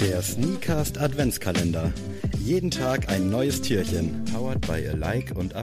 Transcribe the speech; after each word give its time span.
Der 0.00 0.22
Sneakast 0.22 0.98
Adventskalender. 0.98 1.92
Jeden 2.38 2.70
Tag 2.70 3.10
ein 3.10 3.28
neues 3.28 3.60
Türchen. 3.60 4.24
Powered 4.32 4.62
by 4.62 4.88
Alike 4.88 5.34
und 5.34 5.54
A+. 5.54 5.62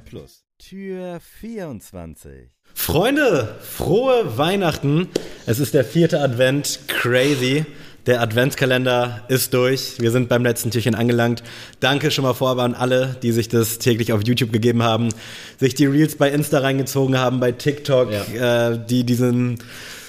Tür 0.59 1.19
24. 1.41 2.51
Freunde, 2.75 3.55
frohe 3.61 4.37
Weihnachten. 4.37 5.07
Es 5.47 5.59
ist 5.59 5.73
der 5.73 5.83
vierte 5.83 6.21
Advent. 6.21 6.81
Crazy. 6.87 7.65
Der 8.05 8.21
Adventskalender 8.21 9.25
ist 9.27 9.55
durch. 9.55 9.99
Wir 9.99 10.11
sind 10.11 10.29
beim 10.29 10.43
letzten 10.43 10.69
Türchen 10.69 10.93
angelangt. 10.93 11.41
Danke 11.79 12.11
schon 12.11 12.23
mal 12.23 12.35
vorab 12.35 12.59
an 12.59 12.75
alle, 12.75 13.17
die 13.23 13.31
sich 13.31 13.49
das 13.49 13.79
täglich 13.79 14.13
auf 14.13 14.21
YouTube 14.23 14.53
gegeben 14.53 14.83
haben, 14.83 15.09
sich 15.59 15.73
die 15.73 15.87
Reels 15.87 16.15
bei 16.15 16.29
Insta 16.29 16.59
reingezogen 16.59 17.17
haben, 17.17 17.39
bei 17.39 17.53
TikTok, 17.53 18.11
ja. 18.11 18.69
äh, 18.71 18.79
die 18.87 19.03
diesen 19.03 19.57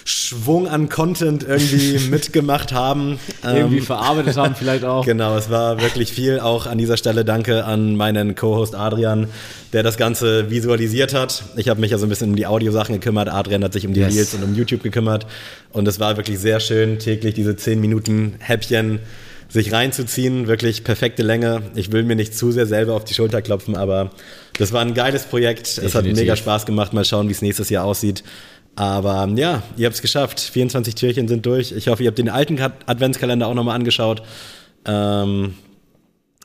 Schwung 0.08 0.68
an 0.68 0.88
Content 0.88 1.42
irgendwie 1.42 1.98
mitgemacht 2.10 2.72
haben. 2.72 3.18
irgendwie 3.44 3.78
ähm, 3.78 3.82
verarbeitet 3.82 4.36
haben 4.36 4.54
vielleicht 4.54 4.84
auch. 4.84 5.04
Genau, 5.18 5.36
es 5.36 5.50
war 5.50 5.80
wirklich 5.80 6.12
viel. 6.12 6.40
Auch 6.40 6.66
an 6.66 6.78
dieser 6.78 6.96
Stelle 6.96 7.24
danke 7.24 7.64
an 7.64 7.96
meinen 7.96 8.34
Co-Host 8.34 8.74
Adrian, 8.74 9.28
der 9.72 9.82
das 9.82 9.96
Ganze 9.96 10.50
visualisiert 10.50 11.14
hat. 11.14 11.44
Ich 11.56 11.68
habe 11.68 11.80
mich 11.80 11.90
ja 11.90 11.98
so 11.98 12.06
ein 12.06 12.08
bisschen 12.08 12.30
um 12.30 12.36
die 12.36 12.46
Audiosachen 12.46 12.94
gekümmert. 12.94 13.28
Adrian 13.28 13.62
hat 13.64 13.72
sich 13.72 13.86
um 13.86 13.92
die 13.92 14.00
yes. 14.00 14.14
Reels 14.14 14.34
und 14.34 14.44
um 14.44 14.54
YouTube 14.54 14.82
gekümmert. 14.82 15.26
Und 15.72 15.86
es 15.88 16.00
war 16.00 16.16
wirklich 16.16 16.38
sehr 16.38 16.60
schön, 16.60 16.98
täglich 16.98 17.34
diese 17.34 17.56
10 17.56 17.80
Minuten 17.80 18.34
Häppchen 18.38 19.00
sich 19.48 19.72
reinzuziehen. 19.72 20.46
Wirklich 20.46 20.84
perfekte 20.84 21.22
Länge. 21.22 21.62
Ich 21.74 21.92
will 21.92 22.02
mir 22.04 22.16
nicht 22.16 22.36
zu 22.36 22.52
sehr 22.52 22.66
selber 22.66 22.95
auf 22.95 23.04
die 23.04 23.14
Schulter 23.14 23.42
klopfen, 23.42 23.76
aber 23.76 24.10
das 24.59 24.72
war 24.72 24.82
ein 24.82 24.95
geiles 24.95 25.24
Projekt. 25.24 25.78
Definitiv. 25.78 25.84
Es 25.84 25.95
hat 25.95 26.04
mega 26.04 26.36
Spaß 26.36 26.66
gemacht. 26.66 26.92
Mal 26.92 27.04
schauen, 27.04 27.28
wie 27.28 27.32
es 27.32 27.42
nächstes 27.42 27.70
Jahr 27.70 27.84
aussieht. 27.84 28.24
Aber 28.78 29.28
ja, 29.34 29.64
ihr 29.77 29.87
habt 29.87 29.96
es 29.96 30.02
geschafft. 30.02 30.38
24 30.38 30.95
Türchen 30.95 31.27
sind 31.27 31.45
durch. 31.45 31.73
Ich 31.73 31.88
hoffe, 31.88 32.04
ihr 32.04 32.07
habt 32.07 32.18
den 32.18 32.29
alten 32.29 32.60
Adventskalender 32.60 33.48
auch 33.48 33.54
nochmal 33.54 33.74
angeschaut. 33.74 34.23
Ähm, 34.84 35.54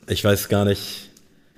ich 0.08 0.24
weiß 0.24 0.50
gar 0.50 0.66
nicht, 0.66 1.12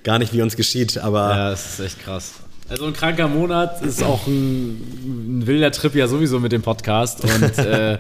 gar 0.04 0.20
nicht, 0.20 0.34
wie 0.34 0.42
uns 0.42 0.58
geschieht, 0.58 0.98
aber. 0.98 1.30
Ja, 1.30 1.52
es 1.54 1.66
ist 1.66 1.80
echt 1.80 2.00
krass. 2.04 2.34
Also 2.68 2.88
ein 2.88 2.92
kranker 2.92 3.30
Monat 3.30 3.82
ist 3.84 4.04
auch 4.04 4.28
ein, 4.28 5.40
ein 5.40 5.48
wilder 5.48 5.72
Trip 5.72 5.96
ja 5.96 6.10
sowieso 6.10 6.42
mit 6.42 6.52
dem 6.52 6.62
Podcast. 6.62 7.24
Und 7.24 7.58
äh, 7.58 7.98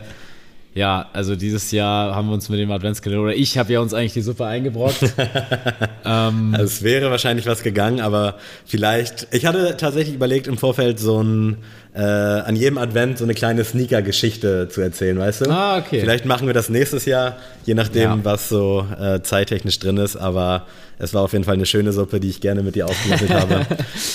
ja, 0.75 1.09
also 1.13 1.37
dieses 1.37 1.71
Jahr 1.71 2.13
haben 2.13 2.27
wir 2.27 2.33
uns 2.33 2.49
mit 2.49 2.59
dem 2.59 2.69
Adventskalender, 2.69 3.23
oder 3.23 3.33
ich 3.33 3.57
habe 3.57 3.71
ja 3.71 3.79
uns 3.79 3.93
eigentlich 3.93 4.11
die 4.11 4.21
Suppe 4.21 4.45
eingebrockt. 4.45 5.03
ähm, 6.05 6.49
also 6.51 6.65
es 6.65 6.83
wäre 6.83 7.09
wahrscheinlich 7.09 7.45
was 7.45 7.63
gegangen, 7.63 8.01
aber 8.01 8.35
vielleicht, 8.65 9.27
ich 9.31 9.45
hatte 9.45 9.77
tatsächlich 9.77 10.15
überlegt 10.15 10.47
im 10.47 10.57
Vorfeld 10.57 10.99
so 10.99 11.23
ein, 11.23 11.59
äh, 11.93 12.01
an 12.01 12.57
jedem 12.57 12.77
Advent 12.77 13.19
so 13.19 13.23
eine 13.23 13.33
kleine 13.33 13.63
Sneaker-Geschichte 13.63 14.67
zu 14.67 14.81
erzählen, 14.81 15.17
weißt 15.17 15.45
du? 15.45 15.49
Ah, 15.49 15.77
okay. 15.77 16.01
Vielleicht 16.01 16.25
machen 16.25 16.45
wir 16.45 16.53
das 16.53 16.67
nächstes 16.67 17.05
Jahr, 17.05 17.37
je 17.65 17.73
nachdem, 17.73 18.09
ja. 18.09 18.19
was 18.23 18.49
so 18.49 18.85
äh, 18.99 19.21
zeittechnisch 19.21 19.79
drin 19.79 19.95
ist, 19.95 20.17
aber 20.17 20.67
es 20.99 21.13
war 21.13 21.21
auf 21.21 21.31
jeden 21.31 21.45
Fall 21.45 21.53
eine 21.53 21.65
schöne 21.65 21.93
Suppe, 21.93 22.19
die 22.19 22.27
ich 22.29 22.41
gerne 22.41 22.63
mit 22.63 22.75
dir 22.75 22.87
aufgemischt 22.87 23.29
habe. 23.29 23.65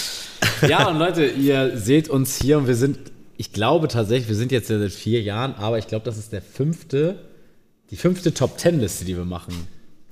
ja, 0.69 0.89
und 0.89 0.99
Leute, 0.99 1.25
ihr 1.25 1.79
seht 1.79 2.11
uns 2.11 2.37
hier 2.37 2.59
und 2.59 2.67
wir 2.67 2.77
sind 2.77 2.99
ich 3.41 3.55
glaube 3.55 3.89
tatsächlich, 3.89 4.29
wir 4.29 4.37
sind 4.37 4.53
jetzt 4.53 4.69
ja 4.69 4.79
seit 4.79 4.93
vier 4.93 5.23
Jahren, 5.23 5.55
aber 5.55 5.79
ich 5.79 5.87
glaube, 5.87 6.05
das 6.05 6.19
ist 6.19 6.31
der 6.31 6.43
fünfte, 6.43 7.21
die 7.91 7.97
fünfte 7.97 8.35
Top 8.35 8.59
Ten 8.59 8.81
Liste, 8.81 9.07
die 9.07 9.17
wir 9.17 9.25
machen. 9.25 9.67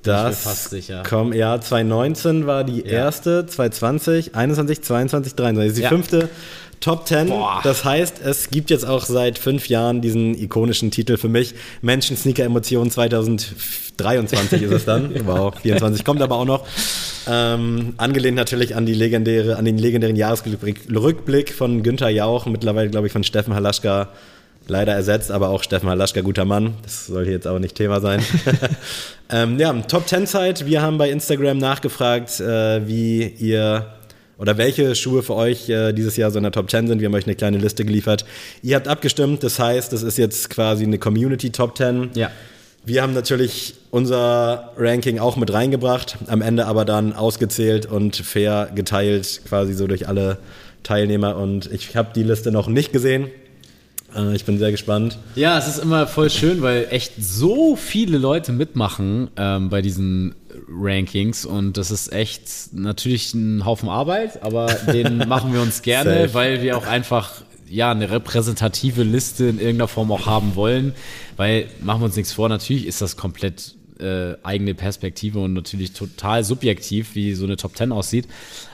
Das 0.08 0.42
fast 0.42 0.70
sicher. 0.70 1.02
Komm, 1.08 1.32
ja, 1.32 1.60
2019 1.60 2.46
war 2.46 2.64
die 2.64 2.80
ja. 2.80 2.86
erste, 2.86 3.46
2020, 3.46 4.34
21, 4.34 4.82
22, 4.82 5.34
23. 5.34 5.56
Das 5.56 5.72
ist 5.72 5.78
die 5.78 5.82
ja. 5.82 5.88
fünfte 5.88 6.28
Top 6.80 7.06
10. 7.08 7.28
Boah. 7.28 7.60
Das 7.64 7.84
heißt, 7.84 8.20
es 8.24 8.50
gibt 8.50 8.70
jetzt 8.70 8.86
auch 8.86 9.04
seit 9.04 9.38
fünf 9.38 9.68
Jahren 9.68 10.00
diesen 10.00 10.38
ikonischen 10.38 10.90
Titel 10.90 11.16
für 11.16 11.28
mich. 11.28 11.54
Menschen 11.82 12.16
Sneaker 12.16 12.44
Emotionen 12.44 12.90
2023 12.90 14.62
ist 14.62 14.72
es 14.72 14.84
dann. 14.84 15.12
wow, 15.26 15.52
24 15.60 16.04
kommt 16.04 16.22
aber 16.22 16.36
auch 16.36 16.44
noch. 16.44 16.64
Ähm, 17.28 17.94
angelehnt 17.96 18.36
natürlich 18.36 18.76
an 18.76 18.86
die 18.86 18.94
legendäre, 18.94 19.56
an 19.56 19.64
den 19.64 19.76
legendären 19.76 20.16
Jahresrückblick 20.16 21.52
von 21.52 21.82
Günther 21.82 22.10
Jauch, 22.10 22.46
mittlerweile 22.46 22.90
glaube 22.90 23.08
ich 23.08 23.12
von 23.12 23.24
Steffen 23.24 23.54
Halaschka 23.54 24.08
leider 24.68 24.92
ersetzt, 24.94 25.30
aber 25.30 25.48
auch 25.48 25.62
Steffen 25.62 25.88
Halaschka, 25.88 26.20
guter 26.20 26.44
Mann. 26.44 26.74
Das 26.82 27.06
soll 27.06 27.24
hier 27.24 27.32
jetzt 27.32 27.46
aber 27.46 27.58
nicht 27.58 27.74
Thema 27.74 28.00
sein. 28.00 28.22
ähm, 29.30 29.58
ja, 29.58 29.72
Top 29.72 30.06
10 30.06 30.26
Zeit. 30.26 30.66
Wir 30.66 30.82
haben 30.82 30.98
bei 30.98 31.10
Instagram 31.10 31.58
nachgefragt, 31.58 32.40
äh, 32.40 32.86
wie 32.86 33.26
ihr 33.26 33.86
oder 34.38 34.56
welche 34.56 34.94
Schuhe 34.94 35.22
für 35.22 35.34
euch 35.34 35.68
äh, 35.68 35.92
dieses 35.92 36.16
Jahr 36.16 36.30
so 36.30 36.38
in 36.38 36.44
der 36.44 36.52
Top 36.52 36.70
10 36.70 36.86
sind. 36.86 37.00
Wir 37.00 37.06
haben 37.06 37.14
euch 37.14 37.26
eine 37.26 37.34
kleine 37.34 37.58
Liste 37.58 37.84
geliefert. 37.84 38.24
Ihr 38.62 38.76
habt 38.76 38.86
abgestimmt, 38.86 39.42
das 39.42 39.58
heißt, 39.58 39.92
das 39.92 40.02
ist 40.02 40.16
jetzt 40.16 40.48
quasi 40.48 40.84
eine 40.84 40.98
Community 40.98 41.50
Top 41.50 41.76
10. 41.76 42.10
Ja. 42.14 42.30
Wir 42.84 43.02
haben 43.02 43.12
natürlich 43.12 43.74
unser 43.90 44.72
Ranking 44.78 45.18
auch 45.18 45.36
mit 45.36 45.52
reingebracht, 45.52 46.16
am 46.28 46.40
Ende 46.40 46.66
aber 46.66 46.84
dann 46.84 47.12
ausgezählt 47.12 47.86
und 47.86 48.16
fair 48.16 48.70
geteilt, 48.74 49.42
quasi 49.46 49.74
so 49.74 49.86
durch 49.86 50.08
alle 50.08 50.38
Teilnehmer. 50.84 51.36
Und 51.36 51.70
ich 51.70 51.96
habe 51.96 52.10
die 52.14 52.22
Liste 52.22 52.52
noch 52.52 52.68
nicht 52.68 52.92
gesehen. 52.92 53.30
Äh, 54.14 54.34
ich 54.34 54.44
bin 54.44 54.58
sehr 54.58 54.70
gespannt. 54.70 55.18
Ja, 55.34 55.58
es 55.58 55.68
ist 55.68 55.78
immer 55.78 56.06
voll 56.06 56.30
schön, 56.30 56.62
weil 56.62 56.88
echt 56.90 57.12
so 57.18 57.76
viele 57.76 58.18
Leute 58.18 58.52
mitmachen 58.52 59.28
ähm, 59.36 59.68
bei 59.68 59.82
diesen 59.82 60.34
Rankings. 60.68 61.44
Und 61.44 61.76
das 61.76 61.90
ist 61.90 62.12
echt 62.12 62.72
natürlich 62.72 63.34
ein 63.34 63.64
Haufen 63.64 63.88
Arbeit, 63.88 64.42
aber 64.42 64.66
den 64.66 65.18
machen 65.28 65.52
wir 65.52 65.60
uns 65.60 65.82
gerne, 65.82 66.32
weil 66.32 66.62
wir 66.62 66.76
auch 66.76 66.86
einfach 66.86 67.42
ja 67.68 67.90
eine 67.90 68.10
repräsentative 68.10 69.02
Liste 69.02 69.44
in 69.44 69.58
irgendeiner 69.58 69.88
Form 69.88 70.10
auch 70.10 70.26
haben 70.26 70.54
wollen, 70.54 70.94
weil 71.36 71.66
machen 71.82 72.00
wir 72.00 72.06
uns 72.06 72.16
nichts 72.16 72.32
vor, 72.32 72.48
natürlich 72.48 72.86
ist 72.86 73.02
das 73.02 73.16
komplett 73.16 73.74
äh, 74.00 74.34
eigene 74.42 74.74
Perspektive 74.74 75.40
und 75.40 75.52
natürlich 75.52 75.92
total 75.92 76.44
subjektiv, 76.44 77.14
wie 77.14 77.34
so 77.34 77.44
eine 77.44 77.56
Top 77.56 77.76
10 77.76 77.92
aussieht, 77.92 78.26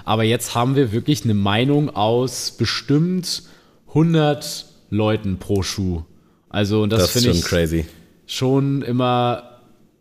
aber 0.04 0.22
jetzt 0.22 0.54
haben 0.54 0.76
wir 0.76 0.92
wirklich 0.92 1.24
eine 1.24 1.34
Meinung 1.34 1.90
aus 1.90 2.52
bestimmt 2.52 3.42
100 3.88 4.66
Leuten 4.94 5.38
pro 5.38 5.62
Schuh. 5.62 6.02
Also 6.48 6.82
und 6.82 6.90
das, 6.90 7.02
das 7.02 7.10
finde 7.10 7.30
ich 7.30 7.42
crazy. 7.42 7.84
schon 8.26 8.82
immer 8.82 9.54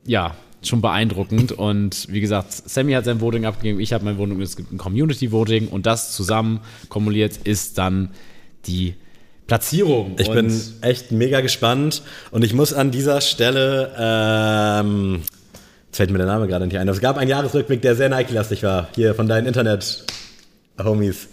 ja, 0.05 0.35
schon 0.61 0.81
beeindruckend. 0.81 1.51
Und 1.51 2.07
wie 2.09 2.21
gesagt, 2.21 2.51
Sammy 2.51 2.93
hat 2.93 3.05
sein 3.05 3.21
Voting 3.21 3.45
abgegeben, 3.45 3.79
ich 3.79 3.93
habe 3.93 4.05
mein 4.05 4.17
Voting, 4.17 4.41
es 4.41 4.55
gibt 4.55 4.71
ein 4.71 4.77
Community-Voting 4.77 5.67
und 5.67 5.85
das 5.85 6.13
zusammen 6.13 6.61
kumuliert 6.89 7.37
ist 7.43 7.77
dann 7.77 8.09
die 8.65 8.95
Platzierung. 9.47 10.15
Ich 10.17 10.29
und 10.29 10.35
bin 10.35 10.61
echt 10.81 11.11
mega 11.11 11.41
gespannt 11.41 12.01
und 12.31 12.43
ich 12.43 12.53
muss 12.53 12.73
an 12.73 12.91
dieser 12.91 13.19
Stelle, 13.21 13.93
ähm, 13.97 15.21
jetzt 15.87 15.97
fällt 15.97 16.11
mir 16.11 16.17
der 16.17 16.27
Name 16.27 16.47
gerade 16.47 16.65
nicht 16.65 16.77
ein, 16.77 16.87
es 16.87 17.01
gab 17.01 17.17
einen 17.17 17.29
Jahresrückblick, 17.29 17.81
der 17.81 17.95
sehr 17.95 18.09
Nike-lastig 18.09 18.63
war, 18.63 18.87
hier 18.95 19.15
von 19.15 19.27
deinen 19.27 19.47
Internet-Homies. 19.47 21.27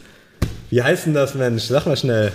Wie 0.70 0.82
heißt 0.82 1.06
denn 1.06 1.14
das, 1.14 1.34
Mensch? 1.34 1.64
Sag 1.64 1.86
mal 1.86 1.96
schnell. 1.96 2.32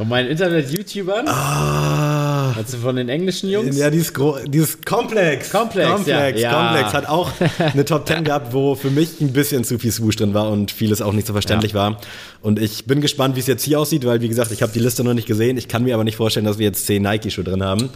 Von 0.00 0.08
meinen 0.08 0.30
Internet-YouTubern? 0.30 1.28
Ah. 1.28 2.54
Also 2.56 2.78
von 2.78 2.96
den 2.96 3.10
englischen 3.10 3.50
Jungs? 3.50 3.76
Ja, 3.76 3.90
dieses, 3.90 4.14
dieses 4.46 4.80
Komplex. 4.80 5.50
Komplex, 5.50 5.90
Komplex, 5.90 6.40
ja. 6.40 6.54
Komplex 6.54 6.94
hat 6.94 7.06
auch 7.06 7.30
eine 7.58 7.84
Top 7.84 8.08
10 8.08 8.24
gehabt, 8.24 8.54
wo 8.54 8.74
für 8.76 8.88
mich 8.88 9.20
ein 9.20 9.34
bisschen 9.34 9.62
zu 9.62 9.78
viel 9.78 9.92
Swoosh 9.92 10.16
drin 10.16 10.32
war 10.32 10.48
und 10.48 10.70
vieles 10.70 11.02
auch 11.02 11.12
nicht 11.12 11.26
so 11.26 11.34
verständlich 11.34 11.72
ja. 11.72 11.80
war. 11.80 12.00
Und 12.40 12.58
ich 12.58 12.86
bin 12.86 13.02
gespannt, 13.02 13.36
wie 13.36 13.40
es 13.40 13.46
jetzt 13.46 13.62
hier 13.62 13.78
aussieht, 13.78 14.06
weil, 14.06 14.22
wie 14.22 14.30
gesagt, 14.30 14.52
ich 14.52 14.62
habe 14.62 14.72
die 14.72 14.78
Liste 14.78 15.04
noch 15.04 15.12
nicht 15.12 15.28
gesehen. 15.28 15.58
Ich 15.58 15.68
kann 15.68 15.84
mir 15.84 15.92
aber 15.92 16.04
nicht 16.04 16.16
vorstellen, 16.16 16.46
dass 16.46 16.56
wir 16.56 16.64
jetzt 16.64 16.86
10 16.86 17.02
Nike-Schuhe 17.02 17.44
drin 17.44 17.62
haben. 17.62 17.90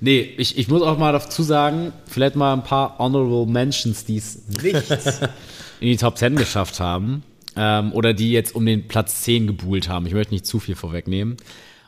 Nee, 0.00 0.32
ich, 0.38 0.58
ich 0.58 0.68
muss 0.68 0.82
auch 0.82 0.96
mal 0.96 1.10
dazu 1.12 1.42
sagen, 1.42 1.92
vielleicht 2.06 2.36
mal 2.36 2.52
ein 2.52 2.62
paar 2.62 3.00
Honorable 3.00 3.52
Mentions, 3.52 4.04
die 4.04 4.18
es 4.18 4.42
nicht 4.62 4.92
in 5.80 5.88
die 5.88 5.96
Top 5.96 6.16
10 6.18 6.36
geschafft 6.36 6.78
haben 6.78 7.24
ähm, 7.58 7.92
oder 7.92 8.14
die 8.14 8.30
jetzt 8.30 8.54
um 8.54 8.64
den 8.64 8.88
Platz 8.88 9.22
10 9.22 9.48
gebuhlt 9.48 9.88
haben. 9.88 10.06
Ich 10.06 10.14
möchte 10.14 10.32
nicht 10.32 10.46
zu 10.46 10.60
viel 10.60 10.76
vorwegnehmen. 10.76 11.36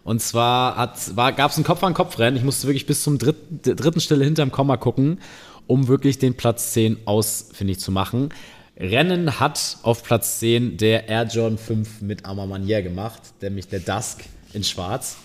Und 0.03 0.21
zwar 0.21 0.75
gab 1.15 1.51
es 1.51 1.57
ein 1.59 1.65
Kopf-an-Kopf-Rennen. 1.65 2.37
Ich 2.37 2.43
musste 2.43 2.67
wirklich 2.67 2.87
bis 2.87 3.03
zum 3.03 3.19
dritten, 3.19 3.61
dritten 3.63 4.01
Stelle 4.01 4.25
hinterm 4.25 4.51
Komma 4.51 4.77
gucken, 4.77 5.21
um 5.67 5.89
wirklich 5.89 6.19
den 6.19 6.35
Platz 6.35 6.73
10 6.73 6.99
ausfindig 7.05 7.79
zu 7.79 7.93
machen. 7.93 8.31
Rennen 8.77 9.39
hat 9.39 9.77
auf 9.83 10.03
Platz 10.03 10.41
10 10.41 10.79
der 10.79 11.09
Air 11.09 11.25
Jordan 11.25 11.59
5 11.59 12.01
mit 12.01 12.25
Armamanier 12.25 12.83
gemacht, 12.83 13.21
nämlich 13.43 13.69
der 13.69 13.81
Dusk 13.81 14.25
in 14.55 14.65
schwarz. 14.65 15.19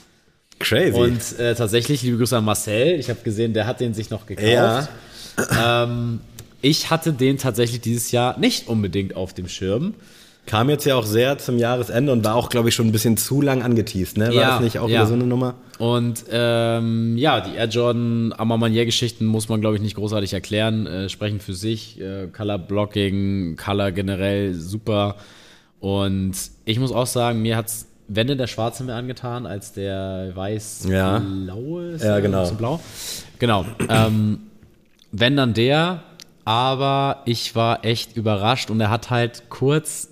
Crazy. 0.60 0.98
Und 0.98 1.40
äh, 1.40 1.56
tatsächlich, 1.56 2.04
liebe 2.04 2.18
Grüße 2.18 2.38
an 2.38 2.46
Marcel, 2.46 3.00
ich 3.00 3.10
habe 3.10 3.22
gesehen, 3.24 3.54
der 3.54 3.66
hat 3.66 3.80
den 3.80 3.94
sich 3.94 4.10
noch 4.10 4.26
gekauft. 4.26 4.48
Ja. 4.48 5.84
Ähm, 5.84 6.20
ich 6.62 6.90
hatte 6.90 7.14
den 7.14 7.38
tatsächlich 7.38 7.82
dieses 7.82 8.12
Jahr 8.12 8.38
nicht 8.40 8.68
unbedingt 8.68 9.16
auf 9.16 9.34
dem 9.34 9.48
Schirm. 9.48 9.96
Kam 10.46 10.70
jetzt 10.70 10.86
ja 10.86 10.96
auch 10.96 11.06
sehr 11.06 11.40
zum 11.40 11.58
Jahresende 11.58 12.12
und 12.12 12.24
war 12.24 12.36
auch, 12.36 12.50
glaube 12.50 12.70
ich, 12.70 12.76
schon 12.76 12.86
ein 12.86 12.92
bisschen 12.92 13.18
zu 13.18 13.42
lang 13.42 13.64
angeteased, 13.64 14.18
ne? 14.18 14.28
War 14.28 14.34
ja, 14.34 14.50
das 14.52 14.60
nicht 14.62 14.78
auch 14.78 14.88
ja. 14.88 15.00
wieder 15.00 15.08
so 15.08 15.14
eine 15.16 15.26
Nummer? 15.26 15.56
Und 15.80 16.26
ähm, 16.32 17.18
ja, 17.18 17.42
die 17.42 17.56
Air 17.56 17.68
Jordan 17.68 18.34
Amamanier-Geschichten 18.38 19.26
muss 19.26 19.50
man, 19.50 19.60
glaube 19.60 19.76
ich, 19.76 19.82
nicht 19.82 19.96
großartig 19.96 20.34
erklären. 20.34 20.86
Äh, 20.86 21.10
sprechen 21.10 21.40
für 21.40 21.54
sich. 21.54 22.00
Äh, 22.00 22.28
Color 22.28 22.60
Blocking, 22.60 23.58
Color 23.58 23.92
generell 23.92 24.54
super. 24.54 25.16
Und 25.80 26.34
ich 26.66 26.80
muss 26.80 26.92
auch 26.92 27.08
sagen, 27.08 27.42
mir 27.42 27.58
hat 27.58 27.68
es, 27.68 27.88
wenn 28.08 28.28
denn 28.28 28.38
der 28.38 28.48
Schwarze 28.48 28.84
mehr 28.84 28.96
angetan, 28.96 29.48
als 29.48 29.74
der 29.74 30.32
weiß-blaue. 30.36 31.98
Ja, 31.98 32.06
ja 32.06 32.20
genau. 32.20 32.50
Blau. 32.52 32.80
Genau. 33.40 33.66
ähm, 33.90 34.40
wenn 35.12 35.36
dann 35.36 35.54
der, 35.56 36.04
aber 36.46 37.24
ich 37.26 37.56
war 37.56 37.84
echt 37.84 38.16
überrascht 38.16 38.70
und 38.70 38.80
er 38.80 38.92
hat 38.92 39.10
halt 39.10 39.50
kurz 39.50 40.10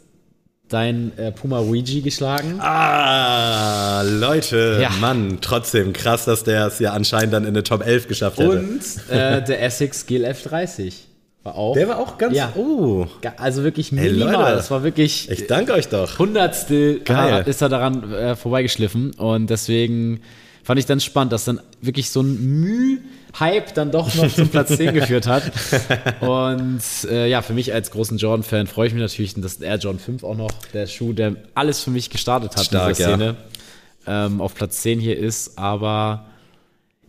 dein 0.73 1.17
äh, 1.17 1.31
Puma 1.31 1.59
Luigi 1.59 2.01
geschlagen. 2.01 2.59
Ah, 2.59 4.01
Leute, 4.01 4.79
ja. 4.81 4.89
Mann, 4.99 5.37
trotzdem 5.41 5.93
krass, 5.93 6.25
dass 6.25 6.43
der 6.43 6.67
es 6.67 6.79
ja 6.79 6.93
anscheinend 6.93 7.33
dann 7.33 7.45
in 7.45 7.53
der 7.53 7.63
Top 7.63 7.85
11 7.85 8.07
geschafft 8.07 8.39
hat. 8.39 8.47
Und 8.47 8.81
äh, 9.09 9.43
der 9.43 9.61
Essex 9.61 10.05
GLF 10.05 10.43
30 10.43 11.07
war 11.43 11.55
auch. 11.55 11.73
Der 11.73 11.87
war 11.89 11.99
auch 11.99 12.17
ganz, 12.17 12.35
ja. 12.35 12.53
oh. 12.55 13.05
Also 13.37 13.63
wirklich 13.63 13.91
minimal. 13.91 14.45
Hey, 14.45 14.55
das 14.55 14.71
war 14.71 14.83
wirklich. 14.83 15.29
Ich 15.29 15.47
danke 15.47 15.73
euch 15.73 15.89
doch. 15.89 16.17
Hundertstel 16.17 17.01
Geil. 17.01 17.43
ist 17.45 17.61
er 17.61 17.69
daran 17.69 18.11
äh, 18.11 18.35
vorbeigeschliffen 18.35 19.11
und 19.15 19.49
deswegen 19.49 20.21
fand 20.63 20.79
ich 20.79 20.85
dann 20.85 20.99
spannend, 20.99 21.33
dass 21.33 21.45
dann 21.45 21.59
wirklich 21.81 22.09
so 22.09 22.21
ein 22.21 22.59
Mühe 22.61 22.99
Hype 23.39 23.73
dann 23.73 23.91
doch 23.91 24.13
noch 24.15 24.31
zum 24.31 24.49
Platz 24.49 24.75
10 24.75 24.93
geführt 24.93 25.27
hat. 25.27 25.51
Und 26.21 26.81
äh, 27.09 27.27
ja, 27.27 27.41
für 27.41 27.53
mich 27.53 27.73
als 27.73 27.91
großen 27.91 28.17
Jordan-Fan 28.17 28.67
freue 28.67 28.87
ich 28.87 28.93
mich 28.93 29.01
natürlich, 29.01 29.33
dass 29.35 29.57
Air 29.57 29.77
Jordan 29.77 29.99
5 29.99 30.23
auch 30.23 30.37
noch 30.37 30.51
der 30.73 30.87
Schuh, 30.87 31.13
der 31.13 31.35
alles 31.55 31.81
für 31.81 31.91
mich 31.91 32.09
gestartet 32.09 32.55
hat 32.55 32.65
Stark, 32.65 32.89
in 32.89 32.95
dieser 32.95 33.09
Szene, 33.09 33.35
ja. 34.05 34.25
ähm, 34.27 34.41
auf 34.41 34.53
Platz 34.53 34.81
10 34.81 34.99
hier 34.99 35.17
ist. 35.17 35.57
Aber 35.57 36.25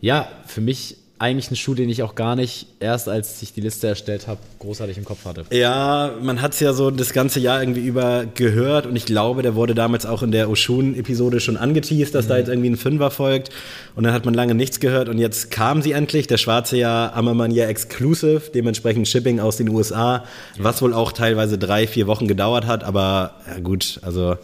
ja, 0.01 0.27
für 0.47 0.61
mich 0.61 0.97
eigentlich 1.17 1.49
ein 1.49 1.55
Schuh, 1.55 1.75
den 1.75 1.89
ich 1.89 2.03
auch 2.03 2.15
gar 2.15 2.35
nicht 2.35 2.67
erst, 2.81 3.07
als 3.07 3.41
ich 3.41 3.53
die 3.53 3.61
Liste 3.61 3.87
erstellt 3.87 4.27
habe, 4.27 4.39
großartig 4.59 4.97
im 4.97 5.05
Kopf 5.05 5.23
hatte. 5.23 5.45
Ja, 5.49 6.11
man 6.21 6.41
hat 6.41 6.53
es 6.53 6.59
ja 6.59 6.73
so 6.73 6.91
das 6.91 7.13
ganze 7.13 7.39
Jahr 7.39 7.61
irgendwie 7.61 7.85
über 7.85 8.25
gehört 8.25 8.85
und 8.85 8.97
ich 8.97 9.05
glaube, 9.05 9.41
der 9.41 9.55
wurde 9.55 9.73
damals 9.75 10.05
auch 10.05 10.23
in 10.23 10.31
der 10.31 10.49
Oshun-Episode 10.49 11.39
schon 11.39 11.55
angeteased, 11.55 12.13
dass 12.13 12.25
mhm. 12.25 12.29
da 12.29 12.37
jetzt 12.37 12.49
irgendwie 12.49 12.69
ein 12.69 12.77
Fünfer 12.77 13.11
folgt 13.11 13.49
und 13.95 14.03
dann 14.03 14.11
hat 14.11 14.25
man 14.25 14.33
lange 14.33 14.55
nichts 14.55 14.81
gehört 14.81 15.07
und 15.07 15.17
jetzt 15.17 15.51
kam 15.51 15.81
sie 15.81 15.93
endlich, 15.93 16.27
der 16.27 16.37
schwarze 16.37 16.75
Jahr 16.75 17.15
Ammermanier 17.15 17.69
Exclusive, 17.69 18.51
dementsprechend 18.53 19.07
Shipping 19.07 19.39
aus 19.39 19.55
den 19.55 19.69
USA, 19.69 20.25
was 20.57 20.81
wohl 20.81 20.93
auch 20.93 21.13
teilweise 21.13 21.57
drei, 21.57 21.87
vier 21.87 22.07
Wochen 22.07 22.27
gedauert 22.27 22.67
hat, 22.67 22.83
aber 22.83 23.35
ja 23.47 23.59
gut, 23.59 23.99
also 24.01 24.35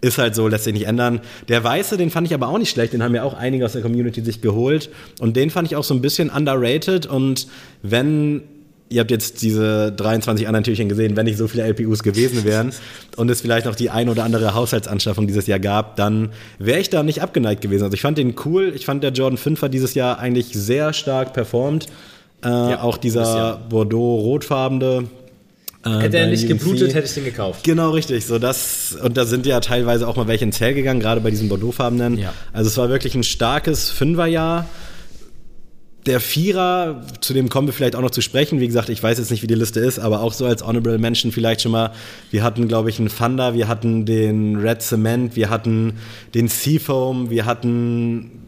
ist 0.00 0.18
halt 0.18 0.34
so, 0.34 0.48
lässt 0.48 0.64
sich 0.64 0.72
nicht 0.72 0.86
ändern. 0.86 1.20
Der 1.48 1.62
Weiße, 1.62 1.96
den 1.96 2.10
fand 2.10 2.26
ich 2.26 2.34
aber 2.34 2.48
auch 2.48 2.58
nicht 2.58 2.70
schlecht, 2.70 2.92
den 2.92 3.02
haben 3.02 3.14
ja 3.14 3.22
auch 3.22 3.34
einige 3.34 3.64
aus 3.64 3.72
der 3.72 3.82
Community 3.82 4.22
sich 4.22 4.40
geholt. 4.40 4.90
Und 5.18 5.36
den 5.36 5.50
fand 5.50 5.68
ich 5.68 5.76
auch 5.76 5.84
so 5.84 5.94
ein 5.94 6.00
bisschen 6.00 6.30
underrated. 6.30 7.06
Und 7.06 7.46
wenn 7.82 8.42
ihr 8.90 9.00
habt 9.00 9.10
jetzt 9.10 9.40
diese 9.42 9.92
23 9.92 10.48
anderen 10.48 10.64
Türchen 10.64 10.88
gesehen, 10.88 11.16
wenn 11.16 11.24
nicht 11.24 11.38
so 11.38 11.46
viele 11.46 11.62
LPUs 11.68 12.02
gewesen 12.02 12.44
wären 12.44 12.72
und 13.16 13.30
es 13.30 13.40
vielleicht 13.40 13.66
noch 13.66 13.76
die 13.76 13.88
ein 13.88 14.08
oder 14.08 14.24
andere 14.24 14.54
Haushaltsanschaffung 14.54 15.28
dieses 15.28 15.46
Jahr 15.46 15.60
gab, 15.60 15.96
dann 15.96 16.30
wäre 16.58 16.80
ich 16.80 16.90
da 16.90 17.02
nicht 17.02 17.22
abgeneigt 17.22 17.60
gewesen. 17.60 17.84
Also 17.84 17.94
ich 17.94 18.02
fand 18.02 18.18
den 18.18 18.34
cool. 18.44 18.72
Ich 18.74 18.86
fand 18.86 19.04
der 19.04 19.12
Jordan 19.12 19.38
5er 19.38 19.68
dieses 19.68 19.94
Jahr 19.94 20.18
eigentlich 20.18 20.48
sehr 20.52 20.92
stark 20.92 21.32
performt. 21.32 21.86
Äh, 22.42 22.48
ja, 22.48 22.82
auch 22.82 22.96
dieser 22.96 23.60
Bordeaux-rotfarbene, 23.68 25.04
hätte 25.84 26.18
er 26.18 26.26
nicht 26.26 26.46
geblutet, 26.46 26.94
hätte 26.94 27.06
ich 27.06 27.14
den 27.14 27.24
gekauft. 27.24 27.64
Genau, 27.64 27.90
richtig. 27.90 28.26
So 28.26 28.38
das, 28.38 28.96
und 29.02 29.16
da 29.16 29.24
sind 29.24 29.46
ja 29.46 29.60
teilweise 29.60 30.06
auch 30.06 30.16
mal 30.16 30.28
welche 30.28 30.44
ins 30.44 30.60
Hell 30.60 30.74
gegangen, 30.74 31.00
gerade 31.00 31.20
bei 31.20 31.30
diesen 31.30 31.48
Bordeaux-farbenen. 31.48 32.18
Ja. 32.18 32.34
Also 32.52 32.68
es 32.68 32.76
war 32.76 32.88
wirklich 32.88 33.14
ein 33.14 33.22
starkes 33.22 33.90
Fünferjahr. 33.90 34.66
Der 36.06 36.20
Vierer, 36.20 37.02
zu 37.20 37.34
dem 37.34 37.50
kommen 37.50 37.68
wir 37.68 37.74
vielleicht 37.74 37.94
auch 37.94 38.00
noch 38.00 38.10
zu 38.10 38.22
sprechen. 38.22 38.58
Wie 38.58 38.66
gesagt, 38.66 38.88
ich 38.88 39.02
weiß 39.02 39.18
jetzt 39.18 39.30
nicht, 39.30 39.42
wie 39.42 39.46
die 39.46 39.54
Liste 39.54 39.80
ist, 39.80 39.98
aber 39.98 40.20
auch 40.22 40.32
so 40.32 40.46
als 40.46 40.66
Honorable 40.66 40.98
Mention 40.98 41.30
vielleicht 41.30 41.60
schon 41.60 41.72
mal. 41.72 41.92
Wir 42.30 42.42
hatten, 42.42 42.68
glaube 42.68 42.88
ich, 42.88 42.98
einen 42.98 43.08
Thunder, 43.08 43.54
wir 43.54 43.68
hatten 43.68 44.06
den 44.06 44.56
Red 44.56 44.80
Cement, 44.80 45.36
wir 45.36 45.50
hatten 45.50 45.98
den 46.34 46.48
Seafoam, 46.48 47.28
wir 47.28 47.44
hatten 47.44 48.39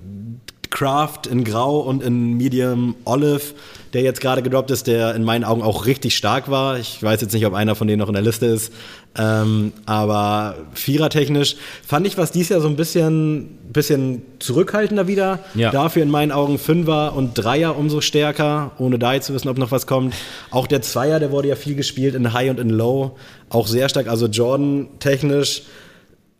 Craft 0.73 1.29
in 1.31 1.45
Grau 1.45 1.79
und 1.81 2.03
in 2.03 2.37
Medium 2.37 2.97
Olive 3.05 3.55
der 3.93 4.03
jetzt 4.03 4.21
gerade 4.21 4.43
gedroppt 4.43 4.71
ist, 4.71 4.87
der 4.87 5.15
in 5.15 5.23
meinen 5.23 5.45
Augen 5.45 5.63
auch 5.63 5.85
richtig 5.85 6.17
stark 6.17 6.51
war. 6.51 6.79
Ich 6.79 7.03
weiß 7.03 7.21
jetzt 7.21 7.33
nicht, 7.35 7.45
ob 7.45 7.53
einer 7.53 7.75
von 7.75 7.87
denen 7.87 7.99
noch 7.99 8.09
in 8.09 8.15
der 8.15 8.23
Liste 8.23 8.47
ist. 8.47 8.73
Ähm, 9.19 9.73
aber 9.85 10.57
Vierer-technisch 10.73 11.57
fand 11.87 12.07
ich 12.07 12.17
was 12.17 12.33
dies 12.33 12.49
Jahr 12.49 12.63
so 12.63 12.69
ein 12.69 12.77
bisschen, 12.77 13.59
bisschen 13.71 14.23
zurückhaltender 14.39 15.09
wieder. 15.09 15.41
Ja. 15.55 15.71
Dafür 15.71 16.03
in 16.03 16.11
meinen 16.11 16.33
Augen 16.33 16.59
Fünfer 16.59 17.15
und 17.15 17.35
Dreier 17.35 17.77
umso 17.77 18.01
stärker, 18.01 18.73
ohne 18.79 18.99
da 18.99 19.13
jetzt 19.13 19.27
zu 19.27 19.35
wissen, 19.35 19.49
ob 19.49 19.59
noch 19.59 19.71
was 19.71 19.87
kommt. 19.87 20.15
Auch 20.51 20.67
der 20.67 20.81
Zweier, 20.81 21.21
der 21.21 21.31
wurde 21.31 21.49
ja 21.49 21.57
viel 21.57 21.75
gespielt 21.75 22.15
in 22.15 22.33
High 22.33 22.51
und 22.51 22.59
in 22.59 22.71
Low. 22.71 23.17
Auch 23.51 23.67
sehr 23.67 23.91
stark. 23.91 24.09
Also 24.09 24.27
Jordan-technisch 24.27 25.63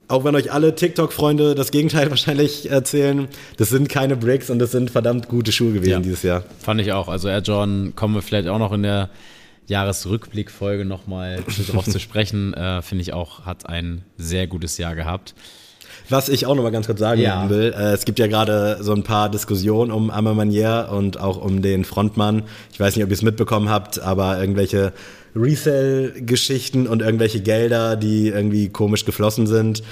auch 0.09 0.25
wenn 0.25 0.35
euch 0.35 0.53
alle 0.53 0.75
TikTok-Freunde 0.75 1.55
das 1.55 1.71
Gegenteil 1.71 2.11
wahrscheinlich 2.11 2.71
erzählen, 2.71 3.29
das 3.57 3.71
sind 3.71 3.89
keine 3.89 4.17
Bricks 4.17 4.51
und 4.51 4.59
das 4.59 4.73
sind 4.73 4.91
verdammt 4.91 5.29
gute 5.29 5.53
Schuhe 5.53 5.73
gewesen 5.73 5.91
ja, 5.91 6.01
dieses 6.01 6.23
Jahr. 6.23 6.45
Fand 6.59 6.81
ich 6.81 6.93
auch. 6.93 7.09
Also 7.09 7.29
Air 7.29 7.41
Jordan 7.41 7.95
kommen 7.97 8.15
wir 8.15 8.23
vielleicht 8.23 8.49
auch 8.49 8.59
noch 8.59 8.73
in 8.73 8.83
der 8.83 9.11
Jahresrückblickfolge 9.67 10.85
nochmal 10.85 11.43
darauf 11.69 11.87
zu 11.87 11.99
sprechen. 11.99 12.55
Äh, 12.63 12.83
Finde 12.83 13.03
ich 13.03 13.13
auch, 13.13 13.47
hat 13.47 13.69
ein 13.69 14.03
sehr 14.17 14.47
gutes 14.47 14.77
Jahr 14.79 14.95
gehabt. 14.95 15.35
Was 16.09 16.29
ich 16.29 16.47
auch 16.47 16.55
noch 16.55 16.63
mal 16.63 16.71
ganz 16.71 16.87
kurz 16.87 17.01
sagen 17.01 17.21
ja. 17.21 17.49
will, 17.49 17.75
äh, 17.77 17.93
es 17.93 18.05
gibt 18.05 18.19
ja 18.19 18.27
gerade 18.27 18.79
so 18.81 18.93
ein 18.93 19.03
paar 19.03 19.31
Diskussionen 19.31 19.91
um 19.91 20.11
Ammer 20.11 20.35
Manier 20.35 20.89
und 20.93 21.19
auch 21.19 21.43
um 21.43 21.63
den 21.63 21.85
Frontmann. 21.85 22.43
Ich 22.73 22.79
weiß 22.79 22.95
nicht, 22.97 23.05
ob 23.05 23.11
ihr 23.11 23.15
es 23.15 23.23
mitbekommen 23.23 23.71
habt, 23.71 24.01
aber 24.01 24.39
irgendwelche 24.39 24.93
Resell-Geschichten 25.35 26.87
und 26.87 27.03
irgendwelche 27.03 27.41
Gelder, 27.41 27.97
die 27.97 28.29
irgendwie 28.29 28.69
komisch 28.69 29.05
geflossen 29.05 29.47
sind 29.47 29.83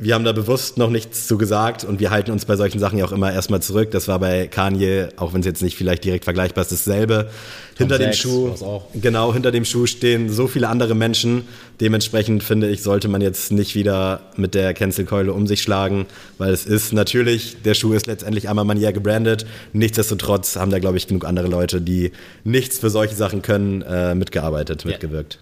wir 0.00 0.14
haben 0.14 0.24
da 0.24 0.30
bewusst 0.30 0.78
noch 0.78 0.90
nichts 0.90 1.26
zu 1.26 1.38
gesagt 1.38 1.82
und 1.82 1.98
wir 1.98 2.10
halten 2.10 2.30
uns 2.30 2.44
bei 2.44 2.54
solchen 2.54 2.78
Sachen 2.78 2.98
ja 2.98 3.04
auch 3.04 3.10
immer 3.10 3.32
erstmal 3.32 3.60
zurück. 3.60 3.90
Das 3.90 4.06
war 4.06 4.20
bei 4.20 4.46
Kanye, 4.46 5.08
auch 5.16 5.34
wenn 5.34 5.40
es 5.40 5.46
jetzt 5.46 5.60
nicht 5.60 5.76
vielleicht 5.76 6.04
direkt 6.04 6.22
vergleichbar 6.22 6.62
ist, 6.62 6.70
dasselbe. 6.70 7.30
Tom 7.76 7.88
hinter 7.88 7.98
Sachs, 7.98 8.22
dem 8.22 8.30
Schuh, 8.30 8.82
genau, 8.94 9.34
hinter 9.34 9.50
dem 9.50 9.64
Schuh 9.64 9.86
stehen 9.86 10.30
so 10.30 10.46
viele 10.46 10.68
andere 10.68 10.94
Menschen. 10.94 11.48
Dementsprechend 11.80 12.44
finde 12.44 12.68
ich, 12.68 12.82
sollte 12.82 13.08
man 13.08 13.20
jetzt 13.20 13.50
nicht 13.50 13.74
wieder 13.74 14.20
mit 14.36 14.54
der 14.54 14.72
Cancel-Keule 14.72 15.32
um 15.32 15.48
sich 15.48 15.62
schlagen, 15.62 16.06
weil 16.38 16.52
es 16.52 16.64
ist 16.64 16.92
natürlich, 16.92 17.56
der 17.64 17.74
Schuh 17.74 17.92
ist 17.92 18.06
letztendlich 18.06 18.48
einmal 18.48 18.64
manier 18.64 18.92
gebrandet. 18.92 19.46
Nichtsdestotrotz 19.72 20.54
haben 20.56 20.70
da, 20.70 20.78
glaube 20.78 20.96
ich, 20.96 21.08
genug 21.08 21.24
andere 21.24 21.48
Leute, 21.48 21.80
die 21.80 22.12
nichts 22.44 22.78
für 22.78 22.90
solche 22.90 23.16
Sachen 23.16 23.42
können, 23.42 23.82
äh, 23.82 24.14
mitgearbeitet, 24.14 24.84
mitgewirkt. 24.84 25.40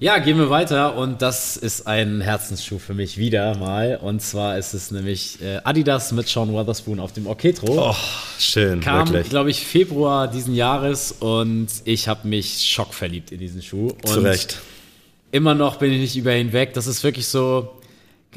Ja, 0.00 0.18
gehen 0.18 0.38
wir 0.38 0.50
weiter 0.50 0.96
und 0.96 1.22
das 1.22 1.56
ist 1.56 1.86
ein 1.86 2.20
Herzensschuh 2.20 2.78
für 2.80 2.94
mich 2.94 3.16
wieder 3.16 3.56
mal. 3.56 3.98
Und 4.02 4.20
zwar 4.20 4.58
ist 4.58 4.74
es 4.74 4.90
nämlich 4.90 5.40
äh, 5.40 5.60
Adidas 5.62 6.10
mit 6.10 6.26
Sean 6.28 6.52
Weatherspoon 6.52 6.98
auf 6.98 7.12
dem 7.12 7.28
Orketro. 7.28 7.90
Oh, 7.90 7.96
schön, 8.38 8.80
Kam, 8.80 9.12
glaube 9.22 9.50
ich, 9.50 9.64
Februar 9.64 10.26
diesen 10.26 10.54
Jahres 10.54 11.12
und 11.12 11.68
ich 11.84 12.08
habe 12.08 12.26
mich 12.26 12.64
schockverliebt 12.64 13.30
in 13.30 13.38
diesen 13.38 13.62
Schuh. 13.62 13.92
Zu 14.04 14.20
Recht. 14.20 14.60
Immer 15.30 15.54
noch 15.54 15.76
bin 15.76 15.92
ich 15.92 16.00
nicht 16.00 16.16
über 16.16 16.34
ihn 16.34 16.52
weg. 16.52 16.74
Das 16.74 16.88
ist 16.88 17.04
wirklich 17.04 17.28
so, 17.28 17.80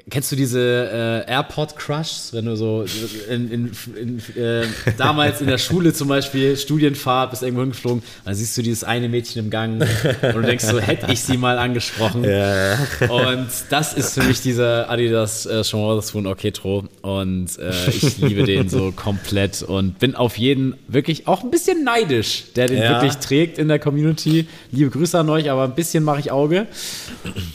Kennst 0.10 0.32
du 0.32 0.36
diese 0.36 1.26
äh, 1.28 1.32
Airport-Crushs, 1.32 2.34
wenn 2.34 2.46
du 2.46 2.56
so 2.56 2.86
in, 3.30 3.52
in, 3.52 3.72
in, 3.96 4.42
äh, 4.42 4.66
damals 4.98 5.42
in 5.42 5.48
der 5.48 5.58
Schule 5.58 5.94
zum 5.94 6.08
Beispiel 6.08 6.56
Studienfahrt 6.58 7.32
bist 7.32 7.44
irgendwo 7.44 7.62
hingeflogen, 7.62 8.04
dann 8.26 8.36
siehst 8.36 8.58
du 8.58 8.62
dieses 8.62 8.84
eine 8.84 9.10
Mädchen 9.10 9.46
im 9.46 9.50
Gang 9.50 9.82
und 9.82 10.36
du 10.36 10.42
denkst 10.42 10.66
so, 10.66 10.80
hätte 10.80 11.12
ich 11.12 11.22
sie 11.22 11.38
mal 11.38 11.58
angesprochen. 11.58 12.24
Ja. 12.24 12.78
Und 13.10 13.48
das 13.70 13.94
ist 13.94 14.14
für 14.14 14.24
mich 14.24 14.42
dieser 14.42 14.90
Adidas 14.90 15.46
äh, 15.46 15.64
Sean 15.64 15.82
Wotherspoon 15.82 16.28
Orketro 16.28 16.86
und 17.02 17.58
äh, 17.60 17.90
ich 17.90 18.18
liebe 18.18 18.44
den 18.44 18.70
so 18.70 18.92
komplett 18.92 19.62
und 19.64 20.00
bin 20.00 20.16
auf 20.16 20.38
jeden 20.38 20.76
wirklich 20.88 21.28
auch 21.28 21.44
ein 21.44 21.52
bisschen 21.52 21.84
neidisch, 21.84 22.46
der 22.56 22.68
den 22.68 22.82
ja. 22.82 22.92
wirklich 22.92 23.18
trägt 23.18 23.58
in 23.58 23.68
der 23.68 23.80
Community. 23.80 24.48
Liebe 24.72 24.90
Grüße 24.90 25.18
an 25.18 25.30
euch, 25.30 25.50
aber 25.50 25.64
ein 25.64 25.76
bisschen 25.76 26.04
mache 26.04 26.20
ich 26.20 26.32
Auge. 26.32 26.68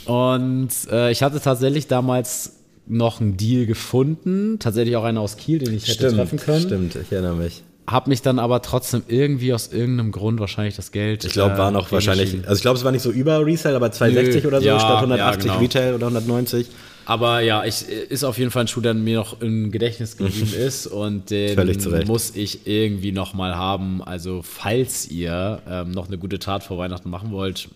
Und 0.05 0.69
äh, 0.91 1.11
ich 1.11 1.23
hatte 1.23 1.39
tatsächlich 1.39 1.87
damals 1.87 2.53
noch 2.85 3.21
einen 3.21 3.37
Deal 3.37 3.65
gefunden, 3.65 4.59
tatsächlich 4.59 4.95
auch 4.97 5.03
einer 5.03 5.21
aus 5.21 5.37
Kiel, 5.37 5.59
den 5.59 5.73
ich 5.73 5.87
hätte 5.87 6.13
treffen 6.13 6.39
können. 6.39 6.61
Stimmt, 6.61 6.95
ich 6.95 7.11
erinnere 7.11 7.35
mich. 7.35 7.63
Hab 7.85 8.07
mich 8.07 8.21
dann 8.21 8.39
aber 8.39 8.61
trotzdem 8.61 9.03
irgendwie 9.07 9.53
aus 9.53 9.71
irgendeinem 9.73 10.11
Grund 10.13 10.39
wahrscheinlich 10.39 10.75
das 10.75 10.91
Geld. 10.91 11.25
Ich 11.25 11.33
glaube, 11.33 11.57
war 11.57 11.71
noch 11.71 11.89
äh, 11.89 11.93
wahrscheinlich, 11.93 12.35
also 12.43 12.55
ich 12.55 12.61
glaube, 12.61 12.77
es 12.77 12.83
war 12.85 12.91
nicht 12.91 13.01
so 13.01 13.11
über 13.11 13.45
Resale, 13.45 13.75
aber 13.75 13.91
260 13.91 14.43
Nö, 14.43 14.47
oder 14.47 14.61
so 14.61 14.67
ja, 14.67 14.79
statt 14.79 14.97
180 14.97 15.45
ja, 15.45 15.51
genau. 15.51 15.61
Retail 15.61 15.95
oder 15.95 16.07
190. 16.07 16.67
Aber 17.05 17.41
ja, 17.41 17.65
ich, 17.65 17.87
ist 17.89 18.23
auf 18.23 18.37
jeden 18.37 18.51
Fall 18.51 18.63
ein 18.63 18.67
Schuh, 18.67 18.79
der 18.79 18.93
mir 18.93 19.17
noch 19.17 19.41
im 19.41 19.71
Gedächtnis 19.71 20.15
geblieben 20.17 20.53
ist 20.53 20.87
und 20.87 21.29
den 21.29 22.07
muss 22.07 22.35
ich 22.35 22.65
irgendwie 22.65 23.11
nochmal 23.11 23.55
haben. 23.55 24.01
Also, 24.01 24.41
falls 24.43 25.09
ihr 25.09 25.61
ähm, 25.67 25.91
noch 25.91 26.07
eine 26.07 26.17
gute 26.17 26.39
Tat 26.39 26.63
vor 26.63 26.77
Weihnachten 26.77 27.09
machen 27.09 27.31
wollt, 27.31 27.67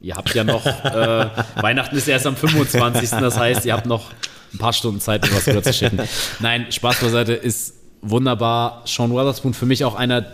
ihr 0.00 0.14
habt 0.16 0.34
ja 0.34 0.44
noch, 0.44 0.64
äh, 0.66 1.26
Weihnachten 1.56 1.96
ist 1.96 2.08
erst 2.08 2.26
am 2.26 2.36
25. 2.36 3.10
Das 3.10 3.38
heißt, 3.38 3.64
ihr 3.64 3.72
habt 3.72 3.86
noch 3.86 4.10
ein 4.52 4.58
paar 4.58 4.72
Stunden 4.72 5.00
Zeit, 5.00 5.22
mir 5.22 5.36
was 5.36 5.46
rüber 5.46 5.62
zu 5.62 5.72
schicken. 5.72 6.00
Nein, 6.40 6.70
Spaß 6.70 7.00
beiseite 7.00 7.34
ist 7.34 7.74
wunderbar. 8.02 8.82
Sean 8.86 9.14
Weatherspoon 9.14 9.54
für 9.54 9.66
mich 9.66 9.84
auch 9.84 9.94
einer 9.94 10.24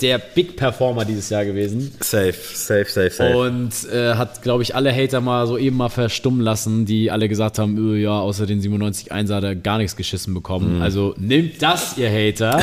der 0.00 0.18
Big 0.18 0.56
Performer 0.56 1.04
dieses 1.04 1.30
Jahr 1.30 1.44
gewesen. 1.44 1.92
Safe, 2.00 2.32
safe, 2.32 2.84
safe, 2.86 3.10
safe. 3.10 3.36
Und 3.36 3.72
äh, 3.90 4.14
hat, 4.14 4.42
glaube 4.42 4.62
ich, 4.62 4.74
alle 4.74 4.94
Hater 4.94 5.20
mal 5.20 5.46
so 5.46 5.56
eben 5.56 5.76
mal 5.76 5.88
verstummen 5.88 6.40
lassen, 6.40 6.84
die 6.84 7.10
alle 7.10 7.28
gesagt 7.28 7.58
haben, 7.58 7.78
öh, 7.78 7.96
ja, 7.96 8.20
außer 8.20 8.46
den 8.46 8.60
97.1 8.60 9.34
hat 9.34 9.44
er 9.44 9.56
gar 9.56 9.78
nichts 9.78 9.96
geschissen 9.96 10.34
bekommen. 10.34 10.76
Mhm. 10.76 10.82
Also 10.82 11.14
nimmt 11.16 11.62
das, 11.62 11.96
ihr 11.96 12.10
Hater. 12.10 12.60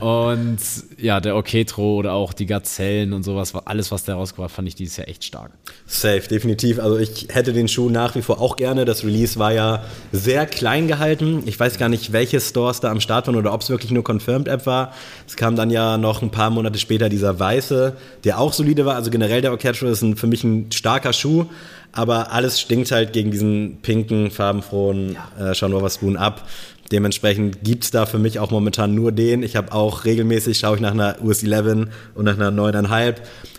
und 0.00 0.58
ja, 0.98 1.20
der 1.20 1.36
Orketro 1.36 1.96
oder 1.96 2.14
auch 2.14 2.32
die 2.32 2.46
Gazellen 2.46 3.12
und 3.12 3.22
sowas, 3.22 3.54
alles, 3.64 3.92
was 3.92 4.04
der 4.04 4.16
rausgebracht 4.16 4.50
fand 4.50 4.66
ich 4.66 4.74
dieses 4.74 4.96
Jahr 4.96 5.08
echt 5.08 5.22
stark. 5.22 5.52
Safe, 5.86 6.22
definitiv. 6.28 6.80
Also 6.80 6.98
ich 6.98 7.28
hätte 7.30 7.52
den 7.52 7.68
Schuh 7.68 7.90
nach 7.90 8.16
wie 8.16 8.22
vor 8.22 8.40
auch 8.40 8.56
gerne. 8.56 8.84
Das 8.84 9.04
Release 9.04 9.38
war 9.38 9.52
ja 9.52 9.84
sehr 10.10 10.46
klein 10.46 10.88
gehalten. 10.88 11.44
Ich 11.46 11.58
weiß 11.60 11.78
gar 11.78 11.88
nicht, 11.88 12.12
welche 12.12 12.40
Stores 12.40 12.80
da 12.80 12.90
am 12.90 13.00
Start 13.00 13.28
waren 13.28 13.36
oder 13.36 13.52
ob 13.52 13.60
es 13.60 13.70
wirklich 13.70 13.92
nur 13.92 14.02
Confirmed 14.02 14.48
App 14.48 14.66
war. 14.66 14.92
Es 15.26 15.36
kam 15.36 15.54
dann 15.54 15.70
ja 15.70 15.96
noch 15.96 16.23
ein 16.24 16.30
paar 16.30 16.50
Monate 16.50 16.78
später 16.78 17.08
dieser 17.08 17.38
weiße, 17.38 17.96
der 18.24 18.38
auch 18.38 18.52
solide 18.52 18.84
war. 18.84 18.96
Also 18.96 19.10
generell 19.10 19.40
der 19.40 19.52
Orchestral 19.52 19.92
ist 19.92 20.02
ein, 20.02 20.16
für 20.16 20.26
mich 20.26 20.44
ein 20.44 20.72
starker 20.72 21.12
Schuh, 21.12 21.46
aber 21.92 22.32
alles 22.32 22.60
stinkt 22.60 22.90
halt 22.90 23.12
gegen 23.12 23.30
diesen 23.30 23.78
pinken, 23.82 24.30
farbenfrohen 24.30 25.16
ja. 25.38 25.50
äh, 25.50 25.54
Sean 25.54 25.90
Spoon 25.90 26.16
ab. 26.16 26.48
Dementsprechend 26.92 27.64
gibt 27.64 27.84
es 27.84 27.90
da 27.90 28.04
für 28.04 28.18
mich 28.18 28.38
auch 28.38 28.50
momentan 28.50 28.94
nur 28.94 29.10
den. 29.10 29.42
Ich 29.42 29.56
habe 29.56 29.72
auch 29.72 30.04
regelmäßig, 30.04 30.58
schaue 30.58 30.76
ich 30.76 30.82
nach 30.82 30.92
einer 30.92 31.16
US 31.22 31.42
11 31.42 31.88
und 32.14 32.24
nach 32.24 32.38
einer 32.38 32.50
9,5. 32.50 33.14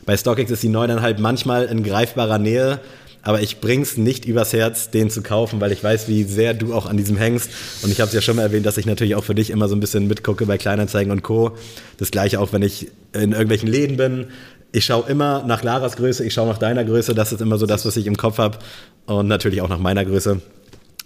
Bei 0.05 0.15
StockX 0.15 0.51
ist 0.51 0.63
die 0.63 0.69
9,5 0.69 1.15
manchmal 1.19 1.65
in 1.65 1.83
greifbarer 1.83 2.37
Nähe 2.37 2.79
aber 3.25 3.41
ich 3.41 3.59
bring's 3.59 3.97
nicht 3.97 4.25
übers 4.25 4.53
Herz, 4.53 4.91
den 4.91 5.09
zu 5.09 5.23
kaufen, 5.23 5.59
weil 5.59 5.71
ich 5.71 5.83
weiß, 5.83 6.07
wie 6.07 6.23
sehr 6.23 6.53
du 6.53 6.75
auch 6.75 6.85
an 6.85 6.95
diesem 6.95 7.17
hängst. 7.17 7.49
Und 7.81 7.91
ich 7.91 7.99
habe 7.99 8.07
es 8.07 8.13
ja 8.13 8.21
schon 8.21 8.35
mal 8.35 8.43
erwähnt, 8.43 8.67
dass 8.67 8.77
ich 8.77 8.85
natürlich 8.85 9.15
auch 9.15 9.23
für 9.23 9.33
dich 9.33 9.49
immer 9.49 9.67
so 9.67 9.75
ein 9.75 9.79
bisschen 9.79 10.07
mitgucke 10.07 10.45
bei 10.45 10.59
Kleinanzeigen 10.59 11.11
und 11.11 11.23
Co. 11.23 11.57
Das 11.97 12.11
gleiche 12.11 12.39
auch, 12.39 12.53
wenn 12.53 12.61
ich 12.61 12.91
in 13.13 13.31
irgendwelchen 13.31 13.67
Läden 13.67 13.97
bin. 13.97 14.27
Ich 14.71 14.85
schaue 14.85 15.09
immer 15.09 15.43
nach 15.43 15.63
Laras 15.63 15.95
Größe, 15.95 16.23
ich 16.23 16.33
schaue 16.33 16.47
nach 16.47 16.59
deiner 16.59 16.85
Größe. 16.85 17.15
Das 17.15 17.31
ist 17.31 17.41
immer 17.41 17.57
so 17.57 17.65
das, 17.65 17.83
was 17.83 17.97
ich 17.97 18.05
im 18.05 18.15
Kopf 18.15 18.37
habe. 18.37 18.59
Und 19.07 19.27
natürlich 19.27 19.61
auch 19.63 19.69
nach 19.69 19.79
meiner 19.79 20.05
Größe. 20.05 20.39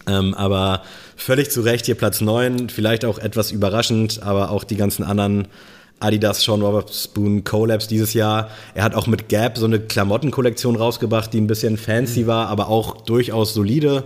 Ähm, 0.05 0.33
aber 0.33 0.83
völlig 1.15 1.51
zu 1.51 1.61
Recht 1.61 1.85
hier 1.85 1.95
Platz 1.95 2.19
9, 2.19 2.67
vielleicht 2.67 3.05
auch 3.05 3.17
etwas 3.17 3.51
überraschend, 3.51 4.23
aber 4.23 4.51
auch 4.51 4.65
die 4.65 4.75
ganzen 4.75 5.03
anderen 5.03 5.47
Adidas 5.99 6.43
Sean 6.43 6.61
Robertson 6.61 7.43
Collabs 7.43 7.87
dieses 7.87 8.13
Jahr. 8.13 8.49
Er 8.73 8.83
hat 8.83 8.95
auch 8.95 9.07
mit 9.07 9.29
Gap 9.29 9.57
so 9.57 9.65
eine 9.65 9.79
Klamottenkollektion 9.79 10.75
rausgebracht, 10.75 11.33
die 11.33 11.41
ein 11.41 11.47
bisschen 11.47 11.77
fancy 11.77 12.27
war, 12.27 12.47
aber 12.47 12.69
auch 12.69 13.01
durchaus 13.01 13.53
solide. 13.53 14.03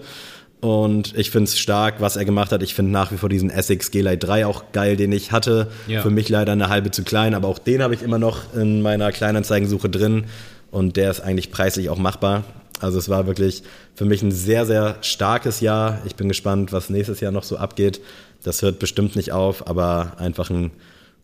Und 0.59 1.13
ich 1.17 1.29
finde 1.29 1.49
es 1.49 1.59
stark, 1.59 1.95
was 1.99 2.15
er 2.15 2.23
gemacht 2.23 2.53
hat. 2.53 2.63
Ich 2.63 2.73
finde 2.73 2.91
nach 2.91 3.11
wie 3.11 3.17
vor 3.17 3.27
diesen 3.27 3.49
Essex 3.49 3.91
G-Lite 3.91 4.25
3 4.25 4.45
auch 4.45 4.71
geil, 4.71 4.95
den 4.95 5.11
ich 5.11 5.33
hatte. 5.33 5.67
Ja. 5.87 6.01
Für 6.01 6.09
mich 6.09 6.29
leider 6.29 6.53
eine 6.53 6.69
halbe 6.69 6.89
zu 6.89 7.03
klein, 7.03 7.35
aber 7.35 7.49
auch 7.49 7.59
den 7.59 7.83
habe 7.83 7.93
ich 7.93 8.01
immer 8.01 8.17
noch 8.17 8.53
in 8.55 8.81
meiner 8.81 9.11
Kleinanzeigensuche 9.11 9.89
drin. 9.89 10.25
Und 10.71 10.95
der 10.95 11.11
ist 11.11 11.19
eigentlich 11.19 11.51
preislich 11.51 11.89
auch 11.89 11.97
machbar. 11.97 12.45
Also 12.79 12.97
es 12.97 13.09
war 13.09 13.27
wirklich 13.27 13.63
für 13.93 14.05
mich 14.05 14.23
ein 14.23 14.31
sehr, 14.31 14.65
sehr 14.65 14.95
starkes 15.01 15.59
Jahr. 15.59 15.99
Ich 16.05 16.15
bin 16.15 16.29
gespannt, 16.29 16.71
was 16.71 16.89
nächstes 16.89 17.19
Jahr 17.19 17.33
noch 17.33 17.43
so 17.43 17.57
abgeht. 17.57 17.99
Das 18.43 18.61
hört 18.61 18.79
bestimmt 18.79 19.17
nicht 19.17 19.33
auf, 19.33 19.67
aber 19.67 20.13
einfach 20.17 20.49
ein 20.49 20.71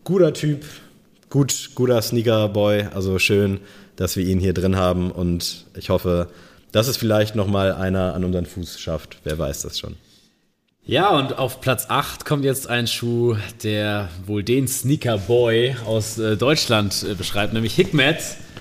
guter 0.09 0.33
Typ, 0.33 0.65
gut, 1.29 1.69
guter 1.75 2.01
Sneaker-Boy. 2.01 2.87
Also 2.95 3.19
schön, 3.19 3.59
dass 3.95 4.17
wir 4.17 4.25
ihn 4.25 4.39
hier 4.39 4.55
drin 4.55 4.75
haben 4.75 5.11
und 5.11 5.65
ich 5.75 5.91
hoffe, 5.91 6.29
dass 6.71 6.87
es 6.87 6.97
vielleicht 6.97 7.35
nochmal 7.35 7.73
einer 7.73 8.15
an 8.15 8.23
unseren 8.23 8.47
Fuß 8.47 8.79
schafft. 8.79 9.17
Wer 9.23 9.37
weiß 9.37 9.61
das 9.61 9.77
schon. 9.77 9.97
Ja, 10.83 11.15
und 11.15 11.37
auf 11.37 11.61
Platz 11.61 11.85
8 11.89 12.25
kommt 12.25 12.43
jetzt 12.43 12.67
ein 12.67 12.87
Schuh, 12.87 13.35
der 13.61 14.09
wohl 14.25 14.41
den 14.41 14.67
Sneaker 14.67 15.19
Boy 15.19 15.75
aus 15.85 16.17
äh, 16.17 16.35
Deutschland 16.35 17.05
äh, 17.07 17.13
beschreibt, 17.13 17.53
nämlich 17.53 17.75
Hikmet. 17.75 18.17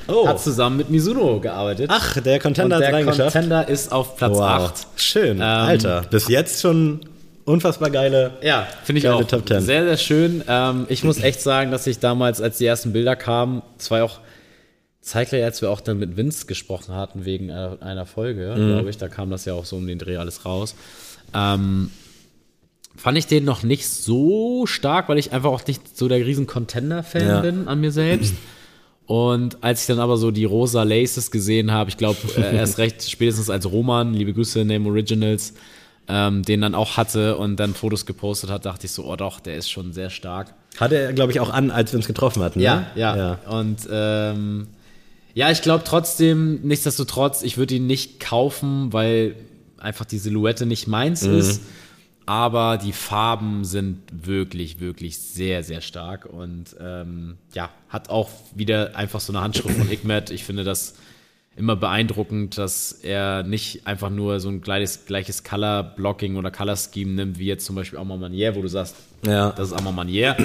Oh. 0.07 0.29
Hat 0.29 0.43
zusammen 0.43 0.77
mit 0.77 0.91
Mizuno 0.91 1.41
gearbeitet. 1.41 1.89
Ach, 1.91 2.21
der 2.21 2.39
Contender 2.41 2.77
hat 2.77 2.93
reingeschafft. 2.93 3.35
Der 3.35 3.41
Contender 3.41 3.69
ist 3.69 3.91
auf 3.91 4.17
Platz 4.17 4.37
wow. 4.37 4.43
8. 4.43 4.87
Schön, 4.97 5.39
ähm, 5.39 5.43
Alter. 5.43 6.03
Bis 6.11 6.29
jetzt 6.29 6.61
schon 6.61 7.01
unfassbar 7.49 7.91
geile. 7.91 8.33
Ja, 8.43 8.67
finde 8.85 8.99
ich 9.01 9.09
auch. 9.09 9.23
Top 9.25 9.49
10. 9.49 9.61
Sehr, 9.63 9.85
sehr 9.85 9.97
schön. 9.97 10.45
Ähm, 10.47 10.87
ich 10.89 11.03
muss 11.03 11.21
echt 11.21 11.41
sagen, 11.41 11.71
dass 11.71 11.87
ich 11.87 11.99
damals, 11.99 12.41
als 12.41 12.59
die 12.59 12.67
ersten 12.67 12.93
Bilder 12.93 13.17
kamen, 13.17 13.63
zwar 13.79 14.05
auch 14.05 14.21
zeitgleich, 15.01 15.43
als 15.43 15.63
wir 15.63 15.71
auch 15.71 15.81
dann 15.81 15.99
mit 15.99 16.17
Vince 16.17 16.47
gesprochen 16.47 16.95
hatten 16.95 17.25
wegen 17.25 17.51
einer 17.51 18.07
Folge, 18.07 18.55
mhm. 18.57 18.73
glaube 18.73 18.91
ich, 18.91 18.99
da 18.99 19.09
kam 19.09 19.31
das 19.31 19.45
ja 19.47 19.55
auch 19.55 19.65
so 19.65 19.77
um 19.77 19.87
den 19.87 19.99
Dreh 19.99 20.19
alles 20.19 20.45
raus. 20.45 20.75
Ähm, 21.35 21.91
fand 22.95 23.17
ich 23.17 23.27
den 23.27 23.45
noch 23.45 23.63
nicht 23.63 23.89
so 23.89 24.67
stark, 24.67 25.09
weil 25.09 25.19
ich 25.19 25.33
einfach 25.33 25.51
auch 25.51 25.67
nicht 25.67 25.97
so 25.97 26.09
der 26.09 26.19
riesen 26.19 26.47
Contender-Fan 26.47 27.27
ja. 27.27 27.41
bin 27.41 27.69
an 27.69 27.81
mir 27.81 27.93
selbst. 27.93 28.35
Und 29.07 29.57
als 29.63 29.81
ich 29.81 29.87
dann 29.87 30.01
aber 30.01 30.19
so 30.19 30.31
die 30.31 30.45
rosa 30.45 30.83
Laces 30.83 31.31
gesehen 31.31 31.73
habe, 31.73 31.89
ich 31.89 31.97
glaube, 31.97 32.19
äh, 32.37 32.57
erst 32.57 32.77
recht 32.77 33.09
spätestens 33.09 33.49
als 33.49 33.71
Roman, 33.71 34.13
liebe 34.13 34.35
Grüße, 34.35 34.67
Name 34.67 34.87
Originals, 34.87 35.55
ähm, 36.09 36.43
den 36.43 36.61
dann 36.61 36.75
auch 36.75 36.97
hatte 36.97 37.37
und 37.37 37.57
dann 37.57 37.75
Fotos 37.75 38.07
gepostet 38.07 38.51
hat, 38.51 38.65
dachte 38.65 38.87
ich 38.87 38.93
so, 38.93 39.05
oh 39.05 39.17
doch, 39.17 39.41
der 39.41 39.57
ist 39.57 39.71
schon 39.71 39.93
sehr 39.93 40.11
stark. 40.11 40.55
Hatte 40.79 40.97
er, 40.97 41.13
glaube 41.13 41.33
ich, 41.33 41.41
auch 41.41 41.51
an, 41.51 41.71
als 41.71 41.93
wir 41.93 41.99
uns 41.99 42.07
getroffen 42.07 42.43
hatten. 42.43 42.61
Ja, 42.61 42.77
ne? 42.77 42.87
ja, 42.95 43.17
ja. 43.17 43.39
Und 43.49 43.89
ähm, 43.91 44.69
ja, 45.35 45.51
ich 45.51 45.63
glaube 45.63 45.85
trotzdem, 45.85 46.61
nichtsdestotrotz, 46.63 47.43
ich 47.43 47.59
würde 47.59 47.75
ihn 47.75 47.87
nicht 47.87 48.21
kaufen, 48.21 48.93
weil 48.93 49.37
einfach 49.77 50.05
die 50.05 50.19
Silhouette 50.19 50.67
nicht 50.67 50.89
meins 50.89 51.23
mhm. 51.23 51.39
ist. 51.39 51.63
Aber 52.27 52.77
die 52.77 52.93
Farben 52.93 53.65
sind 53.65 54.03
wirklich, 54.13 54.81
wirklich 54.81 55.19
sehr, 55.19 55.63
sehr 55.65 55.81
stark 55.81 56.27
und 56.27 56.77
ähm, 56.79 57.39
ja, 57.55 57.71
hat 57.89 58.11
auch 58.11 58.29
wieder 58.55 58.97
einfach 58.97 59.21
so 59.21 59.33
eine 59.33 59.41
Handschrift 59.41 59.79
von 59.79 59.89
Hikmet. 59.89 60.31
Ich 60.31 60.45
finde 60.45 60.63
das 60.63 60.95
immer 61.59 61.77
beeindruckend, 61.77 62.57
dass 62.57 62.93
er 62.93 63.43
nicht 63.43 63.87
einfach 63.87 64.11
nur 64.11 64.41
so 64.41 64.49
ein 64.49 64.61
gleiches, 64.61 65.07
gleiches 65.07 65.45
Color-Blocking 65.45 66.37
oder 66.37 66.51
Color-Scheme 66.51 67.13
nimmt, 67.13 67.39
wie 67.39 67.47
jetzt 67.47 67.67
zum 67.67 67.77
Beispiel 67.77 67.99
Armand 67.99 68.21
Manier, 68.21 68.55
wo 68.55 68.63
du 68.63 68.69
sagst, 68.69 68.97
ja. 69.27 69.51
das 69.51 69.69
ist 69.69 69.75
Armand 69.75 69.97
Manier. 69.97 70.37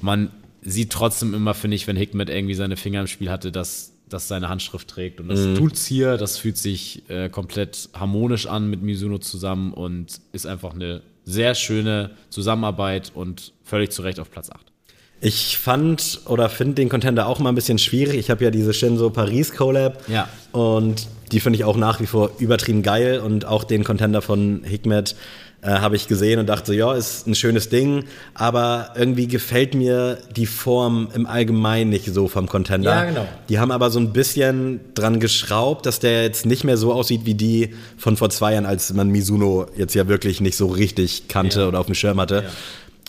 Man 0.00 0.30
sieht 0.62 0.90
trotzdem 0.90 1.34
immer, 1.34 1.54
finde 1.54 1.76
ich, 1.76 1.86
wenn 1.86 1.96
Hickmet 1.96 2.30
irgendwie 2.30 2.54
seine 2.54 2.76
Finger 2.76 3.00
im 3.00 3.06
Spiel 3.06 3.30
hatte, 3.30 3.52
dass 3.52 3.92
das 4.08 4.26
seine 4.28 4.48
Handschrift 4.48 4.88
trägt. 4.88 5.20
Und 5.20 5.28
das 5.28 5.40
mhm. 5.40 5.54
tut's 5.54 5.86
hier, 5.86 6.16
das 6.16 6.38
fühlt 6.38 6.56
sich 6.56 7.08
äh, 7.08 7.28
komplett 7.28 7.90
harmonisch 7.94 8.46
an 8.46 8.70
mit 8.70 8.82
Mizuno 8.82 9.18
zusammen 9.18 9.72
und 9.72 10.20
ist 10.32 10.46
einfach 10.46 10.74
eine 10.74 11.02
sehr 11.24 11.54
schöne 11.54 12.12
Zusammenarbeit 12.30 13.12
und 13.14 13.52
völlig 13.62 13.90
zu 13.90 14.02
Recht 14.02 14.18
auf 14.18 14.30
Platz 14.30 14.50
8. 14.50 14.72
Ich 15.20 15.58
fand 15.58 16.20
oder 16.26 16.48
finde 16.48 16.74
den 16.74 16.88
Contender 16.88 17.26
auch 17.26 17.40
mal 17.40 17.48
ein 17.48 17.54
bisschen 17.54 17.78
schwierig. 17.78 18.18
Ich 18.18 18.30
habe 18.30 18.44
ja 18.44 18.50
diese 18.50 18.72
Shinzo 18.72 19.10
Paris 19.10 19.52
Collab. 19.52 20.02
Ja. 20.08 20.28
Und 20.52 21.08
die 21.32 21.40
finde 21.40 21.58
ich 21.58 21.64
auch 21.64 21.76
nach 21.76 22.00
wie 22.00 22.06
vor 22.06 22.30
übertrieben 22.38 22.82
geil. 22.82 23.20
Und 23.20 23.44
auch 23.44 23.64
den 23.64 23.82
Contender 23.82 24.22
von 24.22 24.62
Hikmet 24.64 25.16
äh, 25.60 25.70
habe 25.70 25.96
ich 25.96 26.06
gesehen 26.06 26.38
und 26.38 26.46
dachte 26.46 26.68
so, 26.68 26.72
ja, 26.72 26.94
ist 26.94 27.26
ein 27.26 27.34
schönes 27.34 27.68
Ding. 27.68 28.04
Aber 28.34 28.92
irgendwie 28.94 29.26
gefällt 29.26 29.74
mir 29.74 30.18
die 30.36 30.46
Form 30.46 31.08
im 31.14 31.26
Allgemeinen 31.26 31.90
nicht 31.90 32.06
so 32.14 32.28
vom 32.28 32.46
Contender. 32.46 32.94
Ja, 32.94 33.04
genau. 33.04 33.26
Die 33.48 33.58
haben 33.58 33.72
aber 33.72 33.90
so 33.90 33.98
ein 33.98 34.12
bisschen 34.12 34.78
dran 34.94 35.18
geschraubt, 35.18 35.84
dass 35.84 35.98
der 35.98 36.22
jetzt 36.22 36.46
nicht 36.46 36.62
mehr 36.62 36.76
so 36.76 36.92
aussieht 36.92 37.22
wie 37.24 37.34
die 37.34 37.74
von 37.96 38.16
vor 38.16 38.30
zwei 38.30 38.52
Jahren, 38.52 38.66
als 38.66 38.92
man 38.92 39.08
Mizuno 39.08 39.66
jetzt 39.76 39.94
ja 39.94 40.06
wirklich 40.06 40.40
nicht 40.40 40.56
so 40.56 40.68
richtig 40.68 41.26
kannte 41.26 41.60
ja. 41.62 41.68
oder 41.68 41.80
auf 41.80 41.86
dem 41.86 41.96
Schirm 41.96 42.20
hatte. 42.20 42.44
Ja. 42.44 42.50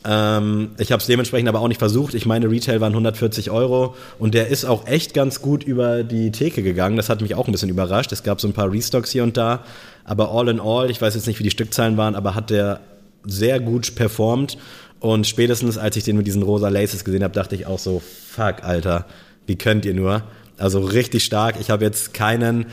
Ähm, 0.05 0.69
ich 0.77 0.91
habe 0.91 1.01
es 1.01 1.07
dementsprechend 1.07 1.49
aber 1.49 1.59
auch 1.59 1.67
nicht 1.67 1.79
versucht. 1.79 2.13
Ich 2.13 2.25
meine, 2.25 2.49
Retail 2.49 2.79
waren 2.79 2.93
140 2.93 3.51
Euro 3.51 3.95
und 4.17 4.33
der 4.33 4.47
ist 4.47 4.65
auch 4.65 4.87
echt 4.87 5.13
ganz 5.13 5.41
gut 5.41 5.63
über 5.63 6.03
die 6.03 6.31
Theke 6.31 6.63
gegangen. 6.63 6.95
Das 6.95 7.09
hat 7.09 7.21
mich 7.21 7.35
auch 7.35 7.47
ein 7.47 7.51
bisschen 7.51 7.69
überrascht. 7.69 8.11
Es 8.11 8.23
gab 8.23 8.39
so 8.39 8.47
ein 8.47 8.53
paar 8.53 8.71
Restocks 8.71 9.11
hier 9.11 9.23
und 9.23 9.35
da, 9.35 9.63
aber 10.05 10.31
all 10.31 10.47
in 10.47 10.59
all, 10.59 10.89
ich 10.89 11.01
weiß 11.01 11.15
jetzt 11.15 11.27
nicht, 11.27 11.39
wie 11.39 11.43
die 11.43 11.51
Stückzahlen 11.51 11.97
waren, 11.97 12.15
aber 12.15 12.33
hat 12.33 12.49
der 12.49 12.79
sehr 13.25 13.59
gut 13.59 13.95
performt. 13.95 14.57
Und 15.01 15.27
spätestens 15.27 15.77
als 15.77 15.95
ich 15.95 16.03
den 16.03 16.17
mit 16.17 16.27
diesen 16.27 16.43
rosa 16.43 16.69
Laces 16.69 17.03
gesehen 17.03 17.23
habe, 17.23 17.33
dachte 17.33 17.55
ich 17.55 17.65
auch 17.65 17.79
so, 17.79 18.01
fuck, 18.01 18.63
Alter, 18.63 19.05
wie 19.47 19.57
könnt 19.57 19.85
ihr 19.85 19.93
nur? 19.93 20.23
Also 20.57 20.79
richtig 20.79 21.23
stark. 21.23 21.55
Ich 21.59 21.69
habe 21.69 21.85
jetzt 21.85 22.13
keinen. 22.13 22.65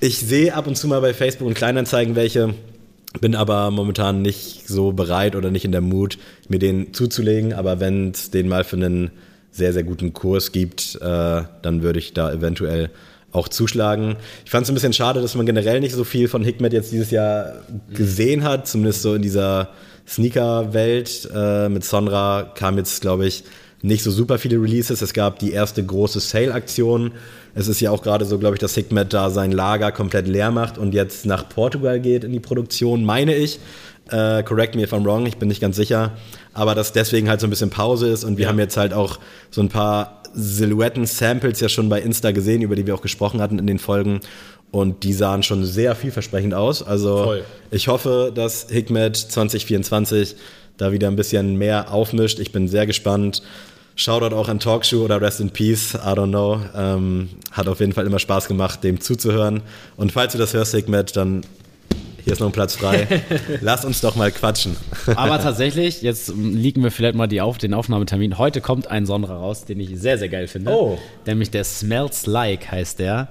Ich 0.00 0.18
sehe 0.18 0.54
ab 0.54 0.66
und 0.66 0.76
zu 0.76 0.86
mal 0.88 1.00
bei 1.00 1.14
Facebook 1.14 1.48
und 1.48 1.54
Kleinanzeigen 1.54 2.14
welche 2.14 2.54
bin 3.20 3.34
aber 3.34 3.70
momentan 3.70 4.22
nicht 4.22 4.68
so 4.68 4.92
bereit 4.92 5.36
oder 5.36 5.50
nicht 5.50 5.64
in 5.64 5.72
der 5.72 5.80
Mut, 5.80 6.18
mir 6.48 6.58
den 6.58 6.92
zuzulegen. 6.92 7.52
Aber 7.52 7.80
wenn 7.80 8.10
es 8.10 8.30
den 8.30 8.48
mal 8.48 8.64
für 8.64 8.76
einen 8.76 9.10
sehr, 9.50 9.72
sehr 9.72 9.84
guten 9.84 10.12
Kurs 10.12 10.52
gibt, 10.52 10.96
äh, 10.96 11.42
dann 11.62 11.82
würde 11.82 11.98
ich 11.98 12.12
da 12.12 12.32
eventuell 12.32 12.90
auch 13.32 13.48
zuschlagen. 13.48 14.16
Ich 14.44 14.50
fand 14.50 14.64
es 14.64 14.70
ein 14.70 14.74
bisschen 14.74 14.92
schade, 14.92 15.20
dass 15.20 15.34
man 15.34 15.46
generell 15.46 15.80
nicht 15.80 15.94
so 15.94 16.04
viel 16.04 16.28
von 16.28 16.42
Hikmet 16.44 16.72
jetzt 16.72 16.92
dieses 16.92 17.10
Jahr 17.10 17.64
gesehen 17.92 18.44
hat, 18.44 18.66
zumindest 18.66 19.02
so 19.02 19.14
in 19.14 19.22
dieser 19.22 19.70
Sneaker-Welt. 20.06 21.28
Äh, 21.34 21.68
mit 21.68 21.84
Sonra 21.84 22.52
kam 22.54 22.78
jetzt, 22.78 23.00
glaube 23.00 23.26
ich, 23.26 23.44
nicht 23.82 24.02
so 24.02 24.10
super 24.10 24.38
viele 24.38 24.60
Releases. 24.60 25.02
Es 25.02 25.12
gab 25.12 25.38
die 25.38 25.52
erste 25.52 25.84
große 25.84 26.20
Sale-Aktion. 26.20 27.12
Es 27.56 27.68
ist 27.68 27.80
ja 27.80 27.90
auch 27.90 28.02
gerade 28.02 28.26
so, 28.26 28.38
glaube 28.38 28.56
ich, 28.56 28.60
dass 28.60 28.74
Hikmet 28.74 29.14
da 29.14 29.30
sein 29.30 29.50
Lager 29.50 29.90
komplett 29.90 30.28
leer 30.28 30.50
macht 30.50 30.76
und 30.76 30.92
jetzt 30.92 31.24
nach 31.24 31.48
Portugal 31.48 31.98
geht 31.98 32.22
in 32.22 32.32
die 32.32 32.38
Produktion, 32.38 33.02
meine 33.02 33.34
ich. 33.34 33.58
Äh, 34.10 34.42
correct 34.42 34.76
me 34.76 34.82
if 34.82 34.92
I'm 34.92 35.04
wrong, 35.04 35.26
ich 35.26 35.38
bin 35.38 35.48
nicht 35.48 35.60
ganz 35.60 35.74
sicher. 35.74 36.12
Aber 36.52 36.74
dass 36.74 36.92
deswegen 36.92 37.30
halt 37.30 37.40
so 37.40 37.46
ein 37.46 37.50
bisschen 37.50 37.70
Pause 37.70 38.08
ist 38.08 38.24
und 38.24 38.36
wir 38.36 38.44
ja. 38.44 38.48
haben 38.50 38.58
jetzt 38.58 38.76
halt 38.76 38.92
auch 38.92 39.18
so 39.50 39.62
ein 39.62 39.70
paar 39.70 40.22
Silhouetten-Samples 40.34 41.58
ja 41.60 41.70
schon 41.70 41.88
bei 41.88 42.00
Insta 42.02 42.30
gesehen, 42.30 42.60
über 42.60 42.76
die 42.76 42.86
wir 42.86 42.94
auch 42.94 43.00
gesprochen 43.00 43.40
hatten 43.40 43.58
in 43.58 43.66
den 43.66 43.78
Folgen. 43.78 44.20
Und 44.70 45.02
die 45.02 45.14
sahen 45.14 45.42
schon 45.42 45.64
sehr 45.64 45.94
vielversprechend 45.94 46.52
aus. 46.52 46.82
Also 46.82 47.24
Voll. 47.24 47.44
ich 47.70 47.88
hoffe, 47.88 48.32
dass 48.34 48.66
Hikmet 48.68 49.16
2024 49.16 50.36
da 50.76 50.92
wieder 50.92 51.08
ein 51.08 51.16
bisschen 51.16 51.56
mehr 51.56 51.90
aufmischt. 51.90 52.38
Ich 52.38 52.52
bin 52.52 52.68
sehr 52.68 52.86
gespannt. 52.86 53.42
Shoutout 53.96 54.36
auch 54.36 54.48
an 54.48 54.60
Talkshow 54.60 55.04
oder 55.04 55.20
Rest 55.20 55.40
in 55.40 55.50
Peace, 55.50 55.94
I 55.94 56.08
don't 56.08 56.28
know. 56.28 56.60
Ähm, 56.76 57.30
hat 57.50 57.66
auf 57.66 57.80
jeden 57.80 57.94
Fall 57.94 58.06
immer 58.06 58.18
Spaß 58.18 58.46
gemacht, 58.46 58.84
dem 58.84 59.00
zuzuhören. 59.00 59.62
Und 59.96 60.12
falls 60.12 60.32
du 60.32 60.38
das 60.38 60.52
hörst, 60.52 60.74
Hikmet, 60.74 61.16
dann 61.16 61.42
hier 62.22 62.34
ist 62.34 62.40
noch 62.40 62.48
ein 62.48 62.52
Platz 62.52 62.76
frei. 62.76 63.06
Lass 63.62 63.84
uns 63.84 64.02
doch 64.02 64.14
mal 64.14 64.30
quatschen. 64.30 64.76
Aber 65.14 65.38
tatsächlich, 65.42 66.02
jetzt 66.02 66.28
liegen 66.36 66.82
wir 66.82 66.90
vielleicht 66.90 67.14
mal 67.14 67.26
die 67.26 67.40
auf, 67.40 67.56
den 67.56 67.72
Aufnahmetermin. 67.72 68.36
Heute 68.36 68.60
kommt 68.60 68.90
ein 68.90 69.06
Sonderer 69.06 69.36
raus, 69.36 69.64
den 69.64 69.80
ich 69.80 69.90
sehr, 69.98 70.18
sehr 70.18 70.28
geil 70.28 70.46
finde. 70.46 70.72
Oh. 70.72 70.98
Nämlich 71.24 71.50
der 71.50 71.64
Smells 71.64 72.26
Like 72.26 72.70
heißt 72.70 72.98
der. 72.98 73.28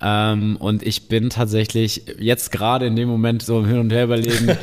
Ähm, 0.00 0.56
und 0.58 0.84
ich 0.84 1.08
bin 1.08 1.28
tatsächlich 1.28 2.02
jetzt 2.18 2.52
gerade 2.52 2.86
in 2.86 2.96
dem 2.96 3.08
Moment 3.08 3.42
so 3.42 3.58
im 3.58 3.66
Hin 3.66 3.78
und 3.78 3.92
Her 3.92 4.04
überlegen, 4.04 4.50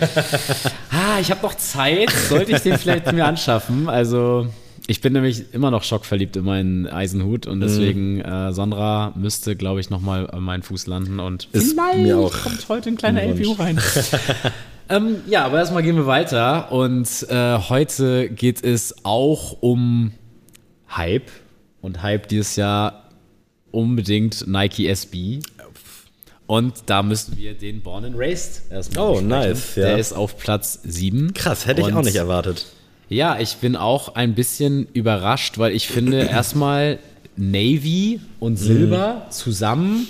ah, 0.90 1.20
ich 1.20 1.30
habe 1.30 1.42
noch 1.44 1.56
Zeit, 1.56 2.10
sollte 2.12 2.54
ich 2.54 2.62
den 2.62 2.78
vielleicht 2.78 3.12
mir 3.12 3.26
anschaffen? 3.26 3.90
Also 3.90 4.48
ich 4.88 5.02
bin 5.02 5.14
nämlich 5.14 5.54
immer 5.54 5.72
noch 5.72 5.84
schockverliebt 5.84 6.36
in 6.36 6.46
meinen 6.46 6.88
Eisenhut 6.88 7.48
und 7.48 7.60
deswegen 7.60 8.16
mhm. 8.16 8.22
äh, 8.22 8.54
Sondra 8.54 9.14
müsste, 9.16 9.56
glaube 9.56 9.80
ich, 9.80 9.90
nochmal 9.90 10.30
an 10.30 10.44
meinen 10.44 10.64
Fuß 10.64 10.86
landen 10.88 11.20
und 11.20 11.48
Ist 11.54 11.74
vielleicht 11.74 12.00
mir 12.00 12.18
auch 12.18 12.34
kommt 12.44 12.70
heute 12.70 12.90
ein 12.90 12.98
kleiner 12.98 13.24
LPU 13.24 13.54
rein. 13.54 13.80
ähm, 14.90 15.18
ja, 15.28 15.46
aber 15.46 15.58
erstmal 15.58 15.82
gehen 15.82 15.96
wir 15.96 16.06
weiter 16.06 16.72
und 16.72 17.08
äh, 17.30 17.58
heute 17.58 18.30
geht 18.30 18.64
es 18.64 18.96
auch 19.04 19.58
um 19.62 20.12
Hype 20.90 21.32
und 21.82 22.04
Hype 22.04 22.28
dieses 22.28 22.56
Jahr 22.56 23.10
unbedingt 23.72 24.48
Nike 24.48 24.88
SB. 24.88 25.40
Und 26.48 26.84
da 26.86 27.02
müssen 27.02 27.38
wir 27.38 27.56
den 27.56 27.82
Born 27.82 28.06
and 28.06 28.16
Raised 28.16 28.72
erstmal 28.72 29.04
Oh, 29.04 29.12
besprechen. 29.14 29.28
nice. 29.30 29.76
Ja. 29.78 29.88
Der 29.88 29.98
ist 29.98 30.14
auf 30.14 30.38
Platz 30.38 30.80
7. 30.84 31.34
Krass, 31.34 31.66
hätte 31.66 31.82
ich 31.82 31.92
auch 31.92 32.04
nicht 32.04 32.16
erwartet. 32.16 32.68
Ja, 33.10 33.40
ich 33.40 33.58
bin 33.58 33.76
auch 33.76 34.16
ein 34.16 34.34
bisschen 34.34 34.88
überrascht, 34.94 35.58
weil 35.58 35.74
ich 35.74 35.88
finde 35.88 36.20
erstmal 36.30 37.00
Navy 37.38 38.20
und 38.40 38.58
Silber 38.58 39.26
mhm. 39.26 39.32
zusammen 39.32 40.08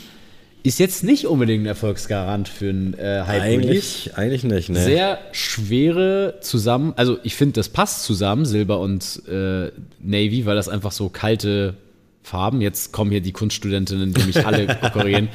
ist 0.66 0.80
jetzt 0.80 1.04
nicht 1.04 1.28
unbedingt 1.28 1.64
ein 1.64 1.68
Erfolgsgarant 1.68 2.48
für 2.48 2.72
ein 2.72 2.96
äh, 2.98 3.24
Hype 3.28 3.42
eigentlich, 3.42 4.12
eigentlich 4.16 4.44
nicht, 4.44 4.70
ne? 4.70 4.84
Sehr 4.84 5.20
schwere 5.32 6.40
zusammen, 6.42 6.94
also 6.96 7.20
ich 7.22 7.36
finde, 7.36 7.54
das 7.54 7.70
passt 7.70 8.04
zusammen, 8.04 8.46
Silber 8.46 8.80
und 8.80 9.22
äh, 9.28 9.70
Navy, 10.00 10.48
weil 10.48 10.56
das 10.56 10.68
einfach 10.68 10.92
so 10.92 11.10
kalte 11.10 11.76
Farben. 12.24 12.62
Jetzt 12.62 12.92
kommen 12.92 13.12
hier 13.12 13.22
die 13.22 13.32
Kunststudentinnen, 13.32 14.16
die 14.16 14.24
mich 14.24 14.44
alle 14.44 14.66
korrigieren. 14.94 15.30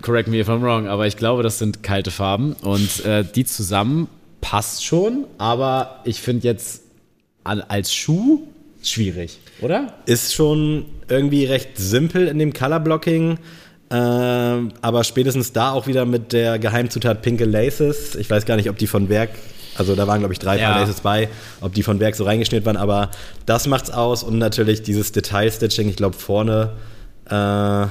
Correct 0.00 0.28
me 0.28 0.38
if 0.38 0.48
I'm 0.48 0.62
wrong, 0.62 0.86
aber 0.86 1.06
ich 1.06 1.18
glaube, 1.18 1.42
das 1.42 1.58
sind 1.58 1.82
kalte 1.82 2.10
Farben 2.10 2.54
und 2.62 3.04
äh, 3.04 3.24
die 3.24 3.44
zusammen 3.44 4.08
passt 4.40 4.84
schon, 4.84 5.24
aber 5.38 6.00
ich 6.04 6.20
finde 6.20 6.46
jetzt 6.46 6.82
als 7.44 7.94
Schuh 7.94 8.42
schwierig, 8.82 9.38
oder? 9.60 9.94
Ist 10.06 10.34
schon 10.34 10.86
irgendwie 11.08 11.44
recht 11.44 11.70
simpel 11.76 12.28
in 12.28 12.38
dem 12.38 12.52
Colorblocking. 12.52 13.38
Äh, 13.90 13.94
aber 13.94 15.02
spätestens 15.04 15.52
da 15.54 15.72
auch 15.72 15.86
wieder 15.86 16.04
mit 16.04 16.34
der 16.34 16.58
Geheimzutat 16.58 17.22
Pinke 17.22 17.46
Laces. 17.46 18.16
Ich 18.16 18.28
weiß 18.28 18.44
gar 18.44 18.56
nicht, 18.56 18.68
ob 18.68 18.76
die 18.76 18.86
von 18.86 19.08
Werk 19.08 19.30
also 19.78 19.94
da 19.94 20.06
waren, 20.08 20.18
glaube 20.18 20.32
ich, 20.32 20.40
drei 20.40 20.58
ja. 20.58 20.70
Paar 20.70 20.80
Laces 20.80 21.00
bei, 21.00 21.28
ob 21.60 21.72
die 21.72 21.84
von 21.84 22.00
Werk 22.00 22.16
so 22.16 22.24
reingeschnitten 22.24 22.66
waren, 22.66 22.76
aber 22.76 23.10
das 23.46 23.66
macht's 23.68 23.90
aus 23.90 24.24
und 24.24 24.36
natürlich 24.38 24.82
dieses 24.82 25.12
Detail-Stitching, 25.12 25.88
ich 25.88 25.96
glaube 25.96 26.16
vorne 26.16 26.72
äh, 27.30 27.86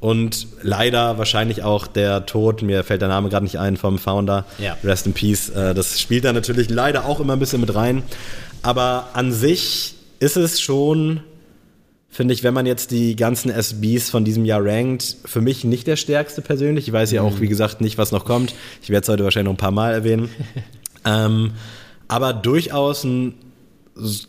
und 0.00 0.46
leider 0.62 1.18
wahrscheinlich 1.18 1.62
auch 1.62 1.86
der 1.86 2.26
Tod, 2.26 2.62
mir 2.62 2.84
fällt 2.84 3.02
der 3.02 3.08
Name 3.08 3.28
gerade 3.28 3.44
nicht 3.44 3.58
ein, 3.58 3.76
vom 3.76 3.98
Founder, 3.98 4.44
ja. 4.58 4.76
Rest 4.84 5.06
in 5.06 5.12
Peace, 5.12 5.48
äh, 5.50 5.74
das 5.74 6.00
spielt 6.00 6.24
da 6.24 6.32
natürlich 6.32 6.70
leider 6.70 7.04
auch 7.04 7.20
immer 7.20 7.34
ein 7.34 7.38
bisschen 7.38 7.60
mit 7.60 7.74
rein, 7.74 8.02
aber 8.62 9.08
an 9.14 9.32
sich 9.32 9.94
ist 10.20 10.36
es 10.36 10.60
schon 10.60 11.20
finde 12.10 12.34
ich, 12.34 12.42
wenn 12.42 12.54
man 12.54 12.66
jetzt 12.66 12.90
die 12.90 13.14
ganzen 13.14 13.50
SBs 13.50 14.10
von 14.10 14.24
diesem 14.24 14.44
Jahr 14.44 14.64
rankt, 14.64 15.18
für 15.24 15.40
mich 15.40 15.62
nicht 15.64 15.86
der 15.86 15.96
stärkste 15.96 16.40
persönlich. 16.40 16.88
Ich 16.88 16.92
weiß 16.92 17.12
ja 17.12 17.22
auch, 17.22 17.36
mhm. 17.36 17.40
wie 17.40 17.48
gesagt, 17.48 17.80
nicht, 17.80 17.98
was 17.98 18.12
noch 18.12 18.24
kommt. 18.24 18.54
Ich 18.82 18.90
werde 18.90 19.02
es 19.02 19.08
heute 19.08 19.24
wahrscheinlich 19.24 19.44
noch 19.44 19.54
ein 19.54 19.58
paar 19.58 19.70
Mal 19.70 19.92
erwähnen. 19.92 20.28
Ähm, 21.04 21.52
aber 22.08 22.32
durchaus 22.32 23.04
ein 23.04 23.34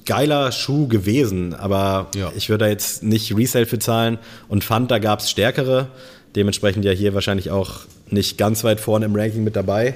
geiler 0.05 0.51
Schuh 0.51 0.87
gewesen. 0.87 1.53
Aber 1.53 2.07
ja. 2.15 2.31
ich 2.35 2.49
würde 2.49 2.65
da 2.65 2.69
jetzt 2.69 3.03
nicht 3.03 3.35
Resale 3.35 3.65
für 3.65 3.79
zahlen 3.79 4.17
und 4.47 4.63
fand, 4.63 4.91
da 4.91 4.99
gab 4.99 5.19
es 5.19 5.29
stärkere. 5.29 5.87
Dementsprechend 6.35 6.85
ja 6.85 6.91
hier 6.91 7.13
wahrscheinlich 7.13 7.51
auch 7.51 7.81
nicht 8.09 8.37
ganz 8.37 8.63
weit 8.63 8.79
vorne 8.79 9.05
im 9.05 9.15
Ranking 9.15 9.43
mit 9.43 9.55
dabei. 9.55 9.95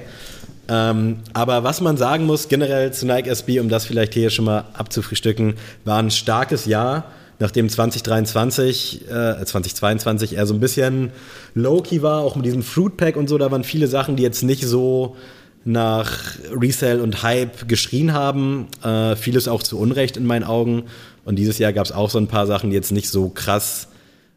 Ähm, 0.68 1.18
aber 1.32 1.62
was 1.62 1.80
man 1.80 1.96
sagen 1.96 2.24
muss, 2.24 2.48
generell 2.48 2.92
zu 2.92 3.06
Nike 3.06 3.28
SB, 3.28 3.60
um 3.60 3.68
das 3.68 3.84
vielleicht 3.84 4.14
hier 4.14 4.30
schon 4.30 4.46
mal 4.46 4.64
abzufrühstücken, 4.72 5.54
war 5.84 5.98
ein 5.98 6.10
starkes 6.10 6.64
Jahr, 6.64 7.04
nachdem 7.38 7.68
2023, 7.68 9.02
äh, 9.08 9.44
2022 9.44 10.36
eher 10.36 10.46
so 10.46 10.54
ein 10.54 10.60
bisschen 10.60 11.10
low-key 11.54 12.00
war, 12.00 12.20
auch 12.20 12.36
mit 12.36 12.46
diesem 12.46 12.62
Fruit 12.62 12.96
Pack 12.96 13.16
und 13.16 13.28
so, 13.28 13.36
da 13.36 13.50
waren 13.50 13.64
viele 13.64 13.88
Sachen, 13.88 14.16
die 14.16 14.22
jetzt 14.22 14.42
nicht 14.42 14.64
so 14.64 15.16
nach 15.64 16.36
Resale 16.50 17.02
und 17.02 17.22
Hype 17.22 17.68
geschrien 17.68 18.12
haben. 18.12 18.68
Äh, 18.82 19.16
vieles 19.16 19.48
auch 19.48 19.62
zu 19.62 19.78
Unrecht 19.78 20.16
in 20.16 20.26
meinen 20.26 20.44
Augen. 20.44 20.84
Und 21.24 21.36
dieses 21.36 21.58
Jahr 21.58 21.72
gab 21.72 21.86
es 21.86 21.92
auch 21.92 22.10
so 22.10 22.18
ein 22.18 22.28
paar 22.28 22.46
Sachen, 22.46 22.70
die 22.70 22.76
jetzt 22.76 22.92
nicht 22.92 23.08
so 23.08 23.30
krass, 23.30 23.88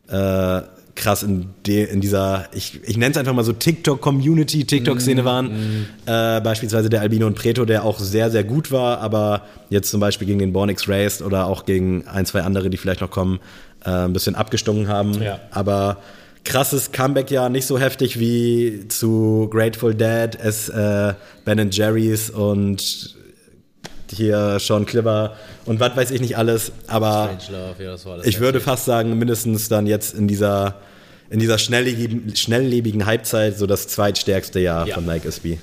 äh, 0.08 0.62
krass 0.96 1.24
in, 1.24 1.50
de, 1.66 1.84
in 1.84 2.00
dieser, 2.02 2.46
ich, 2.54 2.80
ich 2.84 2.98
nenne 2.98 3.12
es 3.12 3.18
einfach 3.18 3.34
mal 3.34 3.44
so 3.44 3.52
TikTok-Community, 3.52 4.66
TikTok-Szene 4.66 5.22
mm, 5.22 5.26
waren. 5.26 5.46
Mm. 5.48 5.86
Äh, 6.06 6.42
beispielsweise 6.42 6.90
der 6.90 7.02
Albino 7.02 7.28
und 7.28 7.36
Preto, 7.36 7.66
der 7.66 7.84
auch 7.84 8.00
sehr, 8.00 8.32
sehr 8.32 8.46
gut 8.46 8.72
war, 8.72 9.00
aber 9.00 9.44
jetzt 9.70 9.92
zum 9.92 10.00
Beispiel 10.00 10.28
gegen 10.28 10.40
den 10.40 10.54
Born 10.54 10.70
X 10.70 10.88
Raced 10.88 11.22
oder 11.22 11.46
auch 11.46 11.66
gegen 11.66 12.08
ein, 12.08 12.26
zwei 12.26 12.42
andere, 12.42 12.70
die 12.70 12.78
vielleicht 12.78 13.02
noch 13.02 13.12
kommen, 13.12 13.40
äh, 13.86 13.90
ein 13.90 14.14
bisschen 14.14 14.36
abgestunken 14.36 14.88
haben. 14.88 15.22
Ja. 15.22 15.40
Aber 15.52 15.98
krasses 16.48 16.94
Comeback-Jahr, 16.94 17.50
nicht 17.50 17.68
so 17.68 17.78
heftig 17.78 18.20
wie 18.20 18.88
zu 18.88 19.50
Grateful 19.52 19.94
Dead, 19.94 20.30
es 20.42 20.70
äh, 20.70 21.14
Ben 21.44 21.70
Jerry's 21.70 22.30
und 22.30 23.16
hier 24.10 24.58
Sean 24.60 24.86
Clipper 24.86 25.36
und 25.66 25.82
was 25.82 25.98
weiß 25.98 26.12
ich 26.12 26.22
nicht 26.22 26.38
alles, 26.38 26.72
aber 26.88 27.38
Love, 27.50 27.84
ja, 27.84 28.12
alles 28.12 28.26
ich 28.26 28.40
würde 28.40 28.62
fast 28.62 28.86
sagen, 28.86 29.20
mindestens 29.20 29.68
dann 29.68 29.88
jetzt 29.88 30.16
in 30.16 30.30
dieser, 30.30 30.76
in 31.30 31.40
dieser 31.40 31.58
schnelllebigen, 31.58 32.34
schnelllebigen 32.34 33.06
Halbzeit 33.06 33.58
so 33.58 33.68
das 33.68 33.90
zweitstärkste 33.90 34.62
Jahr 34.62 34.88
ja. 34.88 34.96
von 34.96 35.06
Nike 35.06 35.26
SB. 35.26 35.58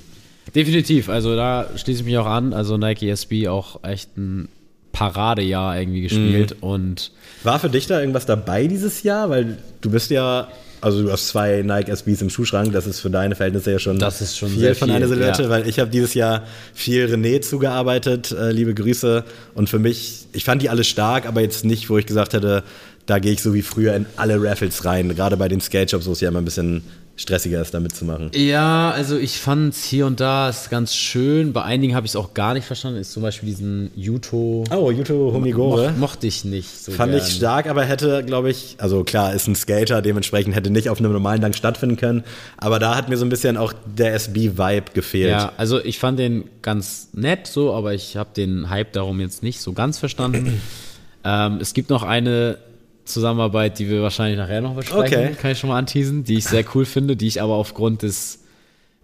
Definitiv, 0.55 1.09
also 1.09 1.35
da 1.35 1.71
schließe 1.75 2.01
ich 2.01 2.05
mich 2.05 2.19
auch 2.19 2.27
an, 2.27 2.53
also 2.53 2.77
Nike 2.77 3.09
SB 3.09 3.49
auch 3.49 3.83
echt 3.83 4.19
ein 4.19 4.49
Paradejahr 4.93 5.81
irgendwie 5.81 6.03
gespielt 6.03 6.57
mhm. 6.57 6.69
und 6.69 7.11
war 7.43 7.59
für 7.59 7.71
dich 7.71 7.87
da 7.87 8.01
irgendwas 8.01 8.27
dabei 8.27 8.67
dieses 8.67 9.03
Jahr, 9.03 9.31
weil 9.31 9.57
du 9.81 9.91
bist 9.91 10.11
ja 10.11 10.49
also 10.85 11.03
du 11.03 11.11
hast 11.11 11.29
zwei 11.29 11.63
Nike 11.63 11.89
SBs 11.89 12.21
im 12.21 12.29
Schuhschrank, 12.29 12.71
das 12.73 12.87
ist 12.87 13.01
für 13.01 13.09
deine 13.09 13.35
Verhältnisse 13.35 13.73
ja 13.73 13.79
schon, 13.79 13.99
das 13.99 14.21
ist 14.21 14.37
schon 14.37 14.51
viel 14.51 14.61
sehr 14.61 14.75
von 14.77 14.89
viel, 14.89 14.97
einer 14.97 15.09
Silhouette, 15.09 15.45
ja. 15.45 15.49
weil 15.49 15.67
ich 15.67 15.79
habe 15.79 15.91
dieses 15.91 16.13
Jahr 16.13 16.43
viel 16.75 17.07
René 17.07 17.41
zugearbeitet, 17.41 18.33
äh, 18.33 18.51
liebe 18.51 18.75
Grüße. 18.75 19.25
Und 19.55 19.71
für 19.71 19.79
mich, 19.79 20.27
ich 20.35 20.45
fand 20.45 20.61
die 20.61 20.69
alle 20.69 20.85
stark, 20.85 21.25
aber 21.25 21.41
jetzt 21.41 21.65
nicht, 21.65 21.89
wo 21.89 21.97
ich 21.97 22.05
gesagt 22.05 22.35
hätte, 22.35 22.65
da 23.07 23.19
gehe 23.19 23.33
ich 23.33 23.41
so 23.41 23.55
wie 23.55 23.63
früher 23.63 23.95
in 23.95 24.05
alle 24.17 24.43
Raffles 24.43 24.85
rein. 24.85 25.15
Gerade 25.15 25.39
bei 25.39 25.49
den 25.49 25.63
Skate 25.63 25.91
Shops, 25.91 26.07
wo 26.07 26.13
es 26.13 26.21
ja 26.21 26.29
immer 26.29 26.43
ein 26.43 26.45
bisschen 26.45 26.83
stressiger 27.17 27.61
ist, 27.61 27.73
da 27.73 27.81
mitzumachen. 27.81 28.31
Ja, 28.35 28.91
also 28.91 29.17
ich 29.17 29.39
fand 29.39 29.75
es 29.75 29.85
hier 29.85 30.07
und 30.07 30.19
da 30.19 30.49
ist 30.49 30.69
ganz 30.69 30.95
schön. 30.95 31.53
Bei 31.53 31.63
einigen 31.63 31.95
habe 31.95 32.07
ich 32.07 32.13
es 32.13 32.17
auch 32.17 32.35
gar 32.35 32.55
nicht 32.55 32.67
verstanden. 32.67 32.99
Ist 32.99 33.13
zum 33.13 33.23
Beispiel 33.23 33.49
diesen 33.49 33.91
Yuto. 33.95 34.65
Oh, 34.71 34.91
Yuto 34.91 35.33
Homigore. 35.33 35.93
Mo 35.93 35.99
mochte 35.99 36.27
ich 36.27 36.45
nicht 36.45 36.85
so 36.85 36.91
Fand 36.91 37.13
gern. 37.13 37.23
ich 37.23 37.33
stark, 37.33 37.69
aber 37.69 37.85
hätte, 37.85 38.25
glaube 38.25 38.51
ich, 38.51 38.77
also 38.79 39.05
klar, 39.05 39.33
ist 39.33 39.47
ein 39.47 39.55
Skater, 39.55 40.03
dementsprechend 40.03 40.57
hätte 40.57 40.71
nicht 40.71 40.91
auf 40.91 40.99
einem 40.99 41.13
normalen 41.13 41.41
Dank 41.41 41.55
stattfinden 41.55 41.97
können. 41.97 42.25
Aber 42.57 42.79
da 42.81 42.97
hat 42.97 43.09
mir 43.09 43.17
so 43.17 43.25
ein 43.25 43.31
bisschen 43.31 43.57
auch 43.57 43.73
der 43.85 44.15
SB-Vibe 44.15 44.93
gefehlt. 44.93 45.31
Ja, 45.31 45.53
also 45.57 45.83
ich 45.83 45.99
fand 46.01 46.19
den 46.19 46.45
ganz 46.63 47.11
nett 47.13 47.47
so, 47.47 47.73
aber 47.73 47.95
ich 47.95 48.17
habe 48.17 48.31
den 48.37 48.71
Hype 48.71 48.93
darum 48.93 49.21
jetzt 49.21 49.43
nicht 49.43 49.61
so 49.61 49.73
ganz 49.73 49.99
verstanden. 49.99 50.61
ähm, 51.25 51.59
es 51.61 51.75
gibt 51.75 51.91
noch 51.91 52.03
eine 52.03 52.59
Zusammenarbeit, 53.05 53.79
die 53.79 53.89
wir 53.89 54.03
wahrscheinlich 54.03 54.39
nachher 54.39 54.61
noch 54.61 54.75
besprechen, 54.75 55.19
okay. 55.19 55.35
kann 55.41 55.53
ich 55.53 55.59
schon 55.59 55.69
mal 55.69 55.79
anteasen, 55.79 56.25
die 56.25 56.35
ich 56.35 56.45
sehr 56.45 56.65
cool 56.75 56.85
finde, 56.85 57.17
die 57.17 57.27
ich 57.27 57.43
aber 57.43 57.55
aufgrund 57.55 58.03
des, 58.03 58.41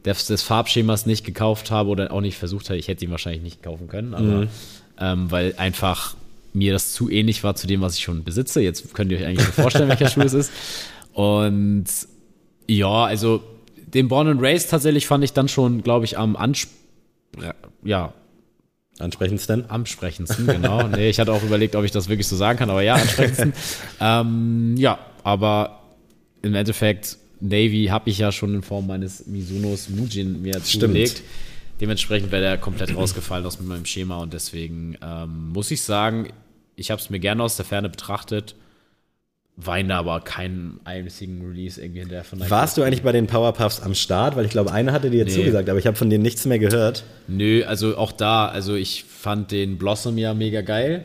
des, 0.04 0.26
des 0.26 0.42
Farbschemas 0.42 1.06
nicht 1.06 1.24
gekauft 1.24 1.70
habe 1.70 1.90
oder 1.90 2.12
auch 2.12 2.20
nicht 2.20 2.38
versucht 2.38 2.70
habe. 2.70 2.78
Ich 2.78 2.88
hätte 2.88 3.04
ihn 3.04 3.10
wahrscheinlich 3.10 3.42
nicht 3.42 3.62
kaufen 3.62 3.88
können, 3.88 4.14
aber 4.14 4.24
mhm. 4.24 4.48
ähm, 4.98 5.30
weil 5.30 5.54
einfach 5.56 6.16
mir 6.52 6.72
das 6.72 6.92
zu 6.92 7.10
ähnlich 7.10 7.44
war 7.44 7.54
zu 7.54 7.66
dem, 7.66 7.80
was 7.80 7.96
ich 7.96 8.02
schon 8.02 8.24
besitze. 8.24 8.60
Jetzt 8.60 8.92
könnt 8.94 9.12
ihr 9.12 9.18
euch 9.18 9.26
eigentlich 9.26 9.46
vorstellen, 9.48 9.88
welcher 9.88 10.08
Schuh 10.08 10.22
es 10.22 10.32
ist. 10.32 10.52
Und 11.12 11.86
ja, 12.66 13.04
also 13.04 13.42
den 13.76 14.08
Born 14.08 14.28
and 14.28 14.42
Race 14.42 14.66
tatsächlich 14.66 15.06
fand 15.06 15.24
ich 15.24 15.32
dann 15.32 15.48
schon, 15.48 15.82
glaube 15.82 16.04
ich, 16.04 16.18
am 16.18 16.36
Anspruch 16.36 16.74
ja, 17.82 18.12
Ansprechendsten? 18.98 19.68
Ansprechendsten, 19.70 20.46
genau. 20.46 20.82
nee, 20.88 21.08
ich 21.08 21.18
hatte 21.18 21.32
auch 21.32 21.42
überlegt, 21.42 21.74
ob 21.76 21.84
ich 21.84 21.90
das 21.90 22.08
wirklich 22.08 22.26
so 22.26 22.36
sagen 22.36 22.58
kann, 22.58 22.70
aber 22.70 22.82
ja, 22.82 22.94
ansprechendsten. 22.94 23.52
ähm, 24.00 24.74
ja, 24.76 24.98
aber 25.22 25.80
im 26.42 26.54
Endeffekt, 26.54 27.16
Navy 27.40 27.86
habe 27.86 28.10
ich 28.10 28.18
ja 28.18 28.32
schon 28.32 28.54
in 28.54 28.62
Form 28.62 28.86
meines 28.86 29.26
Misunos 29.26 29.88
Mujin 29.88 30.42
mir 30.42 30.62
zugelegt. 30.62 31.22
Dementsprechend 31.80 32.30
wäre 32.30 32.42
der 32.42 32.58
komplett 32.58 32.94
rausgefallen 32.94 33.46
aus 33.46 33.58
meinem 33.58 33.86
Schema 33.86 34.18
und 34.18 34.34
deswegen 34.34 34.98
ähm, 35.02 35.48
muss 35.48 35.70
ich 35.70 35.80
sagen, 35.80 36.28
ich 36.76 36.90
habe 36.90 37.00
es 37.00 37.08
mir 37.08 37.20
gerne 37.20 37.42
aus 37.42 37.56
der 37.56 37.64
Ferne 37.64 37.88
betrachtet 37.88 38.54
weine 39.66 39.94
aber 39.94 40.20
keinen 40.20 40.80
einzigen 40.84 41.46
Release 41.46 41.80
irgendwie 41.80 42.00
hinterher 42.00 42.24
von 42.24 42.38
Nike. 42.38 42.50
Warst 42.50 42.76
du 42.76 42.82
eigentlich 42.82 43.02
bei 43.02 43.12
den 43.12 43.26
Powerpuffs 43.26 43.80
am 43.80 43.94
Start? 43.94 44.36
Weil 44.36 44.44
ich 44.44 44.50
glaube, 44.50 44.72
einer 44.72 44.92
hatte 44.92 45.10
dir 45.10 45.24
nee. 45.24 45.30
zugesagt, 45.30 45.68
aber 45.68 45.78
ich 45.78 45.86
habe 45.86 45.96
von 45.96 46.10
denen 46.10 46.22
nichts 46.22 46.46
mehr 46.46 46.58
gehört. 46.58 47.04
Nö, 47.28 47.64
also 47.64 47.96
auch 47.96 48.12
da, 48.12 48.46
also 48.46 48.74
ich 48.74 49.04
fand 49.04 49.50
den 49.50 49.78
Blossom 49.78 50.18
ja 50.18 50.34
mega 50.34 50.62
geil. 50.62 51.04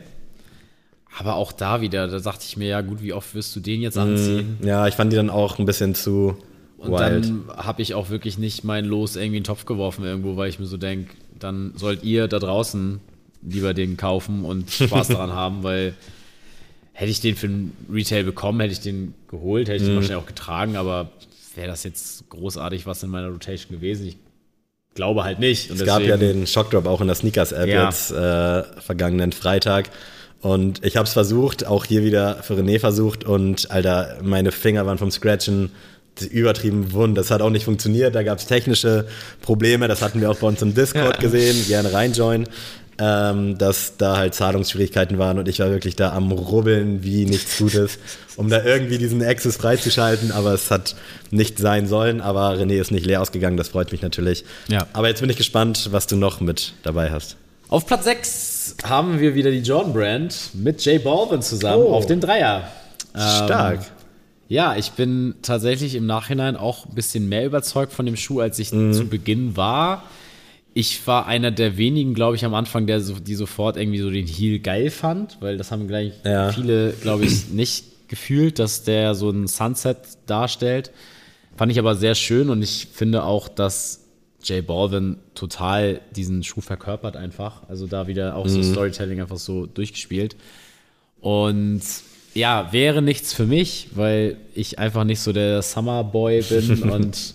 Aber 1.18 1.36
auch 1.36 1.52
da 1.52 1.80
wieder, 1.80 2.08
da 2.08 2.18
dachte 2.18 2.44
ich 2.46 2.56
mir, 2.56 2.68
ja 2.68 2.80
gut, 2.82 3.02
wie 3.02 3.12
oft 3.12 3.34
wirst 3.34 3.56
du 3.56 3.60
den 3.60 3.80
jetzt 3.80 3.96
anziehen? 3.96 4.58
Mm, 4.60 4.66
ja, 4.66 4.86
ich 4.86 4.94
fand 4.94 5.12
die 5.12 5.16
dann 5.16 5.30
auch 5.30 5.58
ein 5.58 5.64
bisschen 5.64 5.94
zu 5.94 6.36
Und 6.76 6.92
wild. 6.92 7.00
dann 7.00 7.44
habe 7.56 7.80
ich 7.80 7.94
auch 7.94 8.10
wirklich 8.10 8.36
nicht 8.36 8.64
mein 8.64 8.84
Los 8.84 9.16
irgendwie 9.16 9.38
in 9.38 9.42
den 9.42 9.44
Topf 9.44 9.64
geworfen 9.64 10.04
irgendwo, 10.04 10.36
weil 10.36 10.50
ich 10.50 10.58
mir 10.58 10.66
so 10.66 10.76
denke, 10.76 11.14
dann 11.38 11.72
sollt 11.74 12.04
ihr 12.04 12.28
da 12.28 12.38
draußen 12.38 13.00
lieber 13.42 13.72
den 13.72 13.96
kaufen 13.96 14.44
und 14.44 14.70
Spaß 14.70 15.08
daran 15.08 15.32
haben, 15.32 15.62
weil 15.62 15.94
hätte 16.96 17.10
ich 17.10 17.20
den 17.20 17.36
für 17.36 17.46
ein 17.46 17.76
Retail 17.92 18.24
bekommen, 18.24 18.58
hätte 18.60 18.72
ich 18.72 18.80
den 18.80 19.12
geholt, 19.28 19.68
hätte 19.68 19.76
ich 19.76 19.82
mhm. 19.82 19.88
den 19.88 19.96
wahrscheinlich 19.96 20.22
auch 20.22 20.26
getragen, 20.26 20.76
aber 20.76 21.10
wäre 21.54 21.68
das 21.68 21.84
jetzt 21.84 22.28
großartig 22.30 22.86
was 22.86 23.02
in 23.02 23.10
meiner 23.10 23.28
Rotation 23.28 23.76
gewesen? 23.76 24.06
Ich 24.06 24.16
glaube 24.94 25.22
halt 25.22 25.38
nicht. 25.38 25.70
Und 25.70 25.78
es 25.78 25.84
gab 25.84 26.02
ja 26.02 26.16
den 26.16 26.46
Shockdrop 26.46 26.86
auch 26.86 27.02
in 27.02 27.06
der 27.06 27.16
Sneakers-App 27.16 27.68
ja. 27.68 27.84
jetzt 27.84 28.12
äh, 28.12 28.62
vergangenen 28.80 29.32
Freitag. 29.32 29.90
Und 30.40 30.84
ich 30.84 30.96
habe 30.96 31.06
es 31.06 31.12
versucht, 31.12 31.66
auch 31.66 31.84
hier 31.84 32.02
wieder 32.02 32.42
für 32.42 32.54
René 32.54 32.80
versucht 32.80 33.24
und 33.24 33.70
Alter, 33.70 34.18
meine 34.22 34.50
Finger 34.50 34.86
waren 34.86 34.96
vom 34.96 35.10
Scratchen 35.10 35.72
übertrieben 36.30 36.92
wund. 36.92 37.18
Das 37.18 37.30
hat 37.30 37.42
auch 37.42 37.50
nicht 37.50 37.66
funktioniert. 37.66 38.14
Da 38.14 38.22
gab 38.22 38.38
es 38.38 38.46
technische 38.46 39.06
Probleme. 39.42 39.86
Das 39.86 40.00
hatten 40.00 40.22
wir 40.22 40.30
auch 40.30 40.38
bei 40.38 40.46
uns 40.46 40.62
im 40.62 40.74
Discord 40.74 41.16
ja. 41.16 41.20
gesehen. 41.20 41.66
Gerne 41.66 41.92
reinjoinen 41.92 42.48
ähm, 42.98 43.58
dass 43.58 43.96
da 43.98 44.16
halt 44.16 44.34
Zahlungsschwierigkeiten 44.34 45.18
waren 45.18 45.38
und 45.38 45.48
ich 45.48 45.58
war 45.58 45.70
wirklich 45.70 45.96
da 45.96 46.12
am 46.12 46.32
Rubbeln 46.32 47.02
wie 47.02 47.26
nichts 47.26 47.58
Gutes, 47.58 47.98
um 48.36 48.48
da 48.48 48.64
irgendwie 48.64 48.98
diesen 48.98 49.22
Access 49.22 49.56
freizuschalten, 49.56 50.32
aber 50.32 50.54
es 50.54 50.70
hat 50.70 50.96
nicht 51.30 51.58
sein 51.58 51.86
sollen, 51.86 52.20
aber 52.20 52.54
René 52.54 52.80
ist 52.80 52.90
nicht 52.90 53.06
leer 53.06 53.20
ausgegangen, 53.20 53.56
das 53.56 53.68
freut 53.68 53.92
mich 53.92 54.02
natürlich. 54.02 54.44
Ja. 54.68 54.86
Aber 54.92 55.08
jetzt 55.08 55.20
bin 55.20 55.30
ich 55.30 55.36
gespannt, 55.36 55.88
was 55.92 56.06
du 56.06 56.16
noch 56.16 56.40
mit 56.40 56.72
dabei 56.82 57.10
hast. 57.10 57.36
Auf 57.68 57.86
Platz 57.86 58.04
6 58.04 58.76
haben 58.84 59.20
wir 59.20 59.34
wieder 59.34 59.50
die 59.50 59.60
John 59.60 59.92
Brand 59.92 60.50
mit 60.54 60.84
Jay 60.84 60.98
Balvin 60.98 61.42
zusammen 61.42 61.82
oh. 61.82 61.94
auf 61.94 62.06
dem 62.06 62.20
Dreier. 62.20 62.68
Stark. 63.14 63.78
Ähm, 63.78 63.84
ja, 64.48 64.76
ich 64.76 64.92
bin 64.92 65.34
tatsächlich 65.42 65.96
im 65.96 66.06
Nachhinein 66.06 66.56
auch 66.56 66.86
ein 66.86 66.94
bisschen 66.94 67.28
mehr 67.28 67.44
überzeugt 67.44 67.92
von 67.92 68.06
dem 68.06 68.16
Schuh, 68.16 68.40
als 68.40 68.58
ich 68.58 68.72
mhm. 68.72 68.92
zu 68.92 69.06
Beginn 69.06 69.56
war 69.56 70.04
ich 70.76 71.06
war 71.06 71.26
einer 71.26 71.50
der 71.50 71.78
wenigen, 71.78 72.12
glaube 72.12 72.36
ich, 72.36 72.44
am 72.44 72.52
Anfang, 72.52 72.86
der 72.86 73.00
so, 73.00 73.14
die 73.14 73.34
sofort 73.34 73.78
irgendwie 73.78 73.98
so 73.98 74.10
den 74.10 74.26
Heel 74.26 74.58
geil 74.58 74.90
fand, 74.90 75.38
weil 75.40 75.56
das 75.56 75.70
haben 75.70 75.88
gleich 75.88 76.12
ja. 76.22 76.52
viele, 76.52 76.92
glaube 76.92 77.24
ich, 77.24 77.48
nicht 77.50 78.08
gefühlt, 78.08 78.58
dass 78.58 78.84
der 78.84 79.14
so 79.14 79.30
ein 79.30 79.46
Sunset 79.46 79.96
darstellt. 80.26 80.90
Fand 81.56 81.72
ich 81.72 81.78
aber 81.78 81.94
sehr 81.94 82.14
schön 82.14 82.50
und 82.50 82.60
ich 82.60 82.88
finde 82.92 83.24
auch, 83.24 83.48
dass 83.48 84.04
Jay 84.42 84.60
Balvin 84.60 85.16
total 85.34 86.02
diesen 86.14 86.44
Schuh 86.44 86.60
verkörpert 86.60 87.16
einfach. 87.16 87.66
Also 87.70 87.86
da 87.86 88.06
wieder 88.06 88.36
auch 88.36 88.44
mhm. 88.44 88.50
so 88.50 88.62
Storytelling 88.62 89.22
einfach 89.22 89.38
so 89.38 89.64
durchgespielt. 89.64 90.36
Und 91.22 91.80
ja, 92.34 92.70
wäre 92.74 93.00
nichts 93.00 93.32
für 93.32 93.46
mich, 93.46 93.88
weil 93.94 94.36
ich 94.54 94.78
einfach 94.78 95.04
nicht 95.04 95.20
so 95.20 95.32
der 95.32 95.62
Summer 95.62 96.04
Boy 96.04 96.42
bin 96.42 96.82
und 96.90 97.34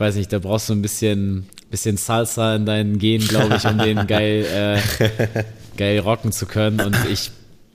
weiß 0.00 0.16
nicht, 0.16 0.32
da 0.32 0.38
brauchst 0.38 0.68
du 0.68 0.72
ein 0.72 0.82
bisschen 0.82 1.46
bisschen 1.70 1.96
Salsa 1.96 2.56
in 2.56 2.66
deinen 2.66 2.98
Genen, 2.98 3.26
glaube 3.26 3.56
ich, 3.56 3.64
um 3.64 3.78
den 3.78 3.96
geil, 4.06 4.44
äh, 4.52 4.78
geil 5.76 6.00
rocken 6.00 6.32
zu 6.32 6.46
können. 6.46 6.80
Und 6.80 6.96
ich, 7.10 7.30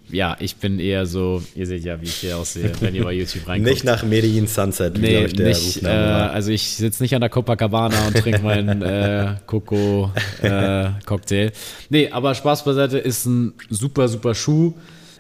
ja, 0.10 0.36
ich 0.40 0.58
bin 0.58 0.80
eher 0.80 1.06
so, 1.06 1.42
ihr 1.56 1.66
seht 1.66 1.86
ja, 1.86 2.00
wie 2.02 2.06
ich 2.06 2.16
hier 2.16 2.38
aussehe, 2.38 2.72
wenn 2.82 2.94
ihr 2.94 3.04
bei 3.04 3.14
YouTube 3.14 3.48
reinkommt. 3.48 3.72
Nicht 3.72 3.86
nach 3.86 4.04
Medellin 4.04 4.48
Sunset, 4.48 4.98
wie, 4.98 5.02
nee, 5.02 5.26
ich, 5.26 5.34
der 5.34 5.48
nicht, 5.48 5.84
äh, 5.84 5.88
Also 5.88 6.52
ich 6.52 6.76
sitze 6.76 7.02
nicht 7.02 7.16
an 7.16 7.22
der 7.22 7.30
Copacabana 7.30 8.08
und 8.08 8.18
trinke 8.18 8.42
meinen 8.42 8.82
äh, 8.82 9.36
Coco-Cocktail. 9.48 11.48
Äh, 11.48 11.52
nee, 11.90 12.10
aber 12.10 12.36
Spaß 12.36 12.66
beiseite, 12.66 12.98
ist 12.98 13.26
ein 13.26 13.54
super, 13.70 14.10
super 14.10 14.36
Schuh. 14.36 14.74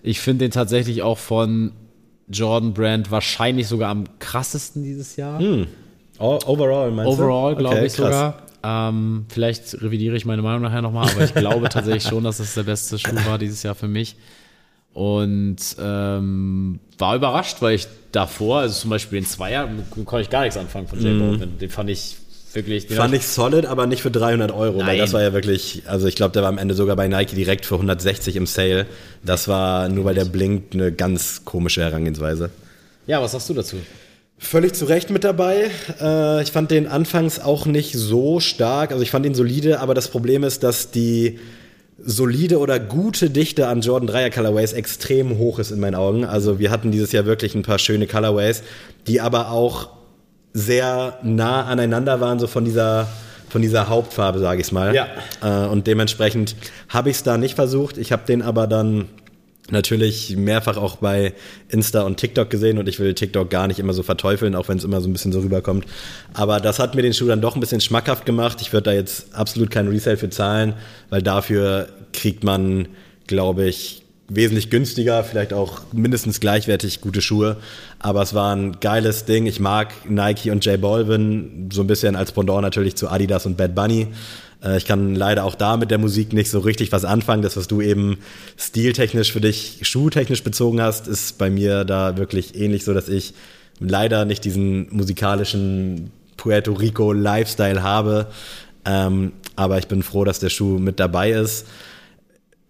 Ich 0.03 0.19
finde 0.19 0.45
den 0.45 0.51
tatsächlich 0.51 1.01
auch 1.01 1.17
von 1.17 1.71
Jordan 2.27 2.73
Brand 2.73 3.09
wahrscheinlich 3.09 3.67
sogar 3.67 3.89
am 3.89 4.03
krassesten 4.19 4.83
dieses 4.83 5.15
Jahr. 5.15 5.39
Hm. 5.39 5.67
Overall, 6.19 6.91
meinst 6.91 7.11
Overall, 7.11 7.55
glaube 7.55 7.75
okay, 7.75 7.85
ich 7.85 7.93
krass. 7.93 8.05
sogar. 8.05 8.37
Ähm, 8.63 9.25
vielleicht 9.29 9.81
revidiere 9.81 10.15
ich 10.15 10.25
meine 10.25 10.41
Meinung 10.41 10.61
nachher 10.61 10.81
nochmal, 10.81 11.09
aber 11.09 11.23
ich 11.23 11.33
glaube 11.33 11.69
tatsächlich 11.69 12.03
schon, 12.03 12.23
dass 12.23 12.39
es 12.39 12.55
der 12.55 12.63
beste 12.63 12.97
Schuh 12.97 13.15
war 13.27 13.37
dieses 13.37 13.61
Jahr 13.63 13.75
für 13.75 13.87
mich. 13.87 14.15
Und 14.93 15.57
ähm, 15.77 16.79
war 16.97 17.15
überrascht, 17.17 17.57
weil 17.61 17.75
ich 17.75 17.87
davor, 18.13 18.59
also 18.61 18.81
zum 18.81 18.89
Beispiel 18.89 19.19
den 19.19 19.27
Zweier, 19.27 19.69
konnte 19.89 20.21
ich 20.21 20.29
gar 20.29 20.43
nichts 20.43 20.57
anfangen 20.57 20.87
von 20.87 21.01
J. 21.01 21.13
Mm. 21.13 21.59
Den 21.59 21.69
fand 21.69 21.89
ich 21.89 22.15
wirklich. 22.53 22.87
Fand 22.87 23.13
ich 23.13 23.27
solid, 23.27 23.65
aber 23.65 23.87
nicht 23.87 24.01
für 24.01 24.09
300 24.09 24.51
Euro, 24.51 24.77
Nein. 24.77 24.87
weil 24.87 24.97
das 24.97 25.11
war 25.11 25.21
ja 25.21 25.33
wirklich, 25.33 25.83
also 25.85 26.07
ich 26.07 26.15
glaube, 26.15 26.31
der 26.31 26.43
war 26.43 26.49
am 26.49 26.57
Ende 26.57 26.73
sogar 26.73 26.95
bei 26.95 27.09
Nike 27.09 27.35
direkt 27.35 27.65
für 27.65 27.75
160 27.75 28.37
im 28.37 28.45
Sale. 28.45 28.85
Das 29.23 29.47
war 29.49 29.89
nur 29.89 30.05
weil 30.05 30.15
der 30.15 30.25
blinkt 30.25 30.73
eine 30.73 30.91
ganz 30.91 31.43
komische 31.43 31.81
Herangehensweise. 31.81 32.49
Ja, 33.05 33.21
was 33.21 33.33
sagst 33.33 33.49
du 33.49 33.53
dazu? 33.53 33.77
Völlig 34.37 34.73
zu 34.73 34.85
Recht 34.85 35.09
mit 35.09 35.23
dabei. 35.23 35.71
Äh, 36.01 36.43
ich 36.43 36.51
fand 36.51 36.69
den 36.69 36.87
anfangs 36.87 37.39
auch 37.39 37.65
nicht 37.65 37.93
so 37.93 38.39
stark. 38.39 38.91
Also 38.91 39.01
ich 39.01 39.11
fand 39.11 39.25
ihn 39.25 39.35
solide, 39.35 39.79
aber 39.79 39.93
das 39.93 40.09
Problem 40.09 40.43
ist, 40.43 40.63
dass 40.63 40.91
die 40.91 41.39
solide 41.97 42.59
oder 42.59 42.79
gute 42.79 43.29
Dichte 43.29 43.67
an 43.67 43.81
Jordan 43.81 44.09
3er 44.09 44.29
Colorways 44.33 44.73
extrem 44.73 45.37
hoch 45.37 45.59
ist 45.59 45.71
in 45.71 45.79
meinen 45.79 45.95
Augen. 45.95 46.25
Also 46.25 46.59
wir 46.59 46.69
hatten 46.69 46.91
dieses 46.91 47.13
Jahr 47.13 47.25
wirklich 47.25 47.55
ein 47.55 47.61
paar 47.61 47.79
schöne 47.79 48.07
Colorways, 48.07 48.63
die 49.07 49.21
aber 49.21 49.51
auch 49.51 49.89
sehr 50.53 51.19
nah 51.23 51.65
aneinander 51.65 52.19
waren, 52.19 52.39
so 52.39 52.47
von 52.47 52.65
dieser 52.65 53.07
von 53.49 53.61
dieser 53.61 53.87
Hauptfarbe, 53.87 54.39
sage 54.39 54.59
ich 54.59 54.71
mal. 54.73 54.93
Ja. 54.93 55.07
Äh, 55.41 55.67
und 55.67 55.87
dementsprechend 55.87 56.57
habe 56.89 57.09
ich 57.09 57.17
es 57.17 57.23
da 57.23 57.37
nicht 57.37 57.55
versucht. 57.55 57.97
Ich 57.97 58.11
habe 58.11 58.23
den 58.27 58.41
aber 58.41 58.67
dann 58.67 59.07
natürlich 59.71 60.35
mehrfach 60.37 60.77
auch 60.77 60.97
bei 60.97 61.33
Insta 61.69 62.01
und 62.03 62.17
TikTok 62.17 62.49
gesehen 62.49 62.77
und 62.77 62.87
ich 62.87 62.99
will 62.99 63.13
TikTok 63.13 63.49
gar 63.49 63.67
nicht 63.67 63.79
immer 63.79 63.93
so 63.93 64.03
verteufeln, 64.03 64.55
auch 64.55 64.67
wenn 64.67 64.77
es 64.77 64.83
immer 64.83 65.01
so 65.01 65.09
ein 65.09 65.13
bisschen 65.13 65.31
so 65.31 65.39
rüberkommt. 65.39 65.85
Aber 66.33 66.59
das 66.59 66.79
hat 66.79 66.95
mir 66.95 67.01
den 67.01 67.13
Schuh 67.13 67.27
dann 67.27 67.41
doch 67.41 67.55
ein 67.55 67.59
bisschen 67.59 67.81
schmackhaft 67.81 68.25
gemacht. 68.25 68.59
Ich 68.61 68.73
würde 68.73 68.91
da 68.91 68.93
jetzt 68.93 69.33
absolut 69.33 69.71
keinen 69.71 69.89
Resale 69.89 70.17
für 70.17 70.29
zahlen, 70.29 70.73
weil 71.09 71.21
dafür 71.21 71.89
kriegt 72.13 72.43
man, 72.43 72.87
glaube 73.27 73.65
ich, 73.65 74.03
wesentlich 74.27 74.69
günstiger, 74.69 75.23
vielleicht 75.23 75.53
auch 75.53 75.81
mindestens 75.91 76.39
gleichwertig 76.39 77.01
gute 77.01 77.21
Schuhe. 77.21 77.57
Aber 77.99 78.21
es 78.21 78.33
war 78.33 78.55
ein 78.55 78.79
geiles 78.79 79.25
Ding. 79.25 79.45
Ich 79.45 79.59
mag 79.59 79.93
Nike 80.09 80.49
und 80.51 80.65
J 80.65 80.81
Balvin 80.81 81.69
so 81.71 81.81
ein 81.81 81.87
bisschen 81.87 82.15
als 82.15 82.31
Pendant 82.31 82.61
natürlich 82.61 82.95
zu 82.95 83.07
Adidas 83.09 83.45
und 83.45 83.57
Bad 83.57 83.75
Bunny. 83.75 84.07
Äh, 84.63 84.77
ich 84.77 84.85
kann 84.85 85.15
leider 85.15 85.43
auch 85.43 85.55
da 85.55 85.77
mit 85.77 85.91
der 85.91 85.97
Musik 85.97 86.33
nicht 86.33 86.49
so 86.49 86.59
richtig 86.59 86.91
was 86.91 87.05
anfangen. 87.05 87.41
Das, 87.41 87.57
was 87.57 87.67
du 87.67 87.81
eben 87.81 88.17
stiltechnisch 88.57 89.31
für 89.31 89.41
dich, 89.41 89.79
schuhtechnisch 89.81 90.43
bezogen 90.43 90.81
hast, 90.81 91.07
ist 91.07 91.37
bei 91.37 91.49
mir 91.49 91.85
da 91.85 92.17
wirklich 92.17 92.55
ähnlich 92.55 92.83
so, 92.83 92.93
dass 92.93 93.09
ich 93.09 93.33
leider 93.79 94.25
nicht 94.25 94.45
diesen 94.45 94.87
musikalischen 94.95 96.11
Puerto 96.37 96.73
Rico 96.73 97.13
Lifestyle 97.13 97.83
habe. 97.83 98.27
Ähm, 98.85 99.33
aber 99.55 99.77
ich 99.77 99.87
bin 99.87 100.03
froh, 100.03 100.23
dass 100.23 100.39
der 100.39 100.49
Schuh 100.49 100.77
mit 100.77 100.99
dabei 100.99 101.31
ist. 101.31 101.65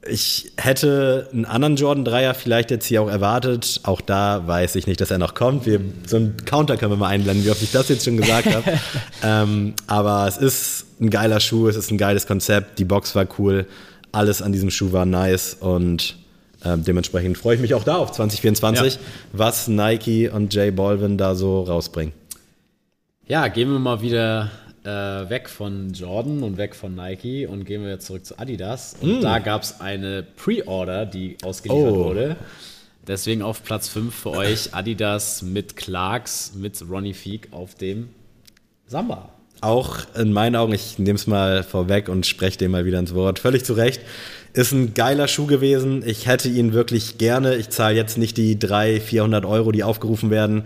Ich 0.07 0.51
hätte 0.57 1.29
einen 1.33 1.45
anderen 1.45 1.75
Jordan 1.77 2.05
3er 2.05 2.33
vielleicht 2.35 2.69
jetzt 2.69 2.85
hier 2.85 3.01
auch 3.01 3.09
erwartet. 3.09 3.79
Auch 3.83 4.01
da 4.01 4.45
weiß 4.45 4.75
ich 4.75 4.85
nicht, 4.85 5.01
dass 5.01 5.09
er 5.09 5.17
noch 5.17 5.33
kommt. 5.33 5.65
Wir, 5.65 5.79
so 6.05 6.17
einen 6.17 6.37
Counter 6.45 6.77
können 6.77 6.91
wir 6.91 6.97
mal 6.97 7.07
einblenden, 7.07 7.43
wie 7.43 7.49
oft 7.49 7.61
ich 7.63 7.71
das 7.71 7.89
jetzt 7.89 8.05
schon 8.05 8.17
gesagt 8.17 8.53
habe. 8.53 8.63
ähm, 9.23 9.73
aber 9.87 10.27
es 10.27 10.37
ist 10.37 10.85
ein 11.01 11.09
geiler 11.09 11.39
Schuh, 11.39 11.67
es 11.67 11.75
ist 11.75 11.91
ein 11.91 11.97
geiles 11.97 12.27
Konzept. 12.27 12.77
Die 12.77 12.85
Box 12.85 13.15
war 13.15 13.25
cool. 13.39 13.65
Alles 14.11 14.41
an 14.41 14.51
diesem 14.51 14.69
Schuh 14.69 14.91
war 14.91 15.05
nice 15.05 15.55
und 15.59 16.15
ähm, 16.63 16.83
dementsprechend 16.83 17.37
freue 17.37 17.55
ich 17.55 17.61
mich 17.61 17.73
auch 17.73 17.83
da 17.83 17.95
auf 17.97 18.11
2024, 18.11 18.95
ja. 18.95 18.99
was 19.33 19.67
Nike 19.67 20.29
und 20.29 20.53
Jay 20.53 20.71
Balvin 20.71 21.17
da 21.17 21.35
so 21.35 21.61
rausbringen. 21.61 22.13
Ja, 23.27 23.47
gehen 23.47 23.71
wir 23.71 23.79
mal 23.79 24.01
wieder 24.01 24.51
äh, 24.85 25.29
weg 25.29 25.49
von 25.49 25.91
Jordan 25.91 26.43
und 26.43 26.57
weg 26.57 26.75
von 26.75 26.95
Nike 26.95 27.47
und 27.47 27.65
gehen 27.65 27.83
wir 27.83 27.99
zurück 27.99 28.25
zu 28.25 28.37
Adidas. 28.37 28.95
Und 29.01 29.19
mm. 29.19 29.21
da 29.21 29.39
gab 29.39 29.63
es 29.63 29.81
eine 29.81 30.23
Pre-Order, 30.23 31.05
die 31.05 31.37
ausgeliefert 31.43 31.93
oh. 31.93 32.05
wurde. 32.05 32.35
Deswegen 33.07 33.41
auf 33.41 33.63
Platz 33.63 33.87
5 33.89 34.13
für 34.13 34.31
euch 34.31 34.73
Adidas 34.73 35.41
mit 35.41 35.75
Clarks, 35.75 36.53
mit 36.55 36.83
Ronnie 36.89 37.13
Feek 37.13 37.49
auf 37.51 37.75
dem 37.75 38.09
Samba. 38.87 39.29
auch 39.61 39.99
in 40.15 40.31
meinen 40.33 40.55
Augen, 40.55 40.73
ich 40.73 40.99
nehme 40.99 41.15
es 41.15 41.27
mal 41.27 41.63
vorweg 41.63 42.09
und 42.09 42.25
spreche 42.25 42.57
dem 42.57 42.71
mal 42.71 42.85
wieder 42.85 42.99
ins 42.99 43.13
Wort, 43.13 43.39
völlig 43.39 43.63
zu 43.65 43.73
Recht, 43.73 44.01
ist 44.53 44.71
ein 44.71 44.93
geiler 44.93 45.27
Schuh 45.27 45.47
gewesen. 45.47 46.03
Ich 46.05 46.27
hätte 46.27 46.49
ihn 46.49 46.73
wirklich 46.73 47.17
gerne. 47.17 47.55
Ich 47.55 47.69
zahle 47.69 47.95
jetzt 47.95 48.17
nicht 48.17 48.37
die 48.37 48.57
300, 48.57 49.01
400 49.03 49.45
Euro, 49.45 49.71
die 49.71 49.83
aufgerufen 49.83 50.29
werden. 50.29 50.65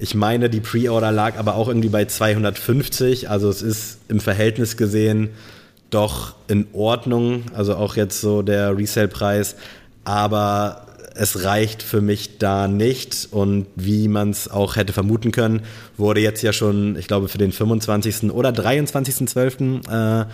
Ich 0.00 0.14
meine, 0.14 0.48
die 0.48 0.60
Pre-Order 0.60 1.10
lag 1.10 1.36
aber 1.38 1.56
auch 1.56 1.66
irgendwie 1.66 1.88
bei 1.88 2.04
250. 2.04 3.28
Also 3.28 3.50
es 3.50 3.62
ist 3.62 3.98
im 4.08 4.20
Verhältnis 4.20 4.76
gesehen 4.76 5.30
doch 5.90 6.36
in 6.46 6.68
Ordnung. 6.72 7.42
Also 7.52 7.74
auch 7.74 7.96
jetzt 7.96 8.20
so 8.20 8.42
der 8.42 8.76
Resale-Preis. 8.76 9.56
Aber 10.04 10.86
es 11.16 11.42
reicht 11.42 11.82
für 11.82 12.00
mich 12.00 12.38
da 12.38 12.68
nicht. 12.68 13.28
Und 13.32 13.66
wie 13.74 14.06
man 14.06 14.30
es 14.30 14.48
auch 14.48 14.76
hätte 14.76 14.92
vermuten 14.92 15.32
können, 15.32 15.62
wurde 15.96 16.20
jetzt 16.20 16.42
ja 16.42 16.52
schon, 16.52 16.96
ich 16.96 17.08
glaube, 17.08 17.26
für 17.26 17.38
den 17.38 17.50
25. 17.50 18.30
oder 18.30 18.50
23.12. 18.50 20.22
Äh, 20.22 20.26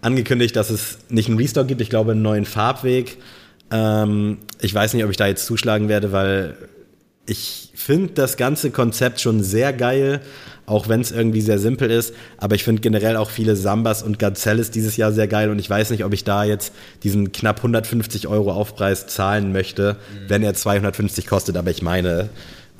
angekündigt, 0.00 0.56
dass 0.56 0.70
es 0.70 0.98
nicht 1.10 1.28
einen 1.28 1.38
Restock 1.38 1.68
gibt. 1.68 1.80
Ich 1.80 1.90
glaube, 1.90 2.10
einen 2.10 2.22
neuen 2.22 2.44
Farbweg. 2.44 3.18
Ähm, 3.70 4.38
ich 4.60 4.74
weiß 4.74 4.94
nicht, 4.94 5.04
ob 5.04 5.10
ich 5.10 5.16
da 5.16 5.28
jetzt 5.28 5.46
zuschlagen 5.46 5.88
werde, 5.88 6.10
weil 6.10 6.56
ich 7.26 7.70
finde 7.74 8.12
das 8.14 8.36
ganze 8.36 8.70
Konzept 8.70 9.20
schon 9.20 9.42
sehr 9.42 9.72
geil, 9.72 10.20
auch 10.66 10.88
wenn 10.88 11.00
es 11.00 11.12
irgendwie 11.12 11.40
sehr 11.40 11.58
simpel 11.58 11.90
ist. 11.90 12.14
Aber 12.38 12.54
ich 12.54 12.64
finde 12.64 12.80
generell 12.80 13.16
auch 13.16 13.30
viele 13.30 13.56
Sambas 13.56 14.02
und 14.02 14.18
Gazelles 14.18 14.70
dieses 14.70 14.96
Jahr 14.96 15.12
sehr 15.12 15.28
geil 15.28 15.50
und 15.50 15.58
ich 15.58 15.68
weiß 15.68 15.90
nicht, 15.90 16.04
ob 16.04 16.12
ich 16.12 16.24
da 16.24 16.44
jetzt 16.44 16.72
diesen 17.02 17.32
knapp 17.32 17.58
150 17.58 18.28
Euro 18.28 18.52
Aufpreis 18.52 19.06
zahlen 19.06 19.52
möchte, 19.52 19.94
mhm. 19.94 20.28
wenn 20.28 20.42
er 20.42 20.54
250 20.54 21.26
kostet. 21.26 21.56
Aber 21.56 21.70
ich 21.70 21.82
meine, 21.82 22.28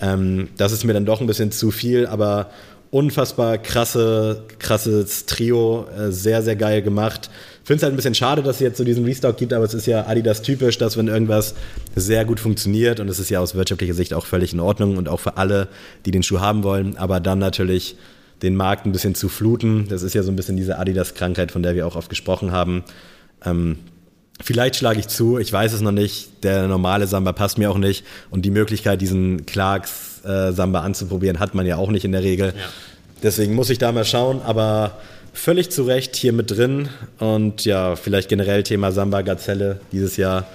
ähm, 0.00 0.48
das 0.56 0.72
ist 0.72 0.84
mir 0.84 0.92
dann 0.92 1.06
doch 1.06 1.20
ein 1.20 1.26
bisschen 1.26 1.52
zu 1.52 1.70
viel, 1.70 2.06
aber 2.06 2.50
unfassbar 2.92 3.58
krasse, 3.58 4.44
krasses 4.60 5.26
Trio, 5.26 5.88
äh, 5.98 6.12
sehr, 6.12 6.42
sehr 6.42 6.54
geil 6.54 6.82
gemacht 6.82 7.28
finde 7.64 7.78
es 7.78 7.82
halt 7.84 7.92
ein 7.92 7.96
bisschen 7.96 8.14
schade, 8.14 8.42
dass 8.42 8.56
es 8.56 8.60
jetzt 8.60 8.78
so 8.78 8.84
diesen 8.84 9.04
Restock 9.04 9.36
gibt, 9.36 9.52
aber 9.52 9.64
es 9.64 9.74
ist 9.74 9.86
ja 9.86 10.06
Adidas 10.06 10.42
typisch, 10.42 10.78
dass 10.78 10.96
wenn 10.96 11.08
irgendwas 11.08 11.54
sehr 11.94 12.24
gut 12.24 12.40
funktioniert 12.40 13.00
und 13.00 13.08
es 13.08 13.18
ist 13.18 13.30
ja 13.30 13.40
aus 13.40 13.54
wirtschaftlicher 13.54 13.94
Sicht 13.94 14.14
auch 14.14 14.26
völlig 14.26 14.52
in 14.52 14.60
Ordnung 14.60 14.96
und 14.96 15.08
auch 15.08 15.20
für 15.20 15.36
alle, 15.36 15.68
die 16.04 16.10
den 16.10 16.22
Schuh 16.22 16.40
haben 16.40 16.64
wollen, 16.64 16.96
aber 16.96 17.20
dann 17.20 17.38
natürlich 17.38 17.96
den 18.42 18.56
Markt 18.56 18.86
ein 18.86 18.92
bisschen 18.92 19.14
zu 19.14 19.28
fluten. 19.28 19.86
Das 19.88 20.02
ist 20.02 20.14
ja 20.14 20.22
so 20.24 20.32
ein 20.32 20.36
bisschen 20.36 20.56
diese 20.56 20.78
Adidas-Krankheit, 20.78 21.52
von 21.52 21.62
der 21.62 21.76
wir 21.76 21.86
auch 21.86 21.94
oft 21.94 22.08
gesprochen 22.08 22.50
haben. 22.50 22.82
Ähm, 23.44 23.78
vielleicht 24.42 24.76
schlage 24.76 25.00
ich 25.00 25.08
zu, 25.08 25.38
ich 25.38 25.52
weiß 25.52 25.72
es 25.72 25.80
noch 25.80 25.92
nicht. 25.92 26.44
Der 26.44 26.66
normale 26.66 27.06
Samba 27.06 27.32
passt 27.32 27.58
mir 27.58 27.70
auch 27.70 27.78
nicht 27.78 28.04
und 28.30 28.44
die 28.44 28.50
Möglichkeit, 28.50 29.00
diesen 29.00 29.46
Clarks 29.46 30.20
äh, 30.24 30.52
Samba 30.52 30.80
anzuprobieren, 30.80 31.38
hat 31.40 31.54
man 31.54 31.66
ja 31.66 31.76
auch 31.76 31.90
nicht 31.90 32.04
in 32.04 32.12
der 32.12 32.22
Regel. 32.22 32.48
Ja. 32.48 32.62
Deswegen 33.22 33.54
muss 33.54 33.70
ich 33.70 33.78
da 33.78 33.92
mal 33.92 34.04
schauen, 34.04 34.42
aber 34.42 34.98
völlig 35.32 35.70
zu 35.70 35.84
Recht 35.84 36.16
hier 36.16 36.32
mit 36.32 36.50
drin. 36.50 36.88
Und 37.18 37.64
ja, 37.64 37.96
vielleicht 37.96 38.28
generell 38.28 38.62
Thema 38.62 38.92
Samba 38.92 39.22
Gazelle 39.22 39.80
dieses 39.92 40.16
Jahr 40.16 40.46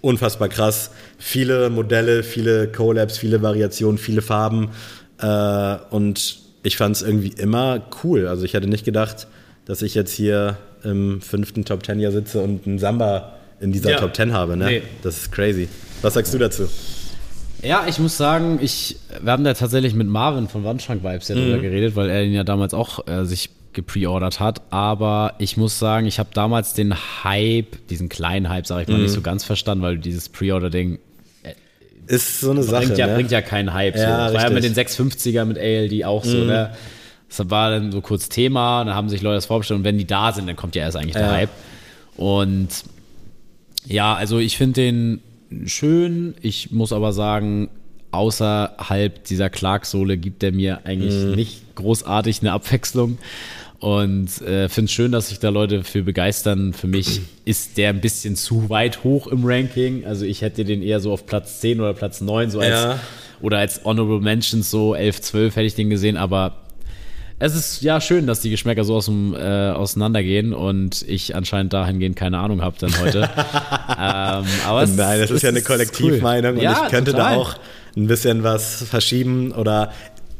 unfassbar 0.00 0.48
krass. 0.48 0.90
Viele 1.18 1.70
Modelle, 1.70 2.22
viele 2.22 2.68
Collabs, 2.68 3.18
viele 3.18 3.42
Variationen, 3.42 3.98
viele 3.98 4.22
Farben. 4.22 4.70
Äh, 5.20 5.76
und 5.90 6.38
ich 6.62 6.76
fand 6.76 6.96
es 6.96 7.02
irgendwie 7.02 7.32
immer 7.36 7.82
cool. 8.02 8.26
Also 8.26 8.44
ich 8.44 8.54
hätte 8.54 8.66
nicht 8.66 8.84
gedacht, 8.84 9.28
dass 9.64 9.82
ich 9.82 9.94
jetzt 9.94 10.12
hier 10.12 10.56
im 10.82 11.20
fünften 11.20 11.64
Top 11.64 11.82
Ten 11.82 12.00
Jahr 12.00 12.12
sitze 12.12 12.40
und 12.40 12.66
einen 12.66 12.78
Samba 12.78 13.35
in 13.60 13.72
dieser 13.72 13.90
ja. 13.90 13.96
Top 13.98 14.12
Ten 14.14 14.32
habe. 14.32 14.56
Ne? 14.56 14.66
Nee. 14.66 14.82
Das 15.02 15.16
ist 15.16 15.32
crazy. 15.32 15.68
Was 16.02 16.14
sagst 16.14 16.32
du 16.34 16.38
dazu? 16.38 16.68
Ja, 17.62 17.84
ich 17.88 17.98
muss 17.98 18.16
sagen, 18.16 18.58
ich, 18.60 18.96
wir 19.20 19.32
haben 19.32 19.44
da 19.44 19.54
tatsächlich 19.54 19.94
mit 19.94 20.06
Marvin 20.06 20.48
von 20.48 20.62
Wandschrank 20.64 21.02
Vibes 21.02 21.28
ja 21.28 21.36
mhm. 21.36 21.40
drüber 21.40 21.58
geredet, 21.58 21.96
weil 21.96 22.10
er 22.10 22.22
ihn 22.22 22.34
ja 22.34 22.44
damals 22.44 22.74
auch 22.74 23.06
äh, 23.08 23.24
sich 23.24 23.50
gepreordert 23.72 24.40
hat. 24.40 24.62
Aber 24.70 25.34
ich 25.38 25.56
muss 25.56 25.78
sagen, 25.78 26.06
ich 26.06 26.18
habe 26.18 26.30
damals 26.32 26.74
den 26.74 26.94
Hype, 27.24 27.86
diesen 27.88 28.08
kleinen 28.08 28.48
Hype, 28.48 28.66
sage 28.66 28.82
ich 28.82 28.88
mal, 28.88 28.96
mhm. 28.96 29.04
nicht 29.04 29.12
so 29.12 29.20
ganz 29.20 29.44
verstanden, 29.44 29.82
weil 29.82 29.98
dieses 29.98 30.28
Pre-Order-Ding 30.28 30.98
äh, 31.42 31.54
ist 32.06 32.40
so 32.40 32.50
eine 32.50 32.62
Sache. 32.62 32.86
Bringt 32.86 32.98
ja, 32.98 33.06
ne? 33.06 33.14
bringt 33.14 33.30
ja 33.30 33.40
keinen 33.40 33.72
Hype. 33.72 33.96
Ja, 33.96 34.28
so. 34.28 34.34
Das 34.34 34.42
war 34.42 34.50
ja 34.50 34.54
mit 34.54 34.64
den 34.64 34.74
650er 34.74 35.44
mit 35.44 35.58
ALD 35.58 36.04
auch 36.04 36.24
so, 36.24 36.38
mhm. 36.38 36.46
ne? 36.46 36.72
Das 37.28 37.50
war 37.50 37.70
dann 37.70 37.90
so 37.90 38.00
kurz 38.00 38.28
Thema, 38.28 38.84
dann 38.84 38.94
haben 38.94 39.08
sich 39.08 39.20
Leute 39.20 39.34
das 39.34 39.46
vorgestellt 39.46 39.78
und 39.78 39.84
wenn 39.84 39.98
die 39.98 40.06
da 40.06 40.32
sind, 40.32 40.46
dann 40.46 40.54
kommt 40.54 40.76
ja 40.76 40.84
erst 40.84 40.96
eigentlich 40.96 41.14
der 41.14 41.32
Hype. 41.32 41.50
Und 42.16 42.68
ja, 43.88 44.14
also 44.14 44.38
ich 44.38 44.56
finde 44.56 44.80
den 44.80 45.20
schön. 45.64 46.34
Ich 46.40 46.70
muss 46.70 46.92
aber 46.92 47.12
sagen, 47.12 47.68
außerhalb 48.10 49.24
dieser 49.24 49.50
Clark-Sohle 49.50 50.16
gibt 50.16 50.42
er 50.42 50.52
mir 50.52 50.84
eigentlich 50.84 51.14
mhm. 51.14 51.34
nicht 51.34 51.74
großartig 51.74 52.40
eine 52.40 52.52
Abwechslung. 52.52 53.18
Und 53.78 54.40
äh, 54.40 54.68
finde 54.70 54.86
es 54.86 54.92
schön, 54.92 55.12
dass 55.12 55.28
sich 55.28 55.38
da 55.38 55.50
Leute 55.50 55.84
für 55.84 56.02
begeistern. 56.02 56.72
Für 56.72 56.86
mich 56.86 57.20
ist 57.44 57.76
der 57.76 57.90
ein 57.90 58.00
bisschen 58.00 58.36
zu 58.36 58.70
weit 58.70 59.04
hoch 59.04 59.26
im 59.26 59.44
Ranking. 59.44 60.06
Also 60.06 60.24
ich 60.24 60.42
hätte 60.42 60.64
den 60.64 60.82
eher 60.82 61.00
so 61.00 61.12
auf 61.12 61.26
Platz 61.26 61.60
10 61.60 61.80
oder 61.80 61.92
Platz 61.92 62.20
9 62.20 62.50
so 62.50 62.60
als 62.60 62.70
ja. 62.70 62.98
oder 63.42 63.58
als 63.58 63.84
Honorable 63.84 64.20
Mentions 64.20 64.70
so 64.70 64.94
11, 64.94 65.20
12 65.20 65.56
hätte 65.56 65.66
ich 65.66 65.74
den 65.74 65.90
gesehen, 65.90 66.16
aber 66.16 66.56
es 67.38 67.54
ist 67.54 67.82
ja 67.82 68.00
schön, 68.00 68.26
dass 68.26 68.40
die 68.40 68.50
Geschmäcker 68.50 68.84
so 68.84 68.96
aus 68.96 69.06
dem, 69.06 69.34
äh, 69.34 69.70
auseinandergehen 69.70 70.54
und 70.54 71.02
ich 71.06 71.34
anscheinend 71.34 71.72
dahingehend 71.72 72.16
keine 72.16 72.38
Ahnung 72.38 72.62
habe 72.62 72.76
dann 72.78 72.98
heute. 72.98 73.18
ähm, 73.98 74.44
aber 74.66 74.86
Nein, 74.86 75.20
das 75.20 75.30
ist, 75.30 75.36
ist 75.36 75.42
ja 75.42 75.50
eine 75.50 75.62
Kollektivmeinung 75.62 76.52
cool. 76.52 76.58
und 76.58 76.64
ja, 76.64 76.82
ich 76.84 76.90
könnte 76.90 77.12
total. 77.12 77.34
da 77.34 77.40
auch 77.40 77.54
ein 77.96 78.06
bisschen 78.06 78.42
was 78.42 78.84
verschieben 78.84 79.52
oder 79.52 79.92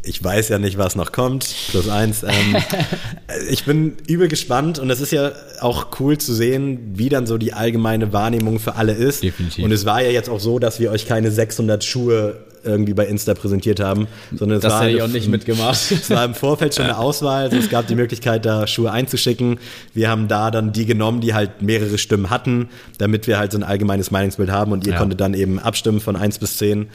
ich 0.08 0.22
weiß 0.22 0.50
ja 0.50 0.58
nicht, 0.58 0.78
was 0.78 0.94
noch 0.94 1.12
kommt. 1.12 1.52
Plus 1.70 1.88
eins. 1.88 2.22
Ähm, 2.22 2.56
ich 3.50 3.64
bin 3.64 3.96
übel 4.06 4.28
gespannt 4.28 4.78
und 4.78 4.88
es 4.88 5.00
ist 5.00 5.12
ja 5.12 5.32
auch 5.60 5.88
cool 5.98 6.16
zu 6.16 6.32
sehen, 6.32 6.92
wie 6.94 7.08
dann 7.08 7.26
so 7.26 7.38
die 7.38 7.52
allgemeine 7.52 8.12
Wahrnehmung 8.12 8.58
für 8.58 8.76
alle 8.76 8.92
ist. 8.92 9.22
Definitiv. 9.22 9.64
Und 9.64 9.72
es 9.72 9.84
war 9.84 10.00
ja 10.02 10.10
jetzt 10.10 10.30
auch 10.30 10.40
so, 10.40 10.58
dass 10.58 10.80
wir 10.80 10.92
euch 10.92 11.06
keine 11.06 11.30
600 11.30 11.82
Schuhe 11.84 12.36
irgendwie 12.66 12.94
bei 12.94 13.06
Insta 13.06 13.34
präsentiert 13.34 13.80
haben, 13.80 14.06
sondern 14.34 14.58
es 14.58 14.62
das 14.62 14.72
war 14.72 14.82
hätte 14.82 14.96
ich 14.96 15.02
auch 15.02 15.08
nicht 15.08 15.28
mitgemacht. 15.28 15.76
Es 16.06 16.10
war 16.10 16.24
im 16.24 16.34
Vorfeld 16.34 16.74
schon 16.74 16.84
eine 16.84 16.98
Auswahl, 16.98 17.44
also 17.44 17.56
es 17.56 17.70
gab 17.70 17.86
die 17.86 17.94
Möglichkeit, 17.94 18.44
da 18.44 18.66
Schuhe 18.66 18.90
einzuschicken. 18.92 19.58
Wir 19.94 20.08
haben 20.08 20.28
da 20.28 20.50
dann 20.50 20.72
die 20.72 20.86
genommen, 20.86 21.20
die 21.20 21.34
halt 21.34 21.62
mehrere 21.62 21.98
Stimmen 21.98 22.30
hatten, 22.30 22.68
damit 22.98 23.26
wir 23.26 23.38
halt 23.38 23.52
so 23.52 23.58
ein 23.58 23.64
allgemeines 23.64 24.10
Meinungsbild 24.10 24.50
haben 24.50 24.72
und 24.72 24.86
ihr 24.86 24.92
ja. 24.92 24.98
konntet 24.98 25.20
dann 25.20 25.34
eben 25.34 25.58
abstimmen 25.58 26.00
von 26.00 26.16
1 26.16 26.38
bis 26.38 26.58
10 26.58 26.88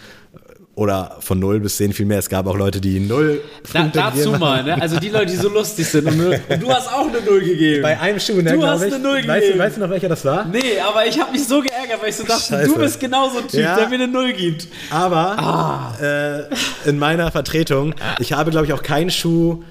oder 0.75 1.17
von 1.19 1.37
0 1.39 1.59
bis 1.59 1.77
10 1.77 1.93
viel 1.93 2.05
mehr. 2.05 2.19
Es 2.19 2.29
gab 2.29 2.47
auch 2.47 2.57
Leute, 2.57 2.79
die 2.79 2.99
0 2.99 3.41
Da, 3.73 3.89
Dazu 3.93 4.31
mal, 4.31 4.63
ne? 4.63 4.81
also 4.81 4.99
die 4.99 5.09
Leute, 5.09 5.31
die 5.31 5.37
so 5.37 5.49
lustig 5.49 5.87
sind. 5.87 6.07
Und, 6.07 6.19
und, 6.21 6.61
du 6.61 6.69
hast 6.71 6.87
auch 6.87 7.07
eine 7.07 7.21
0 7.21 7.41
gegeben. 7.41 7.81
Bei 7.81 7.99
einem 7.99 8.19
Schuh, 8.19 8.41
ne, 8.41 8.53
Du 8.53 8.65
hast 8.65 8.83
ich. 8.83 8.93
eine 8.93 9.03
0 9.03 9.15
gegeben. 9.17 9.33
Weißt 9.33 9.53
du, 9.53 9.59
weißt 9.59 9.77
du 9.77 9.81
noch, 9.81 9.89
welcher 9.89 10.09
das 10.09 10.23
war? 10.23 10.45
Nee, 10.45 10.79
aber 10.87 11.05
ich 11.05 11.19
habe 11.19 11.31
mich 11.33 11.45
so 11.45 11.61
geärgert, 11.61 12.01
weil 12.01 12.09
ich 12.09 12.15
so 12.15 12.23
dachte, 12.23 12.53
Scheiße. 12.53 12.73
du 12.73 12.79
bist 12.79 12.99
genauso 12.99 13.39
ein 13.39 13.47
Typ, 13.47 13.59
ja, 13.59 13.75
der 13.75 13.89
mir 13.89 13.95
eine 13.95 14.07
0 14.07 14.33
gibt. 14.33 14.67
Aber 14.89 15.17
ah. 15.39 15.97
äh, 16.01 16.89
in 16.89 16.97
meiner 16.97 17.31
Vertretung, 17.31 17.93
ich 18.19 18.33
habe, 18.33 18.51
glaube 18.51 18.65
ich, 18.65 18.73
auch 18.73 18.83
keinen 18.83 19.11
Schuh 19.11 19.63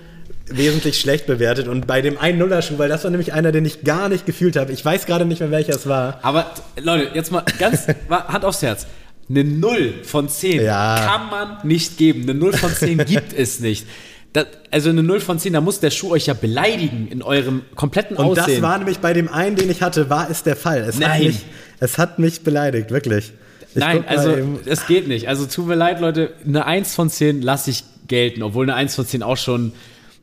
wesentlich 0.50 1.00
schlecht 1.00 1.26
bewertet. 1.26 1.68
Und 1.68 1.86
bei 1.86 2.02
dem 2.02 2.18
1-0er-Schuh, 2.18 2.78
weil 2.78 2.88
das 2.88 3.04
war 3.04 3.10
nämlich 3.10 3.32
einer, 3.32 3.52
den 3.52 3.64
ich 3.64 3.84
gar 3.84 4.08
nicht 4.08 4.26
gefühlt 4.26 4.56
habe. 4.56 4.72
Ich 4.72 4.84
weiß 4.84 5.06
gerade 5.06 5.24
nicht 5.24 5.40
mehr, 5.40 5.50
welcher 5.50 5.74
es 5.74 5.88
war. 5.88 6.18
Aber 6.22 6.50
Leute, 6.80 7.10
jetzt 7.14 7.32
mal 7.32 7.44
ganz 7.58 7.86
Hand 8.10 8.44
aufs 8.44 8.62
Herz. 8.62 8.86
Eine 9.30 9.44
0 9.44 9.94
von 10.02 10.28
10 10.28 10.62
ja. 10.62 11.06
kann 11.06 11.30
man 11.30 11.66
nicht 11.66 11.96
geben. 11.96 12.22
Eine 12.22 12.34
0 12.34 12.52
von 12.52 12.74
10 12.74 12.98
gibt 13.06 13.32
es 13.32 13.60
nicht. 13.60 13.86
Das, 14.32 14.46
also 14.70 14.90
eine 14.90 15.02
0 15.02 15.20
von 15.20 15.38
10, 15.38 15.52
da 15.52 15.60
muss 15.60 15.80
der 15.80 15.90
Schuh 15.90 16.10
euch 16.10 16.26
ja 16.26 16.34
beleidigen 16.34 17.08
in 17.10 17.22
eurem 17.22 17.62
kompletten 17.74 18.16
Und 18.16 18.26
Aussehen. 18.26 18.44
Und 18.44 18.52
das 18.54 18.62
war 18.62 18.78
nämlich 18.78 18.98
bei 18.98 19.12
dem 19.12 19.28
einen, 19.28 19.56
den 19.56 19.70
ich 19.70 19.82
hatte, 19.82 20.10
war 20.10 20.30
es 20.30 20.42
der 20.42 20.56
Fall. 20.56 20.80
Es 20.80 20.98
Nein. 20.98 21.10
Hat 21.10 21.20
mich, 21.20 21.46
es 21.80 21.98
hat 21.98 22.18
mich 22.18 22.42
beleidigt, 22.42 22.90
wirklich. 22.90 23.32
Ich 23.70 23.76
Nein, 23.76 24.04
also 24.06 24.36
es 24.66 24.86
geht 24.86 25.06
nicht. 25.06 25.28
Also 25.28 25.46
tut 25.46 25.66
mir 25.66 25.76
leid, 25.76 26.00
Leute, 26.00 26.32
eine 26.44 26.66
1 26.66 26.94
von 26.94 27.08
10 27.08 27.42
lasse 27.42 27.70
ich 27.70 27.84
gelten, 28.08 28.42
obwohl 28.42 28.64
eine 28.64 28.74
1 28.74 28.96
von 28.96 29.06
10 29.06 29.22
auch 29.22 29.36
schon, 29.36 29.72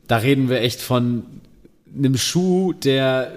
da 0.08 0.17
reden 0.17 0.50
wir 0.50 0.62
echt 0.62 0.82
von 0.82 1.24
einem 1.98 2.17
Schuh, 2.17 2.74
der 2.74 3.32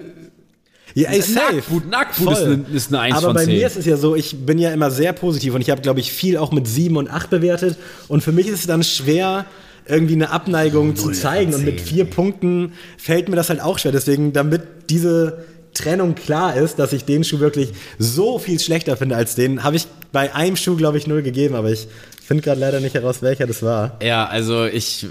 ja, 0.93 1.09
ey, 1.09 1.21
safe. 1.21 1.55
Nacktboot, 1.55 1.89
Nacktboot 1.89 2.33
ist 2.33 2.43
eine, 2.43 2.65
ist 2.73 2.87
eine 2.89 2.99
1 2.99 3.17
Aber 3.17 3.27
von 3.27 3.37
10. 3.37 3.45
bei 3.45 3.53
mir 3.53 3.67
ist 3.67 3.77
es 3.77 3.85
ja 3.85 3.97
so, 3.97 4.15
ich 4.15 4.45
bin 4.45 4.57
ja 4.57 4.71
immer 4.71 4.91
sehr 4.91 5.13
positiv 5.13 5.53
und 5.55 5.61
ich 5.61 5.69
habe, 5.69 5.81
glaube 5.81 5.99
ich, 5.99 6.11
viel 6.11 6.37
auch 6.37 6.51
mit 6.51 6.67
7 6.67 6.97
und 6.97 7.09
8 7.09 7.29
bewertet. 7.29 7.77
Und 8.07 8.23
für 8.23 8.31
mich 8.31 8.47
ist 8.47 8.59
es 8.59 8.67
dann 8.67 8.83
schwer, 8.83 9.45
irgendwie 9.87 10.13
eine 10.13 10.29
Abneigung 10.29 10.95
zu 10.95 11.11
zeigen. 11.11 11.53
Und 11.53 11.65
mit 11.65 11.81
vier 11.81 12.05
Punkten 12.05 12.73
fällt 12.97 13.29
mir 13.29 13.35
das 13.35 13.49
halt 13.49 13.61
auch 13.61 13.79
schwer. 13.79 13.91
Deswegen, 13.91 14.33
damit 14.33 14.61
diese 14.89 15.45
Trennung 15.73 16.15
klar 16.15 16.55
ist, 16.55 16.79
dass 16.79 16.93
ich 16.93 17.05
den 17.05 17.23
Schuh 17.23 17.39
wirklich 17.39 17.69
so 17.97 18.39
viel 18.39 18.59
schlechter 18.59 18.97
finde 18.97 19.15
als 19.15 19.35
den, 19.35 19.63
habe 19.63 19.75
ich 19.75 19.87
bei 20.11 20.33
einem 20.35 20.55
Schuh, 20.55 20.75
glaube 20.75 20.97
ich, 20.97 21.07
null 21.07 21.21
gegeben, 21.21 21.55
aber 21.55 21.71
ich 21.71 21.87
finde 22.23 22.43
gerade 22.43 22.59
leider 22.59 22.79
nicht 22.79 22.93
heraus, 22.93 23.21
welcher 23.21 23.47
das 23.47 23.63
war. 23.63 23.97
Ja, 24.03 24.25
also 24.25 24.65
ich 24.65 25.07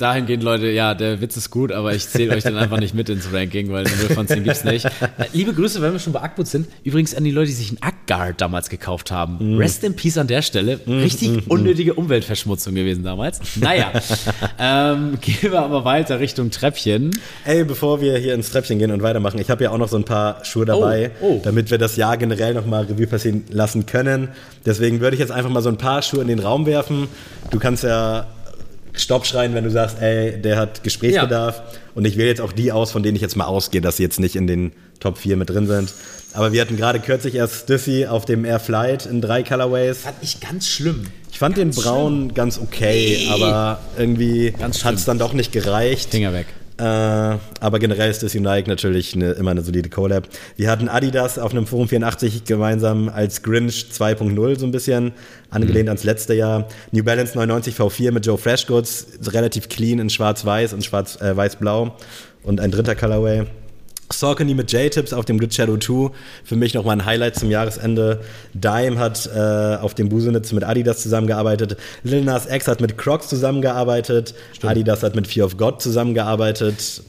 dahingehend, 0.00 0.42
Leute, 0.42 0.68
ja, 0.68 0.94
der 0.94 1.20
Witz 1.20 1.36
ist 1.36 1.50
gut, 1.50 1.72
aber 1.72 1.94
ich 1.94 2.08
zähle 2.08 2.34
euch 2.34 2.42
dann 2.42 2.56
einfach 2.56 2.78
nicht 2.78 2.94
mit 2.94 3.08
ins 3.08 3.32
Ranking, 3.32 3.70
weil 3.70 3.84
0 3.84 3.92
von 4.14 4.26
10 4.26 4.44
gibt's 4.44 4.64
nicht. 4.64 4.88
Liebe 5.32 5.52
Grüße, 5.52 5.82
wenn 5.82 5.92
wir 5.92 5.98
schon 5.98 6.12
bei 6.12 6.22
Ackboot 6.22 6.46
sind. 6.46 6.68
Übrigens 6.84 7.14
an 7.14 7.24
die 7.24 7.30
Leute, 7.30 7.48
die 7.48 7.54
sich 7.54 7.68
einen 7.70 7.82
Ackguard 7.82 8.40
damals 8.40 8.70
gekauft 8.70 9.10
haben. 9.10 9.56
Mm. 9.56 9.58
Rest 9.58 9.84
in 9.84 9.94
Peace 9.94 10.18
an 10.18 10.26
der 10.26 10.42
Stelle. 10.42 10.80
Mm, 10.84 11.00
Richtig 11.00 11.46
mm, 11.46 11.50
unnötige 11.50 11.94
Umweltverschmutzung 11.94 12.74
gewesen 12.74 13.04
damals. 13.04 13.40
Naja, 13.56 13.92
ähm, 14.58 15.18
gehen 15.20 15.52
wir 15.52 15.60
aber 15.60 15.84
weiter 15.84 16.20
Richtung 16.20 16.50
Treppchen. 16.50 17.10
Ey, 17.44 17.64
bevor 17.64 18.00
wir 18.00 18.16
hier 18.18 18.34
ins 18.34 18.50
Treppchen 18.50 18.78
gehen 18.78 18.90
und 18.90 19.02
weitermachen, 19.02 19.40
ich 19.40 19.50
habe 19.50 19.64
ja 19.64 19.70
auch 19.70 19.78
noch 19.78 19.88
so 19.88 19.96
ein 19.96 20.04
paar 20.04 20.44
Schuhe 20.44 20.64
dabei, 20.64 21.10
oh, 21.20 21.26
oh. 21.26 21.40
damit 21.42 21.70
wir 21.70 21.78
das 21.78 21.96
Jahr 21.96 22.16
generell 22.16 22.54
nochmal 22.54 22.84
Revue 22.84 23.06
passieren 23.06 23.44
lassen 23.50 23.86
können. 23.86 24.28
Deswegen 24.64 25.00
würde 25.00 25.14
ich 25.14 25.20
jetzt 25.20 25.32
einfach 25.32 25.50
mal 25.50 25.62
so 25.62 25.68
ein 25.68 25.78
paar 25.78 26.02
Schuhe 26.02 26.22
in 26.22 26.28
den 26.28 26.40
Raum 26.40 26.66
werfen. 26.66 27.08
Du 27.50 27.58
kannst 27.58 27.84
ja 27.84 28.26
Stopp 28.94 29.26
schreien, 29.26 29.54
wenn 29.54 29.64
du 29.64 29.70
sagst, 29.70 30.00
ey, 30.00 30.40
der 30.40 30.56
hat 30.56 30.82
Gesprächsbedarf. 30.82 31.56
Ja. 31.56 31.78
Und 31.94 32.04
ich 32.06 32.16
wähle 32.16 32.28
jetzt 32.28 32.40
auch 32.40 32.52
die 32.52 32.72
aus, 32.72 32.90
von 32.90 33.02
denen 33.02 33.16
ich 33.16 33.22
jetzt 33.22 33.36
mal 33.36 33.46
ausgehe, 33.46 33.80
dass 33.80 33.96
sie 33.96 34.02
jetzt 34.02 34.20
nicht 34.20 34.36
in 34.36 34.46
den 34.46 34.72
Top 35.00 35.18
4 35.18 35.36
mit 35.36 35.50
drin 35.50 35.66
sind. 35.66 35.92
Aber 36.32 36.52
wir 36.52 36.60
hatten 36.60 36.76
gerade 36.76 37.00
kürzlich 37.00 37.34
erst 37.34 37.64
Stiffy 37.64 38.06
auf 38.06 38.24
dem 38.24 38.44
Air 38.44 38.60
Flight 38.60 39.06
in 39.06 39.20
drei 39.20 39.42
Colorways. 39.42 40.02
Fand 40.02 40.16
ich 40.22 40.40
ganz 40.40 40.68
schlimm. 40.68 41.06
Ich 41.32 41.38
fand 41.38 41.56
ganz 41.56 41.76
den 41.76 41.82
Braun 41.82 42.16
schlimm. 42.16 42.34
ganz 42.34 42.58
okay, 42.58 43.18
nee. 43.20 43.28
aber 43.28 43.80
irgendwie 43.98 44.54
hat 44.60 44.94
es 44.94 45.04
dann 45.04 45.18
doch 45.18 45.32
nicht 45.32 45.52
gereicht. 45.52 46.10
Finger 46.10 46.32
weg. 46.32 46.46
Äh, 46.80 46.82
aber 47.60 47.78
generell 47.78 48.10
ist 48.10 48.22
das 48.22 48.34
Unike 48.34 48.66
natürlich 48.66 49.14
eine, 49.14 49.32
immer 49.32 49.50
eine 49.50 49.60
solide 49.60 49.90
Collab. 49.90 50.28
Wir 50.56 50.70
hatten 50.70 50.88
Adidas 50.88 51.38
auf 51.38 51.52
einem 51.52 51.66
Forum 51.66 51.88
84 51.88 52.44
gemeinsam 52.44 53.10
als 53.10 53.42
Grinch 53.42 53.88
2.0 53.92 54.58
so 54.58 54.64
ein 54.64 54.70
bisschen, 54.70 55.12
angelehnt 55.50 55.84
mhm. 55.84 55.90
ans 55.90 56.04
letzte 56.04 56.32
Jahr. 56.32 56.68
New 56.90 57.04
Balance 57.04 57.36
99 57.36 57.74
V4 57.74 58.12
mit 58.12 58.24
Joe 58.24 58.38
Freshgoods, 58.38 59.08
relativ 59.26 59.68
clean 59.68 59.98
in 59.98 60.08
schwarz-weiß 60.08 60.72
und 60.72 60.82
schwarz-weiß-blau 60.82 61.86
äh, 61.86 62.48
und 62.48 62.60
ein 62.60 62.70
dritter 62.70 62.94
Colorway. 62.94 63.44
Saucony 64.12 64.54
mit 64.54 64.72
J-Tips 64.72 65.12
auf 65.12 65.24
dem 65.24 65.38
Grid 65.38 65.54
Shadow 65.54 65.76
2, 65.76 66.10
für 66.44 66.56
mich 66.56 66.74
nochmal 66.74 66.96
ein 66.96 67.04
Highlight 67.04 67.36
zum 67.36 67.50
Jahresende. 67.50 68.20
Dime 68.54 68.98
hat 68.98 69.28
äh, 69.34 69.76
auf 69.76 69.94
dem 69.94 70.08
Busenitz 70.08 70.52
mit 70.52 70.64
Adidas 70.64 71.02
zusammengearbeitet. 71.02 71.76
Lil 72.02 72.22
Nas 72.22 72.50
X 72.50 72.66
hat 72.68 72.80
mit 72.80 72.98
Crocs 72.98 73.28
zusammengearbeitet. 73.28 74.34
Stimmt. 74.52 74.70
Adidas 74.70 75.02
hat 75.02 75.14
mit 75.14 75.26
Fear 75.26 75.46
of 75.46 75.56
God 75.56 75.80
zusammengearbeitet. 75.80 77.02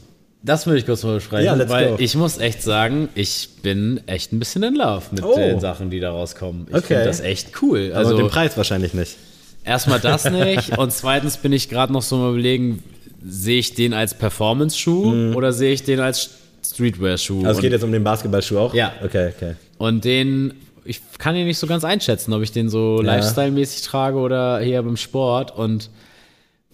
Das 0.44 0.66
würde 0.66 0.78
ich 0.78 0.86
kurz 0.86 1.04
mal 1.04 1.14
besprechen, 1.14 1.44
ja, 1.46 1.68
weil 1.68 1.90
go. 1.90 1.96
ich 1.98 2.16
muss 2.16 2.38
echt 2.38 2.62
sagen, 2.62 3.08
ich 3.14 3.48
bin 3.62 4.00
echt 4.06 4.32
ein 4.32 4.40
bisschen 4.40 4.64
in 4.64 4.74
Love 4.74 5.04
mit 5.12 5.22
oh. 5.22 5.36
den 5.36 5.60
Sachen, 5.60 5.88
die 5.90 6.00
da 6.00 6.10
rauskommen. 6.10 6.66
Ich 6.68 6.74
okay. 6.74 6.86
finde 6.86 7.04
das 7.04 7.20
echt 7.20 7.62
cool. 7.62 7.92
Also 7.94 8.10
Aber 8.10 8.22
den 8.22 8.28
Preis 8.28 8.56
wahrscheinlich 8.56 8.92
nicht. 8.92 9.16
Erstmal 9.64 10.00
das 10.00 10.24
nicht 10.30 10.76
und 10.76 10.92
zweitens 10.92 11.36
bin 11.36 11.52
ich 11.52 11.68
gerade 11.68 11.92
noch 11.92 12.02
so 12.02 12.16
mal 12.16 12.30
überlegen, 12.30 12.82
sehe 13.24 13.60
ich 13.60 13.74
den 13.74 13.94
als 13.94 14.14
Performance-Schuh 14.14 15.12
mm. 15.12 15.36
oder 15.36 15.52
sehe 15.52 15.72
ich 15.72 15.84
den 15.84 16.00
als 16.00 16.30
Streetwear-Schuh. 16.64 17.44
Also 17.44 17.58
es 17.58 17.62
geht 17.62 17.72
jetzt 17.72 17.84
um 17.84 17.92
den 17.92 18.04
Basketballschuh 18.04 18.58
auch? 18.58 18.74
Ja. 18.74 18.92
Okay, 19.04 19.32
okay. 19.36 19.54
Und 19.78 20.04
den, 20.04 20.54
ich 20.84 21.00
kann 21.18 21.36
ihn 21.36 21.46
nicht 21.46 21.58
so 21.58 21.66
ganz 21.66 21.84
einschätzen, 21.84 22.32
ob 22.32 22.42
ich 22.42 22.52
den 22.52 22.68
so 22.68 23.02
ja. 23.02 23.14
Lifestyle-mäßig 23.14 23.82
trage 23.82 24.16
oder 24.18 24.60
eher 24.60 24.82
beim 24.82 24.96
Sport. 24.96 25.56
Und 25.56 25.90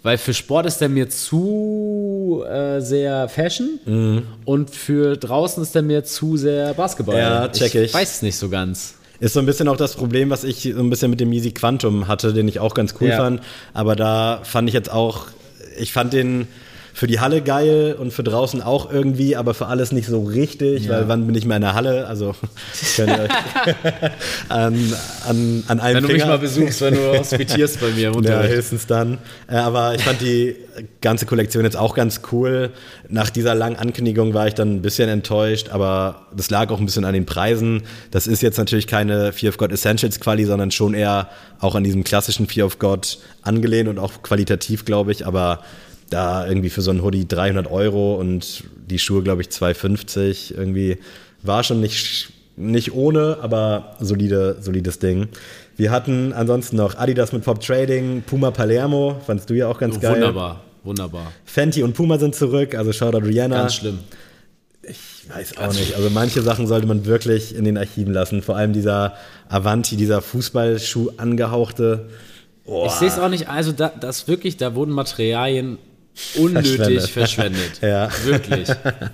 weil 0.03 0.18
für 0.18 0.35
Sport 0.35 0.66
ist 0.66 0.81
der 0.81 0.88
mir 0.88 1.09
zu 1.09 2.44
äh, 2.48 2.81
sehr 2.81 3.29
Fashion 3.29 3.81
mhm. 3.85 4.22
und 4.44 4.70
für 4.70 5.16
draußen 5.16 5.62
ist 5.62 5.74
der 5.74 5.83
mir 5.83 6.05
zu 6.05 6.37
sehr 6.37 6.74
Basketball. 6.74 7.18
Ja, 7.18 7.48
check 7.48 7.74
ich. 7.74 7.83
Ich 7.87 7.94
weiß 7.94 8.16
es 8.16 8.22
nicht 8.22 8.37
so 8.37 8.48
ganz. 8.48 8.94
Ist 9.20 9.33
so 9.33 9.40
ein 9.40 9.46
bisschen 9.46 9.66
auch 9.66 9.77
das 9.77 9.96
Problem, 9.96 10.31
was 10.31 10.44
ich 10.44 10.62
so 10.62 10.79
ein 10.79 10.90
bisschen 10.90 11.11
mit 11.11 11.18
dem 11.18 11.33
Yeezy 11.33 11.51
Quantum 11.51 12.07
hatte, 12.07 12.33
den 12.33 12.46
ich 12.46 12.61
auch 12.61 12.74
ganz 12.74 12.94
cool 13.01 13.09
ja. 13.09 13.16
fand. 13.16 13.40
Aber 13.74 13.96
da 13.96 14.40
fand 14.44 14.68
ich 14.68 14.74
jetzt 14.74 14.92
auch, 14.92 15.27
ich 15.77 15.92
fand 15.92 16.12
den 16.12 16.46
für 16.98 17.06
die 17.06 17.20
Halle 17.20 17.42
geil 17.42 17.94
und 17.96 18.12
für 18.12 18.24
draußen 18.24 18.61
auch 18.61 18.90
irgendwie, 18.90 19.37
aber 19.37 19.54
für 19.54 19.66
alles 19.66 19.92
nicht 19.92 20.08
so 20.08 20.24
richtig, 20.24 20.87
ja. 20.87 20.90
weil 20.90 21.06
wann 21.06 21.28
bin 21.28 21.37
ich 21.37 21.44
mehr 21.44 21.58
in 21.58 21.62
der 21.62 21.74
Halle? 21.74 22.08
Also 22.08 22.34
könnt 22.96 23.11
ihr 23.11 23.22
euch 23.22 23.30
an, 24.48 24.92
an, 25.28 25.64
an 25.68 25.78
einem 25.78 25.94
Wenn 25.94 26.02
du 26.02 26.08
Finger. 26.08 26.24
mich 26.24 26.26
mal 26.26 26.38
besuchst, 26.38 26.80
wenn 26.80 26.94
du 26.94 27.16
hospitierst 27.16 27.80
bei 27.80 27.90
mir. 27.90 28.11
Ja, 28.24 28.42
höchstens 28.42 28.88
dann. 28.88 29.18
Äh, 29.46 29.58
aber 29.58 29.94
ich 29.94 30.02
fand 30.02 30.20
die 30.20 30.56
ganze 31.00 31.24
Kollektion 31.24 31.62
jetzt 31.62 31.76
auch 31.76 31.94
ganz 31.94 32.22
cool. 32.32 32.70
Nach 33.08 33.30
dieser 33.30 33.54
langen 33.54 33.76
Ankündigung 33.76 34.34
war 34.34 34.48
ich 34.48 34.54
dann 34.54 34.74
ein 34.74 34.82
bisschen 34.82 35.08
enttäuscht, 35.08 35.68
aber 35.68 36.26
das 36.37 36.50
lag 36.50 36.68
auch 36.70 36.80
ein 36.80 36.87
bisschen 36.87 37.04
an 37.04 37.14
den 37.14 37.26
Preisen. 37.26 37.84
Das 38.11 38.26
ist 38.26 38.42
jetzt 38.42 38.58
natürlich 38.58 38.88
keine 38.88 39.32
Fear 39.32 39.50
of 39.50 39.56
God 39.56 39.70
Essentials 39.70 40.18
Quali, 40.18 40.44
sondern 40.44 40.72
schon 40.72 40.94
eher 40.94 41.28
auch 41.61 41.76
an 41.76 41.84
diesem 41.84 42.02
klassischen 42.02 42.48
Fear 42.48 42.66
of 42.66 42.80
God 42.80 43.18
angelehnt 43.42 43.88
und 43.88 44.00
auch 44.00 44.20
qualitativ, 44.24 44.84
glaube 44.84 45.12
ich, 45.12 45.24
aber 45.24 45.61
da 46.11 46.47
irgendwie 46.47 46.71
für 46.71 46.83
so 46.83 46.90
ein 46.90 47.03
Hoodie 47.03 47.27
300 47.27 47.71
Euro 47.71 48.14
und 48.14 48.64
die 48.88 48.99
Schuhe, 48.99 49.23
glaube 49.23 49.42
ich, 49.42 49.51
250 49.51 50.57
irgendwie. 50.57 50.99
War 51.42 51.62
schon 51.62 51.81
nicht, 51.81 52.33
nicht 52.57 52.92
ohne, 52.92 53.38
aber 53.42 53.97
solide, 54.01 54.57
solides 54.61 54.99
Ding. 54.99 55.29
Wir 55.77 55.92
hatten 55.92 56.33
ansonsten 56.33 56.77
noch 56.77 56.97
Adidas 56.97 57.33
mit 57.33 57.44
Pop 57.44 57.61
Trading, 57.61 58.23
Puma 58.23 58.51
Palermo, 58.51 59.21
fandest 59.25 59.49
du 59.51 59.55
ja 59.55 59.68
auch 59.68 59.79
ganz 59.79 59.97
oh, 59.97 60.01
geil. 60.01 60.16
Wunderbar, 60.16 60.64
wunderbar. 60.83 61.33
Fenty 61.44 61.85
und 61.85 61.94
Puma 61.94 62.18
sind 62.18 62.35
zurück, 62.35 62.75
also 62.75 62.92
Shoutout 62.92 63.25
Rihanna. 63.25 63.57
Ganz 63.57 63.75
schlimm. 63.75 64.01
Ich 64.83 65.27
weiß 65.33 65.59
auch 65.59 65.73
nicht. 65.73 65.94
Also 65.94 66.11
manche 66.11 66.42
Sachen 66.42 66.66
sollte 66.66 66.87
man 66.87 67.05
wirklich 67.05 67.55
in 67.55 67.64
den 67.64 67.77
Archiven 67.77 68.12
lassen. 68.12 68.42
Vor 68.42 68.57
allem 68.57 68.73
dieser 68.73 69.14
Avanti, 69.49 69.97
dieser 69.97 70.23
Fußballschuh 70.23 71.12
angehauchte. 71.18 72.09
Oh. 72.64 72.87
Ich 72.87 72.92
sehe 72.92 73.09
es 73.09 73.18
auch 73.18 73.29
nicht. 73.29 73.49
Also 73.49 73.73
da, 73.73 73.88
das 73.88 74.27
wirklich, 74.29 74.57
da 74.57 74.75
wurden 74.75 74.92
Materialien 74.92 75.79
unnötig 76.37 77.11
verschwendet. 77.11 77.11
verschwendet. 77.11 77.72
ja. 77.81 78.09
Wirklich. 78.24 78.68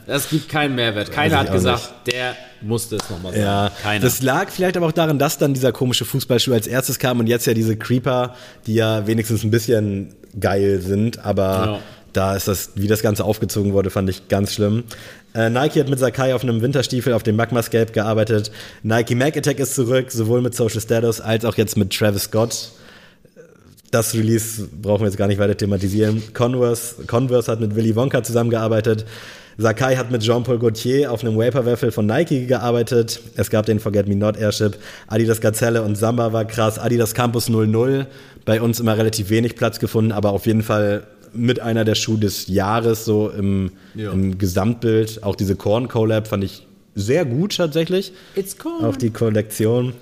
Das 0.07 0.29
gibt 0.29 0.49
keinen 0.49 0.75
Mehrwert. 0.75 1.13
Keiner 1.13 1.41
hat 1.41 1.53
gesagt, 1.53 2.07
nicht. 2.07 2.17
der 2.17 2.37
musste 2.61 2.97
es 2.97 3.11
nochmal 3.11 3.33
sagen. 3.33 3.45
Ja. 3.45 3.73
Keiner. 3.83 4.05
Das 4.05 4.23
lag 4.23 4.51
vielleicht 4.51 4.77
aber 4.77 4.87
auch 4.87 4.93
daran, 4.93 5.19
dass 5.19 5.39
dann 5.39 5.55
dieser 5.55 5.73
komische 5.73 6.05
Fußballschuh 6.05 6.53
als 6.53 6.67
erstes 6.67 6.99
kam 6.99 7.21
und 7.21 7.27
jetzt 7.27 7.47
ja 7.47 7.55
diese 7.55 7.77
Creeper, 7.77 8.35
die 8.67 8.75
ja 8.75 9.07
wenigstens 9.07 9.45
ein 9.45 9.51
bisschen 9.51 10.15
geil 10.39 10.81
sind, 10.81 11.25
aber 11.25 11.43
ja. 11.43 11.81
da 12.13 12.37
ist 12.37 12.49
das, 12.49 12.71
wie 12.75 12.89
das 12.89 13.03
Ganze 13.03 13.25
aufgezogen 13.25 13.73
wurde, 13.73 13.91
fand 13.91 14.11
ich 14.11 14.29
ganz 14.29 14.55
schlimm. 14.55 14.85
Äh, 15.35 15.51
Nike 15.51 15.81
hat 15.81 15.89
mit 15.89 15.99
Sakai 15.99 16.35
auf 16.35 16.43
einem 16.43 16.63
Winterstiefel 16.63 17.13
auf 17.13 17.23
dem 17.23 17.37
Magmascape 17.37 17.93
gearbeitet. 17.93 18.51
Nike 18.83 19.15
Mag 19.15 19.37
Attack 19.37 19.59
ist 19.59 19.75
zurück, 19.75 20.11
sowohl 20.11 20.41
mit 20.41 20.55
Social 20.55 20.81
Status 20.81 21.21
als 21.21 21.45
auch 21.45 21.57
jetzt 21.57 21.77
mit 21.77 21.93
Travis 21.93 22.25
Scott 22.25 22.71
das 23.95 24.13
Release 24.15 24.69
brauchen 24.83 25.03
wir 25.03 25.07
jetzt 25.07 25.17
gar 25.17 25.29
nicht 25.29 25.39
weiter 25.39 25.57
thematisieren. 25.57 26.23
Converse, 26.35 27.05
Converse 27.07 27.51
hat 27.51 27.61
mit 27.61 27.77
Willy 27.77 27.95
Wonka 27.95 28.23
zusammengearbeitet. 28.23 29.07
Sakai 29.57 29.95
hat 29.95 30.11
mit 30.11 30.23
Jean-Paul 30.23 30.59
Gaultier 30.59 31.13
auf 31.13 31.23
einem 31.23 31.39
Vaporwaffle 31.39 31.93
von 31.93 32.07
Nike 32.07 32.47
gearbeitet. 32.47 33.21
Es 33.37 33.51
gab 33.51 33.67
den 33.67 33.79
Forget 33.79 34.09
Me 34.09 34.17
Not 34.17 34.37
Airship. 34.37 34.77
Adidas 35.07 35.41
Gazelle 35.41 35.83
und 35.83 35.97
Samba 35.97 36.33
war 36.33 36.45
krass. 36.45 36.79
Adidas 36.79 37.15
Campus 37.15 37.49
00. 37.49 38.07
Bei 38.45 38.61
uns 38.61 38.81
immer 38.81 38.99
relativ 38.99 39.31
wenig 39.31 39.55
Platz 39.55 39.79
gefunden, 39.79 40.11
aber 40.11 40.33
auf 40.33 40.47
jeden 40.47 40.63
Fall 40.63 41.07
mit 41.33 41.61
einer 41.61 41.85
der 41.85 41.95
Schuhe 41.95 42.19
des 42.19 42.49
Jahres 42.49 43.05
so 43.05 43.29
im, 43.29 43.71
ja. 43.95 44.11
im 44.11 44.39
Gesamtbild. 44.39 45.23
Auch 45.23 45.37
diese 45.37 45.55
Korn 45.55 45.87
Collab 45.87 46.27
fand 46.27 46.43
ich 46.43 46.67
sehr 46.97 47.25
gut 47.25 47.57
tatsächlich. 47.57 48.13
It's 48.35 48.59
corn. 48.59 48.85
Auch 48.85 48.97
die 48.97 49.11
Kollektion. 49.11 49.93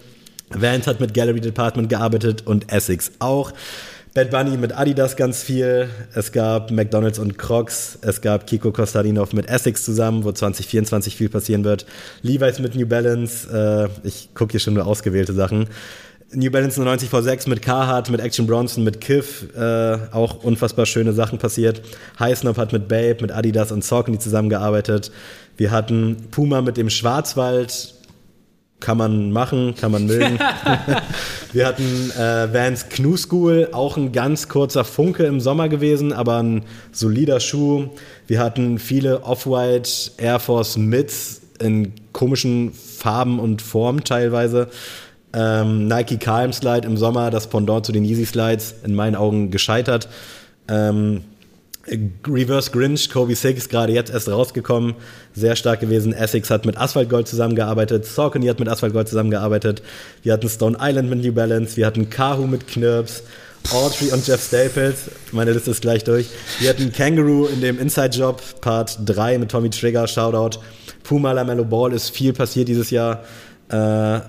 Vans 0.60 0.86
hat 0.86 1.00
mit 1.00 1.14
Gallery 1.14 1.40
Department 1.40 1.88
gearbeitet 1.88 2.46
und 2.46 2.72
Essex 2.72 3.12
auch. 3.18 3.52
Bad 4.14 4.30
Bunny 4.30 4.58
mit 4.58 4.76
Adidas 4.76 5.16
ganz 5.16 5.42
viel. 5.42 5.88
Es 6.14 6.32
gab 6.32 6.70
McDonalds 6.70 7.18
und 7.18 7.38
Crocs. 7.38 7.98
Es 8.02 8.20
gab 8.20 8.46
Kiko 8.46 8.70
Kostadinov 8.70 9.32
mit 9.32 9.48
Essex 9.48 9.84
zusammen, 9.84 10.24
wo 10.24 10.32
2024 10.32 11.16
viel 11.16 11.30
passieren 11.30 11.64
wird. 11.64 11.86
Levi's 12.20 12.58
mit 12.58 12.74
New 12.74 12.86
Balance. 12.86 13.48
Äh, 14.04 14.06
ich 14.06 14.34
gucke 14.34 14.50
hier 14.50 14.60
schon 14.60 14.74
nur 14.74 14.86
ausgewählte 14.86 15.32
Sachen. 15.32 15.66
New 16.34 16.50
Balance 16.50 16.82
90 16.82 17.10
V6 17.10 17.48
mit 17.48 17.62
Carhartt, 17.62 18.10
mit 18.10 18.20
Action 18.20 18.46
Bronson, 18.46 18.84
mit 18.84 19.00
Kiff, 19.00 19.46
äh, 19.54 19.98
auch 20.12 20.42
unfassbar 20.42 20.86
schöne 20.86 21.12
Sachen 21.12 21.38
passiert. 21.38 21.82
Highsnob 22.18 22.56
hat 22.56 22.72
mit 22.72 22.88
Babe, 22.88 23.18
mit 23.20 23.32
Adidas 23.32 23.72
und 23.72 23.84
Saucony 23.84 24.18
zusammengearbeitet. 24.18 25.10
Wir 25.56 25.70
hatten 25.70 26.28
Puma 26.30 26.62
mit 26.62 26.76
dem 26.78 26.88
Schwarzwald, 26.88 27.94
kann 28.82 28.98
man 28.98 29.32
machen, 29.32 29.74
kann 29.74 29.92
man 29.92 30.06
mögen. 30.06 30.38
wir 31.52 31.66
hatten 31.66 32.10
äh, 32.10 32.52
Vans 32.52 32.90
Knu 32.90 33.16
School, 33.16 33.68
auch 33.72 33.96
ein 33.96 34.12
ganz 34.12 34.48
kurzer 34.48 34.84
Funke 34.84 35.24
im 35.24 35.40
Sommer 35.40 35.70
gewesen, 35.70 36.12
aber 36.12 36.42
ein 36.42 36.64
solider 36.90 37.40
Schuh. 37.40 37.88
Wir 38.26 38.40
hatten 38.40 38.78
viele 38.78 39.22
Off-White 39.22 40.12
Air 40.18 40.38
Force 40.38 40.76
Mids 40.76 41.40
in 41.58 41.92
komischen 42.12 42.72
Farben 42.72 43.38
und 43.38 43.62
Formen 43.62 44.04
teilweise. 44.04 44.68
Ähm, 45.32 45.88
Nike 45.88 46.18
Calm 46.18 46.52
Slide 46.52 46.86
im 46.86 46.98
Sommer, 46.98 47.30
das 47.30 47.46
Pendant 47.46 47.86
zu 47.86 47.92
den 47.92 48.04
Yeezy 48.04 48.26
Slides, 48.26 48.74
in 48.84 48.94
meinen 48.94 49.16
Augen 49.16 49.50
gescheitert. 49.50 50.08
Ähm, 50.68 51.22
Reverse 52.26 52.70
Grinch, 52.70 53.10
Kobe 53.10 53.34
Six, 53.34 53.68
gerade 53.68 53.92
jetzt 53.92 54.12
erst 54.12 54.28
rausgekommen, 54.28 54.94
sehr 55.34 55.56
stark 55.56 55.80
gewesen. 55.80 56.12
Essex 56.12 56.48
hat 56.50 56.64
mit 56.64 56.76
Asphalt 56.76 57.10
Gold 57.10 57.26
zusammengearbeitet, 57.26 58.06
Saucony 58.06 58.46
hat 58.46 58.60
mit 58.60 58.68
Asphalt 58.68 58.92
Gold 58.92 59.08
zusammengearbeitet. 59.08 59.82
Wir 60.22 60.32
hatten 60.32 60.48
Stone 60.48 60.78
Island 60.80 61.10
mit 61.10 61.22
New 61.22 61.32
Balance, 61.32 61.76
wir 61.76 61.86
hatten 61.86 62.08
Kahu 62.08 62.46
mit 62.46 62.68
Knirps, 62.68 63.24
Audrey 63.72 64.12
und 64.12 64.26
Jeff 64.26 64.46
Staples. 64.46 65.10
Meine 65.32 65.52
Liste 65.52 65.70
ist 65.72 65.82
gleich 65.82 66.04
durch. 66.04 66.28
Wir 66.60 66.70
hatten 66.70 66.92
Kangaroo 66.92 67.46
in 67.46 67.60
dem 67.60 67.78
Inside 67.78 68.16
Job, 68.16 68.42
Part 68.60 68.98
3 69.04 69.38
mit 69.38 69.50
Tommy 69.50 69.70
Trigger, 69.70 70.06
Shoutout. 70.06 70.60
Puma 71.02 71.32
Lamello 71.32 71.64
Ball 71.64 71.92
ist 71.92 72.10
viel 72.10 72.32
passiert 72.32 72.68
dieses 72.68 72.90
Jahr. 72.90 73.24
Äh, 73.68 74.20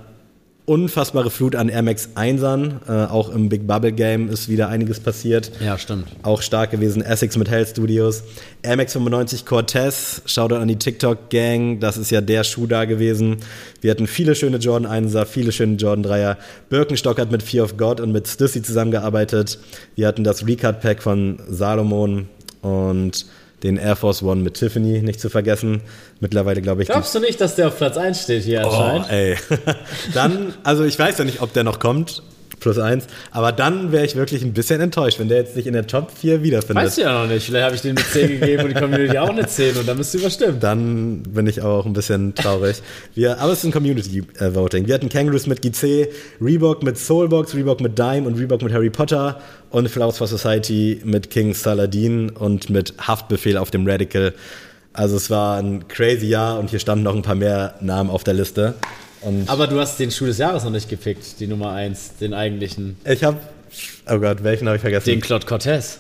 unfassbare 0.66 1.30
Flut 1.30 1.56
an 1.56 1.68
Air 1.68 1.82
Max 1.82 2.10
1ern. 2.16 2.88
Äh, 2.88 3.10
auch 3.10 3.30
im 3.30 3.50
Big 3.50 3.68
Bubble 3.68 3.92
Game 3.92 4.30
ist 4.30 4.48
wieder 4.48 4.70
einiges 4.70 5.00
passiert. 5.00 5.52
Ja, 5.60 5.78
stimmt. 5.78 6.08
Auch 6.24 6.42
stark 6.42 6.72
gewesen. 6.72 7.02
Essex 7.02 7.38
mit 7.38 7.50
Hell 7.50 7.66
Studios. 7.66 8.24
Air 8.62 8.78
Max 8.78 8.94
95 8.94 9.46
Cortez. 9.46 10.22
Shoutout 10.26 10.56
an 10.56 10.70
die 10.70 10.78
TikTok 10.78 11.30
Gang. 11.30 11.80
Das 11.80 11.98
ist 11.98 12.12
ja 12.12 12.22
der 12.22 12.46
Schuh 12.46 12.66
da 12.66 12.86
gewesen. 12.86 13.38
Wir 13.82 13.92
hatten 13.92 14.08
viele 14.08 14.36
schöne 14.36 14.58
Jordan 14.58 15.06
1er, 15.08 15.26
viele 15.26 15.52
schöne 15.52 15.76
Jordan 15.76 16.06
3er. 16.06 16.38
Birkenstock 16.70 17.20
hat 17.20 17.32
mit 17.32 17.44
Fear 17.44 17.66
of 17.66 17.76
God 17.76 18.00
und 18.00 18.14
mit 18.14 18.28
Stussy 18.28 18.62
zusammengearbeitet. 18.62 19.60
Wir 19.96 20.08
hatten 20.08 20.24
das 20.24 20.48
Recut 20.48 20.80
Pack 20.80 21.04
von 21.04 21.40
Salomon 21.50 22.30
und 22.62 23.26
den 23.64 23.78
Air 23.78 23.96
Force 23.96 24.22
One 24.22 24.42
mit 24.42 24.56
Tiffany 24.56 25.02
nicht 25.02 25.20
zu 25.20 25.30
vergessen. 25.30 25.82
Mittlerweile 26.20 26.62
glaube 26.62 26.84
ich. 26.84 26.90
Glaubst 26.90 27.16
du 27.16 27.20
nicht, 27.20 27.40
dass 27.42 27.56
der 27.56 27.70
auf 27.70 27.78
Platz 27.78 27.98
1 27.98 28.24
steht 28.24 28.44
hier 28.44 28.66
anscheinend? 28.66 29.08
Oh, 29.10 29.14
ey. 29.14 29.38
dann, 30.14 30.54
also 30.64 30.84
ich 30.84 31.00
weiß 31.00 31.18
ja 31.18 31.26
nicht, 31.26 31.42
ob 31.42 31.54
der 31.54 31.64
noch 31.64 31.80
kommt 31.80 32.22
plus 32.64 32.80
eins. 32.80 33.06
Aber 33.32 33.52
dann 33.52 33.92
wäre 33.92 34.06
ich 34.06 34.16
wirklich 34.16 34.42
ein 34.44 34.54
bisschen 34.54 34.82
enttäuscht, 34.82 35.20
wenn 35.20 35.28
der 35.28 35.38
jetzt 35.38 35.56
nicht 35.56 35.68
in 35.68 35.74
der 35.74 35.86
Top 35.86 36.12
4 36.12 36.42
wiederfindet. 36.42 36.86
Weißt 36.86 36.98
du 36.98 37.02
ja 37.02 37.22
noch 37.22 37.30
nicht. 37.30 37.46
Vielleicht 37.46 37.66
habe 37.66 37.76
ich 37.76 37.82
den 37.82 37.98
eine 37.98 38.06
10 38.06 38.40
gegeben 38.40 38.64
und 38.64 38.70
die 38.70 38.80
Community 38.80 39.18
auch 39.18 39.30
eine 39.30 39.46
10 39.46 39.78
und 39.78 39.88
dann 39.88 39.98
bist 39.98 40.14
du 40.14 40.18
überstimmt. 40.18 40.64
Dann 40.64 41.24
bin 41.24 41.46
ich 41.46 41.62
auch 41.62 41.86
ein 41.86 41.94
bisschen 41.94 42.34
traurig. 42.34 42.82
Wir, 43.14 43.40
aber 43.40 43.52
es 43.52 43.60
ist 43.60 43.66
ein 43.66 43.72
Community-Voting. 43.72 44.88
Wir 44.88 44.96
hatten 44.96 45.10
Kangaroos 45.10 45.46
mit 45.46 45.62
GC, 45.62 46.10
Reebok 46.42 46.82
mit 46.84 46.98
Soulbox, 46.98 47.54
Reebok 47.54 47.82
mit 47.82 48.00
Dime 48.00 48.28
und 48.28 48.40
Reebok 48.40 48.62
mit 48.62 48.74
Harry 48.74 48.90
Potter 48.90 49.40
und 49.70 49.90
Flowers 49.90 50.18
for 50.18 50.28
Society 50.28 51.02
mit 51.04 51.30
King 51.30 51.54
Saladin 51.54 52.30
und 52.30 52.70
mit 52.70 52.94
Haftbefehl 53.00 53.58
auf 53.58 53.70
dem 53.70 53.88
Radical. 53.88 54.34
Also 54.94 55.18
es 55.18 55.30
war 55.30 55.58
ein 55.58 55.88
crazy 55.88 56.28
Jahr 56.28 56.60
und 56.60 56.70
hier 56.70 56.80
standen 56.80 57.04
noch 57.04 57.16
ein 57.16 57.24
paar 57.24 57.36
mehr 57.36 57.76
Namen 57.82 58.10
auf 58.10 58.24
der 58.24 58.36
Liste. 58.36 58.76
Und 59.26 59.50
Aber 59.50 59.68
du 59.68 59.80
hast 59.80 60.00
den 60.00 60.12
Schuh 60.12 60.26
des 60.26 60.38
Jahres 60.38 60.64
noch 60.64 60.72
nicht 60.72 60.90
gepickt, 60.90 61.40
die 61.40 61.48
Nummer 61.48 61.72
1, 61.72 62.18
den 62.20 62.34
eigentlichen. 62.34 62.98
Ich 63.06 63.24
habe 63.24 63.38
Oh 64.08 64.20
Gott, 64.20 64.44
welchen 64.44 64.68
habe 64.68 64.76
ich 64.76 64.82
vergessen? 64.82 65.10
Den 65.10 65.22
Claude 65.22 65.46
Cortez. 65.46 66.00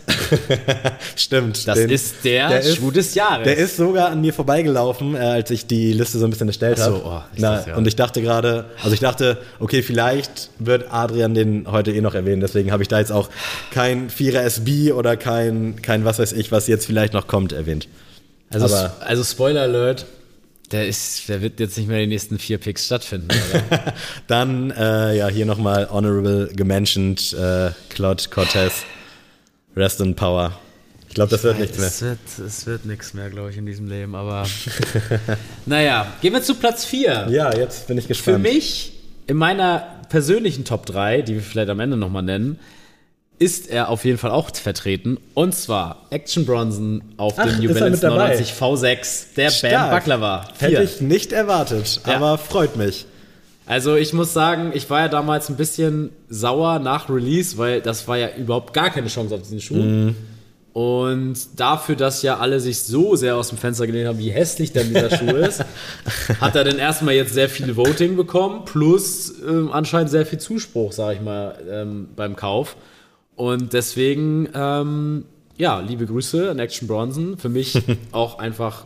Stimmt. 1.15 1.67
Das 1.67 1.79
den, 1.79 1.89
ist 1.89 2.23
der, 2.23 2.49
der 2.49 2.61
Schuh 2.61 2.89
ist, 2.89 2.95
des 2.97 3.15
Jahres. 3.15 3.45
Der 3.45 3.57
ist 3.57 3.77
sogar 3.77 4.09
an 4.09 4.21
mir 4.21 4.33
vorbeigelaufen, 4.33 5.15
äh, 5.15 5.19
als 5.19 5.49
ich 5.51 5.65
die 5.65 5.93
Liste 5.93 6.19
so 6.19 6.25
ein 6.25 6.29
bisschen 6.29 6.47
erstellt 6.47 6.79
habe. 6.79 6.97
So, 6.97 7.03
oh, 7.03 7.21
ja. 7.37 7.75
Und 7.75 7.87
ich 7.87 7.95
dachte 7.95 8.21
gerade, 8.21 8.65
also 8.83 8.93
ich 8.93 8.99
dachte, 8.99 9.37
okay, 9.59 9.81
vielleicht 9.81 10.49
wird 10.59 10.91
Adrian 10.91 11.33
den 11.33 11.71
heute 11.71 11.91
eh 11.91 12.01
noch 12.01 12.13
erwähnen. 12.13 12.41
Deswegen 12.41 12.71
habe 12.71 12.83
ich 12.83 12.89
da 12.89 12.99
jetzt 12.99 13.11
auch 13.11 13.29
kein 13.71 14.09
Vierer 14.09 14.43
SB 14.43 14.91
oder 14.91 15.17
kein, 15.17 15.81
kein 15.81 16.05
was 16.05 16.19
weiß 16.19 16.33
ich, 16.33 16.51
was 16.51 16.67
jetzt 16.67 16.85
vielleicht 16.85 17.13
noch 17.13 17.27
kommt, 17.27 17.53
erwähnt. 17.53 17.87
Also, 18.51 18.75
also 18.99 19.23
Spoiler 19.23 19.63
Alert, 19.63 20.05
der, 20.73 20.87
ist, 20.87 21.29
der 21.29 21.41
wird 21.41 21.59
jetzt 21.59 21.77
nicht 21.77 21.87
mehr 21.87 21.99
die 21.99 22.07
nächsten 22.07 22.39
vier 22.39 22.57
Picks 22.57 22.87
stattfinden. 22.87 23.29
Dann, 24.27 24.71
äh, 24.71 25.15
ja, 25.17 25.27
hier 25.27 25.45
nochmal 25.45 25.89
honorable 25.89 26.49
gementioned 26.53 27.33
äh, 27.33 27.71
Claude 27.89 28.23
Cortez. 28.29 28.83
Rest 29.75 30.01
in 30.01 30.15
Power. 30.15 30.59
Ich 31.07 31.15
glaube, 31.15 31.29
das 31.29 31.43
wird 31.43 31.59
nichts 31.59 31.77
mehr. 31.77 31.87
Es 31.87 32.01
wird, 32.01 32.19
es 32.45 32.65
wird 32.65 32.85
nichts 32.85 33.13
mehr, 33.13 33.29
glaube 33.29 33.51
ich, 33.51 33.57
in 33.57 33.65
diesem 33.65 33.87
Leben. 33.87 34.15
Aber 34.15 34.47
naja, 35.65 36.11
gehen 36.21 36.33
wir 36.33 36.41
zu 36.41 36.55
Platz 36.55 36.85
4. 36.85 37.27
Ja, 37.29 37.55
jetzt 37.55 37.87
bin 37.87 37.97
ich 37.97 38.07
gespannt. 38.07 38.37
Für 38.37 38.41
mich, 38.41 38.93
in 39.27 39.37
meiner 39.37 40.01
persönlichen 40.09 40.65
Top 40.65 40.85
3, 40.87 41.21
die 41.21 41.35
wir 41.35 41.41
vielleicht 41.41 41.69
am 41.69 41.79
Ende 41.79 41.97
nochmal 41.97 42.23
nennen, 42.23 42.59
ist 43.39 43.69
er 43.69 43.89
auf 43.89 44.05
jeden 44.05 44.17
Fall 44.17 44.31
auch 44.31 44.55
vertreten. 44.55 45.17
Und 45.33 45.53
zwar 45.55 46.05
Action 46.09 46.45
Bronson 46.45 47.03
auf 47.17 47.33
Ach, 47.37 47.45
dem 47.45 47.59
New 47.59 47.73
Balance 47.73 48.05
99 48.05 48.53
V6, 48.53 49.25
der 49.35 49.49
Stark. 49.49 49.73
Bam 49.73 49.89
Baklava. 49.89 50.47
Hätte 50.59 50.83
ich 50.83 51.01
nicht 51.01 51.31
erwartet, 51.33 52.01
ja. 52.05 52.15
aber 52.15 52.37
freut 52.37 52.75
mich. 52.75 53.05
Also 53.65 53.95
ich 53.95 54.13
muss 54.13 54.33
sagen, 54.33 54.71
ich 54.73 54.89
war 54.89 55.01
ja 55.01 55.07
damals 55.07 55.49
ein 55.49 55.55
bisschen 55.55 56.09
sauer 56.29 56.79
nach 56.79 57.09
Release, 57.09 57.57
weil 57.57 57.81
das 57.81 58.07
war 58.07 58.17
ja 58.17 58.29
überhaupt 58.37 58.73
gar 58.73 58.89
keine 58.89 59.07
Chance 59.07 59.35
auf 59.35 59.41
diesen 59.41 59.61
Schuh. 59.61 59.75
Mm. 59.75 60.15
Und 60.73 61.37
dafür, 61.59 61.95
dass 61.95 62.23
ja 62.23 62.39
alle 62.39 62.59
sich 62.59 62.79
so 62.79 63.15
sehr 63.15 63.35
aus 63.35 63.49
dem 63.49 63.59
Fenster 63.59 63.85
gelehnt 63.85 64.07
haben, 64.07 64.17
wie 64.17 64.31
hässlich 64.31 64.73
denn 64.73 64.87
dieser 64.87 65.15
Schuh 65.15 65.35
ist, 65.35 65.63
hat 66.41 66.55
er 66.55 66.63
dann 66.63 66.79
erstmal 66.79 67.13
jetzt 67.13 67.33
sehr 67.33 67.47
viel 67.47 67.75
Voting 67.77 68.17
bekommen, 68.17 68.65
plus 68.65 69.33
ähm, 69.47 69.71
anscheinend 69.71 70.09
sehr 70.09 70.25
viel 70.25 70.39
Zuspruch, 70.39 70.91
sag 70.91 71.15
ich 71.15 71.21
mal, 71.21 71.55
ähm, 71.69 72.07
beim 72.15 72.35
Kauf. 72.35 72.75
Und 73.35 73.73
deswegen, 73.73 74.49
ähm, 74.53 75.25
ja, 75.57 75.79
liebe 75.79 76.05
Grüße 76.05 76.51
an 76.51 76.59
Action 76.59 76.87
Bronson. 76.87 77.37
Für 77.37 77.49
mich 77.49 77.81
auch 78.11 78.39
einfach 78.39 78.85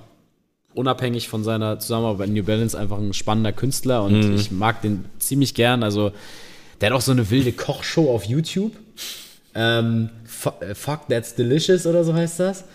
unabhängig 0.74 1.28
von 1.28 1.44
seiner 1.44 1.80
Zusammenarbeit 1.80 2.28
bei 2.28 2.34
New 2.34 2.44
Balance 2.44 2.78
einfach 2.78 2.98
ein 2.98 3.14
spannender 3.14 3.52
Künstler 3.52 4.04
und 4.04 4.30
mhm. 4.30 4.36
ich 4.36 4.52
mag 4.52 4.82
den 4.82 5.06
ziemlich 5.18 5.54
gern. 5.54 5.84
Also, 5.84 6.12
der 6.80 6.90
hat 6.90 6.98
auch 6.98 7.02
so 7.02 7.12
eine 7.12 7.30
wilde 7.30 7.52
Kochshow 7.52 8.14
auf 8.14 8.26
YouTube. 8.26 8.74
Ähm, 9.56 10.10
äh, 10.62 10.76
Fuck, 10.76 11.08
That's 11.10 11.34
Delicious 11.34 11.88
oder 11.88 12.04
so 12.04 12.14
heißt 12.14 12.40
das. 12.40 12.66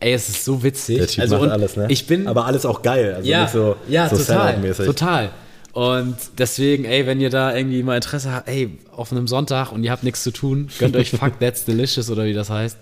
Ey, 0.00 0.12
es 0.12 0.28
ist 0.28 0.44
so 0.44 0.62
witzig. 0.62 0.98
Der 0.98 1.06
typ 1.06 1.22
also 1.22 1.38
macht 1.38 1.50
alles, 1.50 1.76
ne? 1.76 1.86
Ich 1.88 2.06
bin, 2.06 2.26
aber 2.26 2.46
alles 2.46 2.66
auch 2.66 2.82
geil. 2.82 3.14
Also 3.14 3.28
ja, 3.28 3.42
nicht 3.42 3.52
so, 3.52 3.76
ja, 3.88 4.08
so 4.08 4.16
total, 4.16 4.74
total. 4.74 5.30
Und 5.76 6.16
deswegen, 6.38 6.86
ey, 6.86 7.06
wenn 7.06 7.20
ihr 7.20 7.28
da 7.28 7.54
irgendwie 7.54 7.82
mal 7.82 7.96
Interesse 7.96 8.32
habt, 8.32 8.48
ey, 8.48 8.70
auf 8.92 9.12
einem 9.12 9.26
Sonntag 9.26 9.72
und 9.72 9.84
ihr 9.84 9.90
habt 9.90 10.04
nichts 10.04 10.22
zu 10.22 10.30
tun, 10.30 10.68
gönnt 10.78 10.96
euch 10.96 11.10
Fuck 11.18 11.38
That's 11.38 11.66
Delicious 11.66 12.08
oder 12.08 12.24
wie 12.24 12.32
das 12.32 12.48
heißt. 12.48 12.78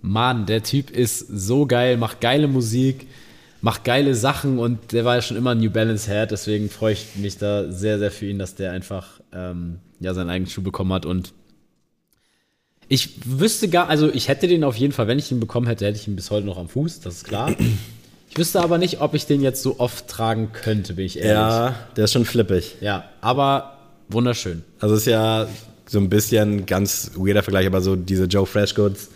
Mann, 0.00 0.46
der 0.46 0.62
Typ 0.62 0.90
ist 0.92 1.18
so 1.18 1.66
geil, 1.66 1.96
macht 1.96 2.20
geile 2.20 2.46
Musik, 2.46 3.08
macht 3.62 3.82
geile 3.82 4.14
Sachen 4.14 4.60
und 4.60 4.92
der 4.92 5.04
war 5.04 5.16
ja 5.16 5.22
schon 5.22 5.36
immer 5.36 5.50
ein 5.50 5.58
New 5.58 5.70
Balance 5.72 6.08
Head, 6.08 6.30
deswegen 6.30 6.70
freue 6.70 6.92
ich 6.92 7.16
mich 7.16 7.36
da 7.36 7.68
sehr, 7.72 7.98
sehr 7.98 8.12
für 8.12 8.26
ihn, 8.26 8.38
dass 8.38 8.54
der 8.54 8.70
einfach 8.70 9.20
ähm, 9.32 9.80
ja 9.98 10.14
seinen 10.14 10.30
eigenen 10.30 10.48
Schuh 10.48 10.62
bekommen 10.62 10.92
hat 10.92 11.06
und 11.06 11.32
ich 12.86 13.10
wüsste 13.24 13.66
gar, 13.66 13.88
also 13.88 14.08
ich 14.08 14.28
hätte 14.28 14.46
den 14.46 14.62
auf 14.62 14.76
jeden 14.76 14.92
Fall, 14.92 15.08
wenn 15.08 15.18
ich 15.18 15.32
ihn 15.32 15.40
bekommen 15.40 15.66
hätte, 15.66 15.84
hätte 15.84 15.98
ich 15.98 16.06
ihn 16.06 16.14
bis 16.14 16.30
heute 16.30 16.46
noch 16.46 16.58
am 16.58 16.68
Fuß, 16.68 17.00
das 17.00 17.16
ist 17.16 17.24
klar. 17.24 17.52
Ich 18.30 18.38
wüsste 18.38 18.60
aber 18.60 18.78
nicht, 18.78 19.00
ob 19.00 19.14
ich 19.14 19.26
den 19.26 19.42
jetzt 19.42 19.60
so 19.60 19.80
oft 19.80 20.06
tragen 20.06 20.52
könnte, 20.52 20.94
bin 20.94 21.04
ich 21.04 21.18
ehrlich. 21.18 21.32
Ja, 21.32 21.74
der 21.96 22.04
ist 22.04 22.12
schon 22.12 22.24
flippig. 22.24 22.76
Ja, 22.80 23.04
aber 23.20 23.76
wunderschön. 24.08 24.62
Also 24.78 24.94
ist 24.94 25.06
ja 25.06 25.48
so 25.86 25.98
ein 25.98 26.08
bisschen 26.08 26.64
ganz 26.64 27.10
weirder 27.16 27.42
Vergleich, 27.42 27.66
aber 27.66 27.80
so 27.80 27.96
diese 27.96 28.24
Joe 28.24 28.46
Freshgoods 28.46 29.08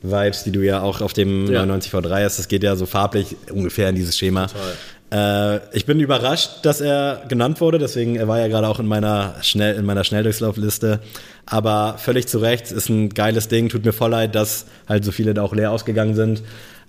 Vibes, 0.00 0.42
die 0.42 0.52
du 0.52 0.60
ja 0.60 0.80
auch 0.80 1.02
auf 1.02 1.12
dem 1.12 1.46
ja. 1.46 1.60
99 1.60 1.92
V3 1.92 2.24
hast, 2.24 2.38
das 2.38 2.48
geht 2.48 2.64
ja 2.64 2.74
so 2.74 2.86
farblich 2.86 3.36
ungefähr 3.52 3.90
in 3.90 3.94
dieses 3.94 4.16
Schema. 4.16 4.48
Äh, 5.12 5.60
ich 5.76 5.84
bin 5.84 6.00
überrascht, 6.00 6.50
dass 6.62 6.80
er 6.80 7.22
genannt 7.28 7.60
wurde, 7.60 7.78
deswegen 7.78 8.16
er 8.16 8.26
war 8.26 8.38
ja 8.40 8.48
gerade 8.48 8.66
auch 8.66 8.80
in 8.80 8.86
meiner 8.86 9.36
schnell 9.42 9.76
in 9.76 9.84
meiner 9.84 10.02
Schnelldurchlaufliste. 10.02 11.00
Aber 11.44 11.96
völlig 11.98 12.26
zu 12.26 12.38
Recht 12.38 12.72
ist 12.72 12.88
ein 12.88 13.10
geiles 13.10 13.48
Ding. 13.48 13.68
Tut 13.68 13.84
mir 13.84 13.92
voll 13.92 14.10
leid, 14.10 14.34
dass 14.34 14.66
halt 14.88 15.04
so 15.04 15.12
viele 15.12 15.34
da 15.34 15.42
auch 15.42 15.54
leer 15.54 15.70
ausgegangen 15.70 16.14
sind. 16.14 16.42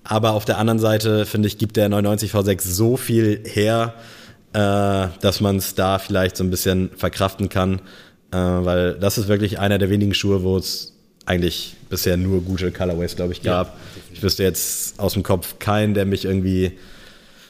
Aber 0.04 0.32
auf 0.32 0.45
der 0.45 0.58
anderen 0.58 0.80
Seite, 0.80 1.26
finde 1.26 1.47
ich, 1.47 1.58
gibt 1.58 1.78
der 1.78 1.89
99 1.89 2.32
V6 2.32 2.62
so 2.62 2.97
viel 2.97 3.41
her, 3.45 3.93
äh, 4.54 5.08
dass 5.22 5.39
man 5.41 5.58
es 5.58 5.76
da 5.76 5.99
vielleicht 5.99 6.38
so 6.38 6.43
ein 6.43 6.49
bisschen 6.49 6.89
verkraften 6.95 7.49
kann. 7.49 7.80
Äh, 8.32 8.38
weil 8.38 8.93
das 8.95 9.18
ist 9.18 9.28
wirklich 9.28 9.60
einer 9.60 9.78
der 9.78 9.89
wenigen 9.89 10.14
Schuhe, 10.14 10.43
wo 10.43 10.58
es 10.58 10.93
eigentlich 11.26 11.76
bisher 11.89 12.18
nur 12.18 12.41
gute 12.41 12.72
Colorways, 12.72 13.16
glaube 13.16 13.34
ich, 13.34 13.41
gab. 13.43 13.68
Ja, 13.68 13.74
ich 14.14 14.24
wüsste 14.24 14.43
jetzt 14.43 14.99
aus 14.99 15.14
dem 15.14 15.24
Kopf 15.24 15.60
keinen, 15.60 15.93
der 15.93 16.06
mich 16.06 16.26
irgendwie 16.26 16.74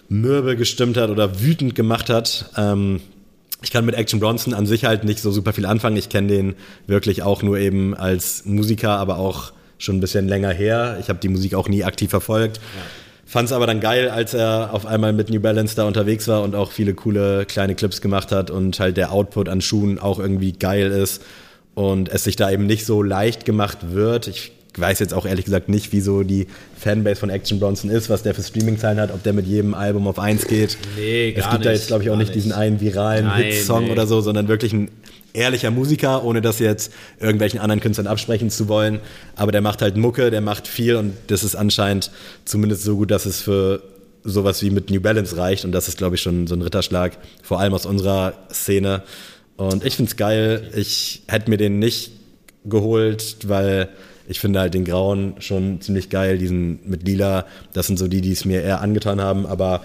mürbe 0.09 0.55
gestimmt 0.55 0.97
hat 0.97 1.09
oder 1.09 1.41
wütend 1.41 1.73
gemacht 1.73 2.09
hat. 2.09 2.45
Ähm, 2.55 3.01
ich 3.63 3.71
kann 3.71 3.85
mit 3.85 3.95
Action 3.95 4.19
Bronson 4.19 4.53
an 4.53 4.65
sich 4.65 4.85
halt 4.85 5.05
nicht 5.05 5.19
so 5.19 5.31
super 5.31 5.53
viel 5.53 5.65
anfangen. 5.65 5.95
Ich 5.97 6.09
kenne 6.09 6.27
den 6.27 6.55
wirklich 6.85 7.23
auch 7.23 7.41
nur 7.41 7.57
eben 7.57 7.95
als 7.95 8.45
Musiker, 8.45 8.97
aber 8.97 9.17
auch 9.17 9.53
schon 9.83 9.97
ein 9.97 9.99
bisschen 9.99 10.27
länger 10.27 10.51
her. 10.51 10.97
Ich 11.01 11.09
habe 11.09 11.19
die 11.19 11.29
Musik 11.29 11.55
auch 11.55 11.67
nie 11.67 11.83
aktiv 11.83 12.09
verfolgt. 12.09 12.57
Ja. 12.57 12.81
Fand 13.25 13.47
es 13.47 13.51
aber 13.51 13.65
dann 13.65 13.79
geil, 13.79 14.09
als 14.09 14.33
er 14.33 14.73
auf 14.73 14.85
einmal 14.85 15.13
mit 15.13 15.29
New 15.29 15.39
Balance 15.39 15.75
da 15.75 15.85
unterwegs 15.85 16.27
war 16.27 16.43
und 16.43 16.55
auch 16.55 16.71
viele 16.71 16.93
coole 16.93 17.45
kleine 17.45 17.73
Clips 17.73 18.01
gemacht 18.01 18.31
hat 18.31 18.51
und 18.51 18.79
halt 18.79 18.97
der 18.97 19.11
Output 19.11 19.49
an 19.49 19.61
Schuhen 19.61 19.97
auch 19.97 20.19
irgendwie 20.19 20.51
geil 20.51 20.91
ist 20.91 21.21
und 21.73 22.09
es 22.09 22.25
sich 22.25 22.35
da 22.35 22.51
eben 22.51 22.65
nicht 22.65 22.85
so 22.85 23.01
leicht 23.01 23.45
gemacht 23.45 23.79
wird. 23.91 24.27
Ich 24.27 24.51
weiß 24.77 24.99
jetzt 24.99 25.13
auch 25.13 25.25
ehrlich 25.25 25.45
gesagt 25.45 25.69
nicht, 25.69 25.91
wieso 25.91 26.23
die 26.23 26.47
Fanbase 26.77 27.19
von 27.19 27.29
Action 27.29 27.59
Bronson 27.59 27.89
ist, 27.89 28.09
was 28.09 28.23
der 28.23 28.33
für 28.33 28.43
Streaming-Zahlen 28.43 28.99
hat, 28.99 29.11
ob 29.11 29.23
der 29.23 29.33
mit 29.33 29.47
jedem 29.47 29.73
Album 29.73 30.07
auf 30.07 30.19
eins 30.19 30.47
geht. 30.47 30.77
Nee, 30.97 31.31
gar 31.31 31.45
Es 31.45 31.49
gibt 31.49 31.59
nicht, 31.59 31.65
da 31.65 31.71
jetzt, 31.71 31.87
glaube 31.87 32.03
ich, 32.03 32.09
auch 32.09 32.17
nicht, 32.17 32.27
nicht, 32.27 32.35
diesen 32.35 32.51
einen 32.51 32.81
viralen 32.81 33.35
Hit-Song 33.35 33.85
nee. 33.85 33.91
oder 33.91 34.07
so, 34.07 34.21
sondern 34.21 34.47
wirklich 34.47 34.73
ein 34.73 34.89
ehrlicher 35.33 35.71
Musiker, 35.71 36.23
ohne 36.23 36.41
das 36.41 36.59
jetzt 36.59 36.91
irgendwelchen 37.19 37.59
anderen 37.59 37.81
Künstlern 37.81 38.07
absprechen 38.07 38.49
zu 38.49 38.67
wollen. 38.67 38.99
Aber 39.35 39.51
der 39.51 39.61
macht 39.61 39.81
halt 39.81 39.97
Mucke, 39.97 40.31
der 40.31 40.41
macht 40.41 40.67
viel 40.67 40.95
und 40.95 41.13
das 41.27 41.43
ist 41.43 41.55
anscheinend 41.55 42.11
zumindest 42.45 42.83
so 42.83 42.95
gut, 42.95 43.11
dass 43.11 43.25
es 43.25 43.41
für 43.41 43.81
sowas 44.23 44.61
wie 44.61 44.69
mit 44.69 44.89
New 44.89 45.01
Balance 45.01 45.35
reicht. 45.35 45.65
Und 45.65 45.71
das 45.71 45.87
ist, 45.87 45.97
glaube 45.97 46.15
ich, 46.15 46.21
schon 46.21 46.47
so 46.47 46.55
ein 46.55 46.61
Ritterschlag, 46.61 47.17
vor 47.41 47.59
allem 47.59 47.73
aus 47.73 47.85
unserer 47.85 48.33
Szene. 48.51 49.03
Und 49.57 49.85
ich 49.85 49.95
finde 49.95 50.09
es 50.09 50.17
geil. 50.17 50.69
Ich 50.75 51.23
hätte 51.27 51.49
mir 51.49 51.57
den 51.57 51.79
nicht 51.79 52.11
geholt, 52.65 53.37
weil 53.47 53.89
ich 54.27 54.39
finde 54.39 54.59
halt 54.61 54.73
den 54.73 54.85
grauen 54.85 55.35
schon 55.39 55.81
ziemlich 55.81 56.09
geil, 56.09 56.37
diesen 56.37 56.79
mit 56.85 57.05
lila. 57.05 57.45
Das 57.73 57.87
sind 57.87 57.99
so 57.99 58.07
die, 58.07 58.21
die 58.21 58.31
es 58.31 58.45
mir 58.45 58.61
eher 58.61 58.81
angetan 58.81 59.19
haben. 59.19 59.45
Aber 59.45 59.83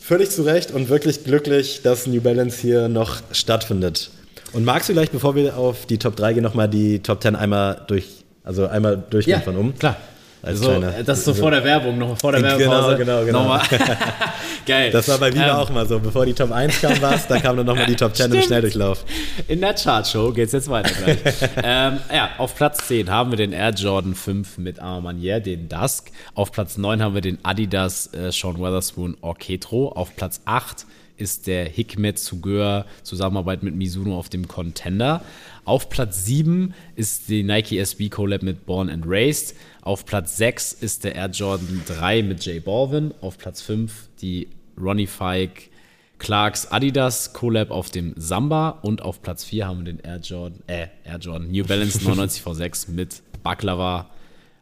völlig 0.00 0.30
zu 0.30 0.42
Recht 0.42 0.70
und 0.70 0.88
wirklich 0.88 1.24
glücklich, 1.24 1.82
dass 1.82 2.06
New 2.06 2.20
Balance 2.20 2.60
hier 2.60 2.88
noch 2.88 3.22
stattfindet. 3.32 4.10
Und 4.54 4.64
magst 4.64 4.88
du 4.88 4.92
vielleicht, 4.92 5.12
bevor 5.12 5.34
wir 5.34 5.56
auf 5.56 5.84
die 5.86 5.98
Top 5.98 6.14
3 6.16 6.34
gehen, 6.34 6.42
nochmal 6.42 6.68
die 6.68 7.00
Top 7.00 7.20
10 7.20 7.34
einmal 7.34 7.82
durch, 7.88 8.24
also 8.44 8.66
einmal 8.66 9.02
durchgehen 9.10 9.38
ja, 9.38 9.40
von 9.40 9.56
um? 9.56 9.76
Klar. 9.76 9.96
Also, 10.42 10.66
kleiner, 10.66 11.02
das 11.02 11.18
ist 11.20 11.24
so 11.24 11.34
vor 11.34 11.50
der 11.50 11.64
Werbung, 11.64 11.96
noch 11.96 12.18
vor 12.18 12.30
der 12.30 12.42
genau, 12.42 12.58
Werbepause. 12.58 12.96
Genau, 12.98 13.24
genau, 13.24 13.44
genau. 13.46 13.60
Geil. 14.66 14.90
Das 14.90 15.08
war 15.08 15.18
bei 15.18 15.32
Viva 15.32 15.46
ähm, 15.46 15.56
auch 15.56 15.70
mal 15.70 15.88
so. 15.88 15.98
Bevor 15.98 16.26
die 16.26 16.34
Top 16.34 16.52
1 16.52 16.82
kam, 16.82 17.00
was, 17.00 17.26
da 17.26 17.38
kam 17.40 17.56
dann 17.56 17.64
nochmal 17.64 17.86
die 17.86 17.96
Top 17.96 18.14
10 18.14 18.32
im 18.32 18.42
Schnelldurchlauf. 18.42 19.04
In 19.48 19.60
der 19.60 19.74
Chartshow 19.74 20.32
geht 20.32 20.46
es 20.46 20.52
jetzt 20.52 20.68
weiter 20.68 20.92
gleich. 20.94 21.18
ähm, 21.62 21.98
ja, 22.12 22.30
auf 22.36 22.54
Platz 22.54 22.86
10 22.86 23.10
haben 23.10 23.30
wir 23.30 23.38
den 23.38 23.52
Air 23.52 23.70
Jordan 23.70 24.14
5 24.14 24.58
mit 24.58 24.80
Armanier, 24.80 25.40
den 25.40 25.68
Dusk. 25.68 26.10
Auf 26.34 26.52
Platz 26.52 26.76
9 26.76 27.02
haben 27.02 27.14
wir 27.14 27.22
den 27.22 27.38
Adidas 27.42 28.12
äh, 28.12 28.30
Sean 28.30 28.60
Weatherspoon 28.60 29.16
Orchestro. 29.22 29.88
Auf 29.92 30.14
Platz 30.14 30.42
8 30.44 30.84
ist 31.16 31.46
der 31.46 31.66
Hikmet 31.66 32.18
Sugeur 32.18 32.86
Zusammenarbeit 33.02 33.62
mit 33.62 33.74
Mizuno 33.74 34.18
auf 34.18 34.28
dem 34.28 34.48
Contender. 34.48 35.22
Auf 35.64 35.88
Platz 35.88 36.24
7 36.24 36.74
ist 36.96 37.28
die 37.28 37.42
Nike 37.42 37.78
SB 37.78 38.08
Collab 38.08 38.42
mit 38.42 38.66
Born 38.66 38.90
and 38.90 39.04
Raised. 39.06 39.56
Auf 39.82 40.04
Platz 40.04 40.36
6 40.36 40.72
ist 40.72 41.04
der 41.04 41.14
Air 41.14 41.30
Jordan 41.30 41.82
3 41.86 42.22
mit 42.22 42.44
J 42.44 42.64
Balvin. 42.64 43.14
Auf 43.20 43.38
Platz 43.38 43.62
5 43.62 44.08
die 44.20 44.48
Ronnie 44.80 45.06
Fike 45.06 45.70
Clarks 46.18 46.70
Adidas 46.70 47.32
Collab 47.32 47.70
auf 47.70 47.90
dem 47.90 48.14
Samba. 48.16 48.70
Und 48.82 49.02
auf 49.02 49.22
Platz 49.22 49.44
4 49.44 49.66
haben 49.66 49.78
wir 49.84 49.92
den 49.92 50.00
Air 50.00 50.18
Jordan, 50.18 50.60
äh, 50.66 50.88
Air 51.04 51.18
Jordan 51.18 51.50
New 51.50 51.64
Balance 51.64 51.98
99 52.04 52.42
V6 52.42 52.90
mit 52.90 53.22
Baklava 53.42 54.10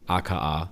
aka 0.07 0.69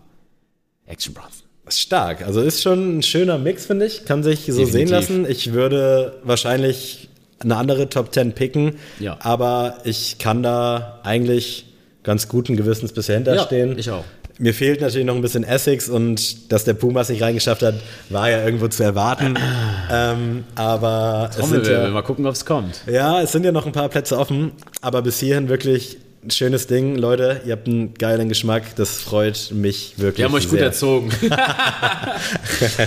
Action 0.86 1.14
Bronze. 1.14 1.51
Stark. 1.80 2.26
Also 2.26 2.42
ist 2.42 2.62
schon 2.62 2.98
ein 2.98 3.04
schöner 3.04 3.38
Mix, 3.38 3.66
finde 3.66 3.86
ich. 3.86 4.06
Kann 4.06 4.24
sich 4.24 4.42
so 4.42 4.46
Definitiv. 4.58 4.72
sehen 4.72 4.88
lassen. 4.90 5.26
Ich 5.30 5.54
würde 5.54 6.20
wahrscheinlich 6.24 7.10
eine 7.44 7.56
andere 7.56 7.90
Top 7.90 8.14
10 8.14 8.34
picken. 8.34 8.74
Ja. 9.00 9.18
Aber 9.22 9.78
ich 9.84 10.18
kann 10.18 10.44
da 10.44 11.00
eigentlich 11.04 11.66
ganz 12.04 12.28
guten 12.28 12.58
Gewissens 12.58 12.94
bisher 12.94 13.16
hinterstehen. 13.16 13.74
Ja, 13.74 13.78
ich 13.78 13.92
auch. 13.92 14.04
Mir 14.38 14.56
fehlt 14.56 14.82
natürlich 14.82 15.06
noch 15.06 15.14
ein 15.14 15.22
bisschen 15.22 15.44
Essex 15.44 15.88
und 15.88 16.52
dass 16.52 16.64
der 16.64 16.74
Pumas 16.74 17.10
nicht 17.10 17.22
reingeschafft 17.22 17.62
hat, 17.62 17.76
war 18.10 18.30
ja 18.30 18.44
irgendwo 18.44 18.68
zu 18.70 18.82
erwarten. 18.82 19.36
ähm, 19.92 20.46
aber 20.56 21.30
es 21.38 21.48
sind 21.48 21.68
ja, 21.68 21.88
mal 21.90 22.02
gucken, 22.02 22.26
ob 22.26 22.34
es 22.34 22.44
kommt. 22.44 22.82
Ja, 22.92 23.22
es 23.22 23.32
sind 23.32 23.46
ja 23.46 23.52
noch 23.52 23.68
ein 23.68 23.72
paar 23.72 23.90
Plätze 23.90 24.18
offen, 24.18 24.54
aber 24.82 25.04
bis 25.04 25.20
hierhin 25.20 25.48
wirklich 25.48 25.98
schönes 26.30 26.68
Ding, 26.68 26.96
Leute. 26.96 27.42
Ihr 27.46 27.54
habt 27.54 27.68
einen 27.68 27.94
geilen 27.94 28.30
Geschmack. 28.30 28.76
Das 28.76 29.02
freut 29.02 29.52
mich 29.54 29.94
wirklich. 29.98 30.20
Wir 30.20 30.26
haben 30.26 30.34
euch 30.34 30.44
sehr. 30.44 30.52
gut 30.52 30.60
erzogen. 30.60 31.10
ähm, 31.22 31.32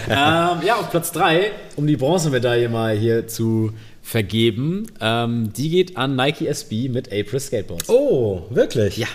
ja, 0.09 0.77
auf 0.79 0.91
Platz 0.91 1.13
3, 1.13 1.51
um 1.77 1.87
die 1.87 1.97
Bronzemedaille 1.97 2.69
mal 2.69 2.97
hier 2.97 3.27
zu 3.27 3.73
vergeben. 4.03 4.87
Ähm, 5.01 5.53
die 5.53 5.71
geht 5.71 5.97
an 5.97 6.15
Nike 6.15 6.47
SB 6.47 6.89
mit 6.89 7.09
April 7.09 7.41
Skateboards. 7.41 7.89
Oh, 7.89 8.45
wirklich? 8.51 8.99
Ja. 8.99 9.09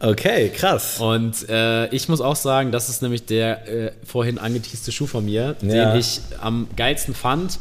Okay, 0.00 0.50
krass. 0.50 1.00
Und 1.00 1.48
äh, 1.48 1.86
ich 1.94 2.08
muss 2.08 2.20
auch 2.20 2.36
sagen, 2.36 2.72
das 2.72 2.88
ist 2.88 3.00
nämlich 3.00 3.24
der 3.24 3.68
äh, 3.68 3.92
vorhin 4.04 4.38
angeteaste 4.38 4.92
Schuh 4.92 5.06
von 5.06 5.24
mir, 5.24 5.56
ja. 5.62 5.92
den 5.92 6.00
ich 6.00 6.20
am 6.40 6.66
geilsten 6.76 7.14
fand, 7.14 7.58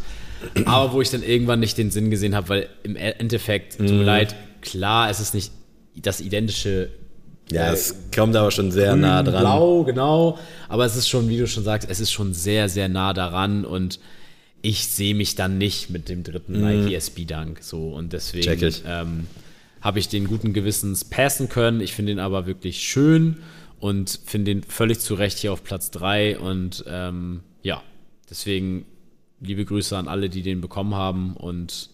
aber 0.66 0.92
wo 0.92 1.02
ich 1.02 1.10
dann 1.10 1.24
irgendwann 1.24 1.62
nicht 1.62 1.78
den 1.78 1.90
Sinn 1.90 2.10
gesehen 2.10 2.36
habe, 2.36 2.50
weil 2.50 2.70
im 2.84 2.98
e- 2.98 3.12
Endeffekt, 3.12 3.78
tut 3.78 3.88
mir 3.88 3.94
mhm. 3.94 4.02
leid, 4.02 4.36
klar, 4.62 5.10
es 5.10 5.22
ist 5.22 5.34
nicht 5.34 5.52
das 5.96 6.22
identische. 6.22 6.90
Ja, 7.52 7.70
äh, 7.70 7.74
es 7.74 7.96
kommt 8.14 8.36
aber 8.36 8.52
schon 8.52 8.72
sehr 8.72 8.92
grün, 8.92 9.02
nah 9.02 9.24
dran. 9.24 9.42
Blau, 9.42 9.84
genau. 9.84 10.38
Aber 10.70 10.86
es 10.86 10.96
ist 10.96 11.08
schon, 11.08 11.30
wie 11.30 11.38
du 11.38 11.48
schon 11.48 11.64
sagst, 11.64 11.90
es 11.90 12.00
ist 12.00 12.12
schon 12.12 12.34
sehr, 12.34 12.70
sehr 12.70 12.90
nah 12.90 13.14
daran 13.14 13.66
und 13.66 14.00
ich 14.62 14.88
sehe 14.88 15.14
mich 15.14 15.36
dann 15.36 15.58
nicht 15.58 15.90
mit 15.90 16.08
dem 16.08 16.24
dritten 16.24 16.54
mhm. 16.54 16.84
Nike 16.86 16.96
SB 16.96 17.26
Dunk 17.26 17.60
so 17.62 17.90
und 17.90 18.14
deswegen 18.14 18.74
ähm, 18.88 19.28
habe 19.82 20.00
ich 20.00 20.08
den 20.08 20.26
guten 20.28 20.54
Gewissens 20.54 21.04
passen 21.04 21.50
können. 21.50 21.82
Ich 21.82 21.94
finde 21.94 22.14
ihn 22.14 22.20
aber 22.20 22.46
wirklich 22.46 22.80
schön 22.82 23.38
und 23.82 24.22
finde 24.26 24.52
ihn 24.52 24.64
völlig 24.64 25.02
zu 25.02 25.16
Recht 25.16 25.38
hier 25.38 25.52
auf 25.52 25.64
Platz 25.64 25.92
3 25.92 26.40
und 26.40 26.86
ähm, 26.88 27.42
ja, 27.62 27.84
deswegen 28.30 28.86
liebe 29.42 29.66
Grüße 29.66 29.98
an 29.98 30.08
alle, 30.08 30.30
die 30.30 30.42
den 30.42 30.62
bekommen 30.62 30.96
haben 30.96 31.36
und 31.36 31.90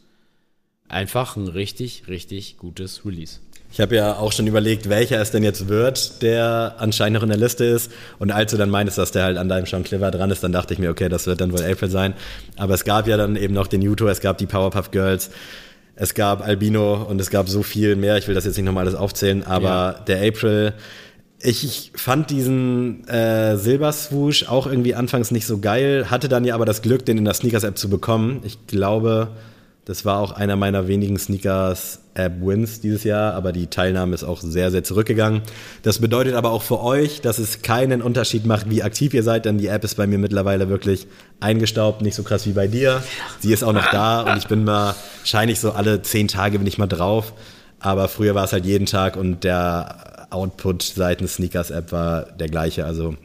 einfach 0.87 1.35
ein 1.35 1.47
richtig, 1.47 2.07
richtig 2.07 2.57
gutes 2.57 3.05
Release. 3.05 3.39
Ich 3.71 3.79
habe 3.79 3.95
ja 3.95 4.15
auch 4.15 4.31
schon 4.31 4.47
überlegt, 4.47 4.89
welcher 4.89 5.21
es 5.21 5.29
denn 5.29 5.43
jetzt 5.43 5.67
wird, 5.67 6.23
der 6.23 6.75
anscheinend 6.79 7.15
noch 7.15 7.23
in 7.23 7.29
der 7.29 7.37
Liste 7.37 7.65
ist. 7.65 7.91
Und 8.17 8.31
als 8.31 8.51
du 8.51 8.57
dann 8.57 8.69
meintest, 8.69 8.97
dass 8.97 9.11
der 9.11 9.23
halt 9.23 9.37
an 9.37 9.47
deinem 9.47 9.67
Sean 9.67 9.83
Cliver 9.83 10.09
dran 10.09 10.31
ist, 10.31 10.43
dann 10.43 10.51
dachte 10.51 10.73
ich 10.73 10.79
mir, 10.79 10.89
okay, 10.89 11.07
das 11.07 11.27
wird 11.27 11.39
dann 11.39 11.51
wohl 11.51 11.63
April 11.63 11.89
sein. 11.89 12.15
Aber 12.57 12.73
es 12.73 12.83
gab 12.83 13.07
ja 13.07 13.15
dann 13.15 13.35
eben 13.35 13.53
noch 13.53 13.67
den 13.67 13.81
Yuto, 13.81 14.07
es 14.07 14.21
gab 14.21 14.39
die 14.39 14.47
Powerpuff 14.47 14.89
Girls, 14.89 15.29
es 15.95 16.15
gab 16.15 16.45
Albino 16.45 16.95
und 17.03 17.21
es 17.21 17.29
gab 17.29 17.47
so 17.47 17.61
viel 17.61 17.95
mehr. 17.95 18.17
Ich 18.17 18.27
will 18.27 18.33
das 18.33 18.45
jetzt 18.45 18.57
nicht 18.57 18.65
nochmal 18.65 18.85
alles 18.85 18.97
aufzählen, 18.97 19.43
aber 19.45 19.67
ja. 19.67 19.91
der 20.07 20.27
April, 20.27 20.73
ich, 21.41 21.63
ich 21.63 21.91
fand 21.95 22.31
diesen 22.31 23.07
äh, 23.07 23.55
Silberswoosh 23.55 24.47
auch 24.47 24.65
irgendwie 24.65 24.95
anfangs 24.95 25.29
nicht 25.29 25.45
so 25.45 25.59
geil, 25.59 26.09
hatte 26.09 26.27
dann 26.27 26.43
ja 26.43 26.55
aber 26.55 26.65
das 26.65 26.81
Glück, 26.81 27.05
den 27.05 27.17
in 27.17 27.25
der 27.25 27.33
Sneakers-App 27.33 27.77
zu 27.77 27.89
bekommen. 27.89 28.41
Ich 28.43 28.65
glaube, 28.65 29.29
das 29.85 30.05
war 30.05 30.19
auch 30.19 30.31
einer 30.31 30.55
meiner 30.55 30.87
wenigen 30.87 31.17
Sneakers-App-Wins 32.19 32.81
dieses 32.81 33.03
Jahr, 33.03 33.33
aber 33.33 33.51
die 33.51 33.67
Teilnahme 33.67 34.13
ist 34.13 34.23
auch 34.23 34.41
sehr, 34.41 34.71
sehr 34.71 34.83
zurückgegangen. 34.83 35.41
Das 35.83 35.99
bedeutet 35.99 36.35
aber 36.35 36.51
auch 36.51 36.63
für 36.63 36.81
euch, 36.81 37.21
dass 37.21 37.39
es 37.39 37.61
keinen 37.61 38.01
Unterschied 38.01 38.45
macht, 38.45 38.69
wie 38.69 38.83
aktiv 38.83 39.13
ihr 39.13 39.23
seid, 39.23 39.45
denn 39.45 39.57
die 39.57 39.67
App 39.67 39.83
ist 39.83 39.95
bei 39.95 40.07
mir 40.07 40.17
mittlerweile 40.17 40.69
wirklich 40.69 41.07
eingestaubt, 41.39 42.01
nicht 42.01 42.15
so 42.15 42.23
krass 42.23 42.45
wie 42.45 42.51
bei 42.51 42.67
dir. 42.67 43.01
Sie 43.39 43.53
ist 43.53 43.63
auch 43.63 43.73
noch 43.73 43.89
da 43.91 44.21
und 44.21 44.37
ich 44.37 44.47
bin 44.47 44.63
mal, 44.63 44.95
wahrscheinlich 45.19 45.59
so 45.59 45.71
alle 45.71 46.01
zehn 46.01 46.27
Tage 46.27 46.59
bin 46.59 46.67
ich 46.67 46.77
mal 46.77 46.87
drauf, 46.87 47.33
aber 47.79 48.07
früher 48.07 48.35
war 48.35 48.45
es 48.45 48.53
halt 48.53 48.65
jeden 48.65 48.85
Tag 48.85 49.15
und 49.15 49.43
der 49.43 50.27
Output 50.31 50.83
seitens 50.83 51.35
Sneakers-App 51.35 51.91
war 51.91 52.23
der 52.23 52.47
gleiche, 52.47 52.85
also 52.85 53.15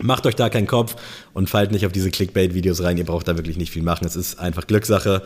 Macht 0.00 0.26
euch 0.26 0.34
da 0.34 0.48
keinen 0.48 0.66
Kopf 0.66 0.96
und 1.34 1.50
fallt 1.50 1.70
nicht 1.70 1.84
auf 1.84 1.92
diese 1.92 2.10
Clickbait-Videos 2.10 2.82
rein. 2.82 2.96
Ihr 2.96 3.04
braucht 3.04 3.28
da 3.28 3.36
wirklich 3.36 3.58
nicht 3.58 3.70
viel 3.70 3.82
machen. 3.82 4.06
Es 4.06 4.16
ist 4.16 4.40
einfach 4.40 4.66
Glückssache. 4.66 5.22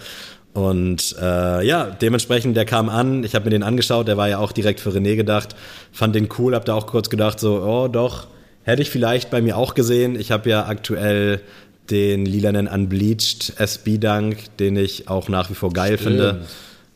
Und 0.57 1.15
äh, 1.21 1.67
ja, 1.67 1.85
dementsprechend, 1.85 2.57
der 2.57 2.65
kam 2.65 2.89
an, 2.89 3.25
ich 3.25 3.35
habe 3.35 3.45
mir 3.45 3.51
den 3.51 3.63
angeschaut, 3.63 4.09
der 4.09 4.17
war 4.17 4.31
ja 4.31 4.39
auch 4.39 4.53
direkt 4.53 4.81
für 4.81 4.89
René 4.89 5.15
gedacht, 5.15 5.55
fand 5.93 6.15
den 6.15 6.31
cool, 6.39 6.55
hab 6.55 6.65
da 6.65 6.73
auch 6.73 6.87
kurz 6.87 7.11
gedacht, 7.11 7.39
so, 7.39 7.63
oh 7.63 7.89
doch, 7.89 8.27
hätte 8.63 8.81
ich 8.81 8.89
vielleicht 8.89 9.29
bei 9.29 9.43
mir 9.43 9.59
auch 9.59 9.75
gesehen. 9.75 10.19
Ich 10.19 10.33
habe 10.33 10.49
ja 10.49 10.65
aktuell 10.65 11.43
den 11.91 12.25
lilanen 12.25 12.69
Unbleached 12.69 13.53
SB 13.61 13.99
Dunk, 13.99 14.57
den 14.59 14.79
ich 14.79 15.09
auch 15.09 15.29
nach 15.29 15.51
wie 15.51 15.55
vor 15.55 15.75
geil 15.75 15.99
Stimmt. 15.99 16.21
finde. 16.21 16.41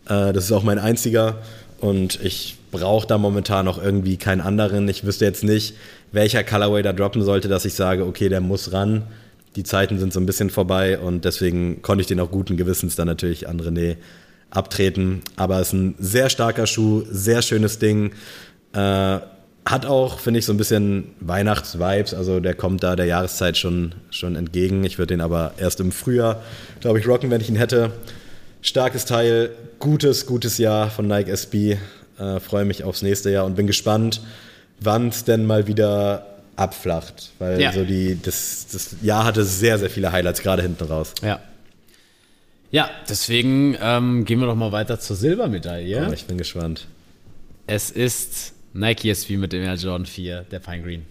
Äh, 0.09 0.33
das 0.33 0.45
ist 0.45 0.53
auch 0.53 0.63
mein 0.63 0.79
einziger 0.79 1.37
und 1.81 2.19
ich 2.25 2.57
brauche 2.71 3.07
da 3.07 3.19
momentan 3.19 3.67
noch 3.67 3.83
irgendwie 3.83 4.17
keinen 4.17 4.41
anderen. 4.41 4.89
Ich 4.89 5.05
wüsste 5.05 5.27
jetzt 5.27 5.45
nicht, 5.45 5.75
welcher 6.13 6.45
Colorway 6.45 6.81
da 6.81 6.95
droppen 6.95 7.21
sollte, 7.21 7.49
dass 7.49 7.67
ich 7.67 7.75
sage, 7.75 8.07
okay, 8.07 8.31
der 8.31 8.41
muss 8.41 8.73
ran 8.73 9.03
die 9.57 9.65
Zeiten 9.65 9.99
sind 9.99 10.13
so 10.13 10.21
ein 10.21 10.27
bisschen 10.27 10.51
vorbei 10.51 10.99
und 10.99 11.25
deswegen 11.25 11.83
konnte 11.83 12.03
ich 12.03 12.07
den 12.07 12.21
auch 12.21 12.31
guten 12.31 12.57
Gewissens 12.57 12.97
dann 12.97 13.07
natürlich 13.07 13.49
an 13.49 13.61
René 13.61 13.97
abtreten. 14.51 15.23
Aber 15.37 15.61
es 15.61 15.69
ist 15.69 15.73
ein 15.75 15.95
sehr 15.99 16.31
starker 16.31 16.67
Schuh, 16.67 17.05
sehr 17.11 17.43
schönes 17.43 17.79
Ding. 17.79 18.13
Äh, 18.73 19.19
hat 19.67 19.87
auch, 19.87 20.19
finde 20.19 20.39
ich, 20.39 20.47
so 20.47 20.53
ein 20.53 20.57
bisschen 20.57 21.15
Weihnachtsvibes. 21.21 22.15
Also 22.15 22.41
der 22.41 22.55
kommt 22.55 22.83
da 22.83 22.97
der 22.97 23.07
Jahreszeit 23.07 23.57
schon, 23.57 23.95
schon 24.11 24.37
entgegen. 24.37 24.85
Ich 24.85 24.99
würde 24.99 25.15
den 25.15 25.21
aber 25.21 25.53
erst 25.59 25.81
im 25.81 25.93
Frühjahr, 25.93 26.43
glaube 26.81 26.99
ich, 26.99 27.07
rocken, 27.07 27.31
wenn 27.31 27.41
ich 27.41 27.49
ihn 27.49 27.57
hätte. 27.57 27.93
Starkes 28.63 29.05
Teil, 29.05 29.51
gutes, 29.79 30.27
gutes 30.27 30.59
Jahr 30.59 30.91
von 30.91 31.07
Nike 31.07 31.31
SB. 31.31 31.79
Äh, 32.19 32.41
Freue 32.41 32.65
mich 32.65 32.85
aufs 32.85 33.03
nächste 33.03 33.31
Jahr 33.31 33.47
und 33.47 33.55
bin 33.57 33.67
gespannt, 33.67 34.21
wann 34.81 35.09
es 35.09 35.25
denn 35.25 35.45
mal 35.45 35.67
wieder 35.67 36.30
abflacht, 36.57 37.31
weil 37.39 37.61
ja. 37.61 37.73
so 37.73 37.85
die, 37.85 38.19
das, 38.21 38.67
das 38.73 38.97
Jahr 39.03 39.25
hatte 39.25 39.45
sehr, 39.45 39.79
sehr 39.79 39.91
viele 39.91 40.13
Highlights, 40.13 40.43
gerade 40.43 40.63
hinten 40.63 40.85
raus. 40.85 41.15
Ja. 41.23 41.41
Ja, 42.73 42.89
deswegen 43.09 43.77
ähm, 43.81 44.25
gehen 44.25 44.39
wir 44.39 44.47
doch 44.47 44.55
mal 44.55 44.71
weiter 44.71 45.01
zur 45.01 45.17
Silbermedaille. 45.17 46.07
Oh, 46.09 46.13
ich 46.13 46.27
bin 46.27 46.39
gespannt. 46.39 46.87
Es 47.67 47.91
ist 47.91 48.53
Nike 48.73 49.11
SV 49.11 49.35
mit 49.35 49.53
dem 49.53 49.63
Air 49.63 49.75
Jordan 49.75 50.07
4, 50.07 50.43
der 50.51 50.61
Pine 50.61 50.83
Green. 50.83 51.07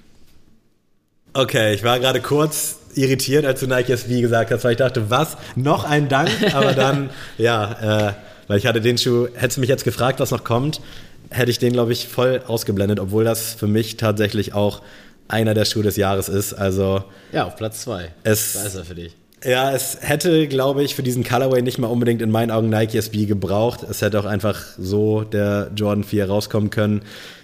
Okay, 1.34 1.74
ich 1.74 1.84
war 1.84 2.00
gerade 2.00 2.22
kurz 2.22 2.80
irritiert, 2.96 3.46
als 3.46 3.60
du 3.60 3.68
Nike 3.68 3.92
SV 3.92 4.22
gesagt 4.22 4.52
hast, 4.52 4.64
weil 4.64 4.72
ich 4.72 4.78
dachte, 4.78 5.10
was? 5.10 5.38
Noch 5.56 5.84
ein 5.84 6.08
Dank? 6.08 6.32
Aber 6.54 6.74
dann, 6.74 7.10
ja, 7.38 8.10
äh, 8.10 8.14
weil 8.48 8.58
ich 8.58 8.66
hatte 8.66 8.82
den 8.82 8.98
Schuh, 8.98 9.28
hättest 9.36 9.58
du 9.58 9.62
mich 9.62 9.70
jetzt 9.70 9.84
gefragt, 9.84 10.20
was 10.20 10.32
noch 10.32 10.44
kommt, 10.44 10.82
hätte 11.30 11.52
ich 11.52 11.60
den, 11.60 11.74
glaube 11.74 11.92
ich, 11.92 12.08
voll 12.08 12.42
ausgeblendet, 12.48 13.00
obwohl 13.00 13.24
das 13.24 13.54
für 13.54 13.68
mich 13.68 13.98
tatsächlich 13.98 14.54
auch 14.54 14.82
einer 15.30 15.54
der 15.54 15.66
Schuhe 15.66 15.84
des 15.84 15.96
Jahres 15.96 16.28
ist. 16.28 16.54
Also 16.54 17.04
ja, 17.32 17.46
auf 17.46 17.56
Platz 17.56 17.82
zwei. 17.82 18.12
Es, 18.24 18.54
da 18.54 18.64
ist 18.64 18.76
er 18.76 18.84
für 18.84 18.96
dich. 18.96 19.16
Ja, 19.44 19.72
es 19.72 19.98
hätte, 20.02 20.50
glaube 20.50 20.84
ich, 20.84 20.96
für 20.96 21.04
diesen 21.04 21.24
Colorway 21.24 21.62
nicht 21.62 21.78
mal 21.78 21.88
unbedingt 21.88 22.22
in 22.22 22.30
meinen 22.30 22.52
Augen 22.52 22.70
Nike 22.70 22.98
SB 22.98 23.26
gebraucht. 23.26 23.86
Es 23.90 24.02
hätte 24.02 24.20
auch 24.20 24.26
einfach 24.26 24.62
so 24.78 25.22
der 25.24 25.72
Jordan 25.76 26.04
4 26.04 26.28
rauskommen 26.28 26.72
können. 26.72 27.04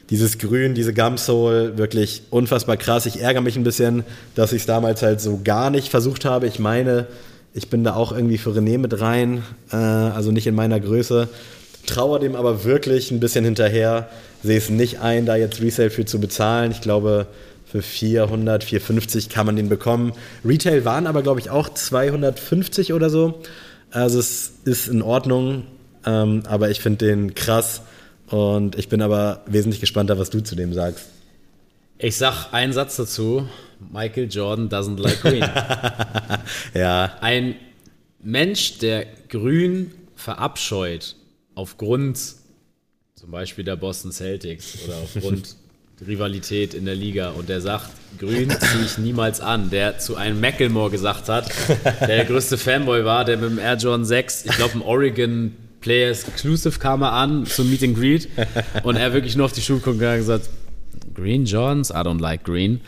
Dieses 0.09 0.37
Grün, 0.37 0.73
diese 0.73 0.93
Gumsole, 0.93 1.77
wirklich 1.77 2.23
unfassbar 2.31 2.75
krass. 2.75 3.05
Ich 3.05 3.21
ärgere 3.21 3.41
mich 3.41 3.55
ein 3.55 3.63
bisschen, 3.63 4.03
dass 4.35 4.51
ich 4.51 4.61
es 4.61 4.65
damals 4.65 5.01
halt 5.03 5.21
so 5.21 5.39
gar 5.43 5.69
nicht 5.69 5.87
versucht 5.87 6.25
habe. 6.25 6.47
Ich 6.47 6.59
meine, 6.59 7.07
ich 7.53 7.69
bin 7.69 7.85
da 7.85 7.95
auch 7.95 8.11
irgendwie 8.11 8.37
für 8.37 8.49
René 8.49 8.77
mit 8.77 8.99
rein, 8.99 9.43
äh, 9.71 9.77
also 9.77 10.31
nicht 10.31 10.47
in 10.47 10.55
meiner 10.55 10.79
Größe. 10.79 11.29
Trauer 11.87 12.19
dem 12.19 12.35
aber 12.35 12.65
wirklich 12.65 13.11
ein 13.11 13.21
bisschen 13.21 13.45
hinterher. 13.45 14.09
Sehe 14.43 14.57
es 14.57 14.69
nicht 14.69 14.99
ein, 14.99 15.25
da 15.25 15.37
jetzt 15.37 15.61
Resale 15.61 15.89
für 15.89 16.05
zu 16.05 16.19
bezahlen. 16.19 16.71
Ich 16.71 16.81
glaube, 16.81 17.27
für 17.75 17.81
400, 17.81 18.63
450 18.63 19.29
kann 19.29 19.45
man 19.45 19.55
den 19.55 19.67
bekommen. 19.67 20.13
Retail 20.45 20.85
waren 20.85 21.07
aber, 21.07 21.23
glaube 21.23 21.39
ich, 21.41 21.49
auch 21.49 21.67
250 21.67 22.93
oder 22.93 23.09
so. 23.09 23.41
Also 23.91 24.19
es 24.19 24.53
ist 24.63 24.87
in 24.87 25.01
Ordnung, 25.01 25.63
ähm, 26.05 26.43
aber 26.47 26.69
ich 26.69 26.79
finde 26.79 27.05
den 27.05 27.35
krass 27.35 27.81
und 28.27 28.77
ich 28.77 28.87
bin 28.87 29.01
aber 29.01 29.43
wesentlich 29.45 29.81
gespannter, 29.81 30.17
was 30.17 30.29
du 30.29 30.41
zu 30.41 30.55
dem 30.55 30.73
sagst. 30.73 31.07
Ich 31.97 32.17
sag 32.17 32.53
einen 32.53 32.73
Satz 32.73 32.95
dazu. 32.95 33.47
Michael 33.91 34.29
Jordan 34.29 34.69
doesn't 34.69 34.99
like 34.99 35.21
green. 35.21 35.41
ja. 36.73 37.17
Ein 37.19 37.55
Mensch, 38.21 38.79
der 38.79 39.05
grün 39.29 39.91
verabscheut, 40.15 41.15
aufgrund 41.55 42.19
zum 43.15 43.31
Beispiel 43.31 43.63
der 43.63 43.75
Boston 43.75 44.11
Celtics 44.11 44.77
oder 44.85 44.97
aufgrund 44.97 45.55
Rivalität 46.05 46.73
in 46.73 46.85
der 46.85 46.95
Liga 46.95 47.29
und 47.29 47.49
der 47.49 47.61
sagt, 47.61 47.89
grün 48.19 48.49
ziehe 48.49 48.85
ich 48.85 48.97
niemals 48.97 49.41
an, 49.41 49.69
der 49.69 49.97
zu 49.99 50.15
einem 50.15 50.39
Macklemore 50.39 50.91
gesagt 50.91 51.29
hat, 51.29 51.49
der 52.01 52.07
der 52.07 52.25
größte 52.25 52.57
Fanboy 52.57 53.05
war, 53.05 53.25
der 53.25 53.37
mit 53.37 53.49
dem 53.49 53.59
Air 53.59 53.75
Jordan 53.75 54.05
6, 54.05 54.45
ich 54.45 54.51
glaube 54.51 54.73
im 54.73 54.81
Oregon 54.81 55.53
Players 55.81 56.27
Exclusive 56.27 56.79
kam 56.79 57.03
er 57.03 57.13
an 57.13 57.45
zum 57.45 57.69
Meet 57.69 57.83
and 57.83 57.97
Greet 57.97 58.27
und 58.83 58.95
er 58.95 59.13
wirklich 59.13 59.35
nur 59.35 59.45
auf 59.45 59.51
die 59.51 59.61
Schuhe 59.61 59.79
guckt 59.79 60.01
und 60.01 60.17
gesagt, 60.17 60.49
Green 61.13 61.45
Jordans, 61.45 61.91
I 61.91 61.93
don't 61.93 62.19
like 62.19 62.43
green. 62.43 62.81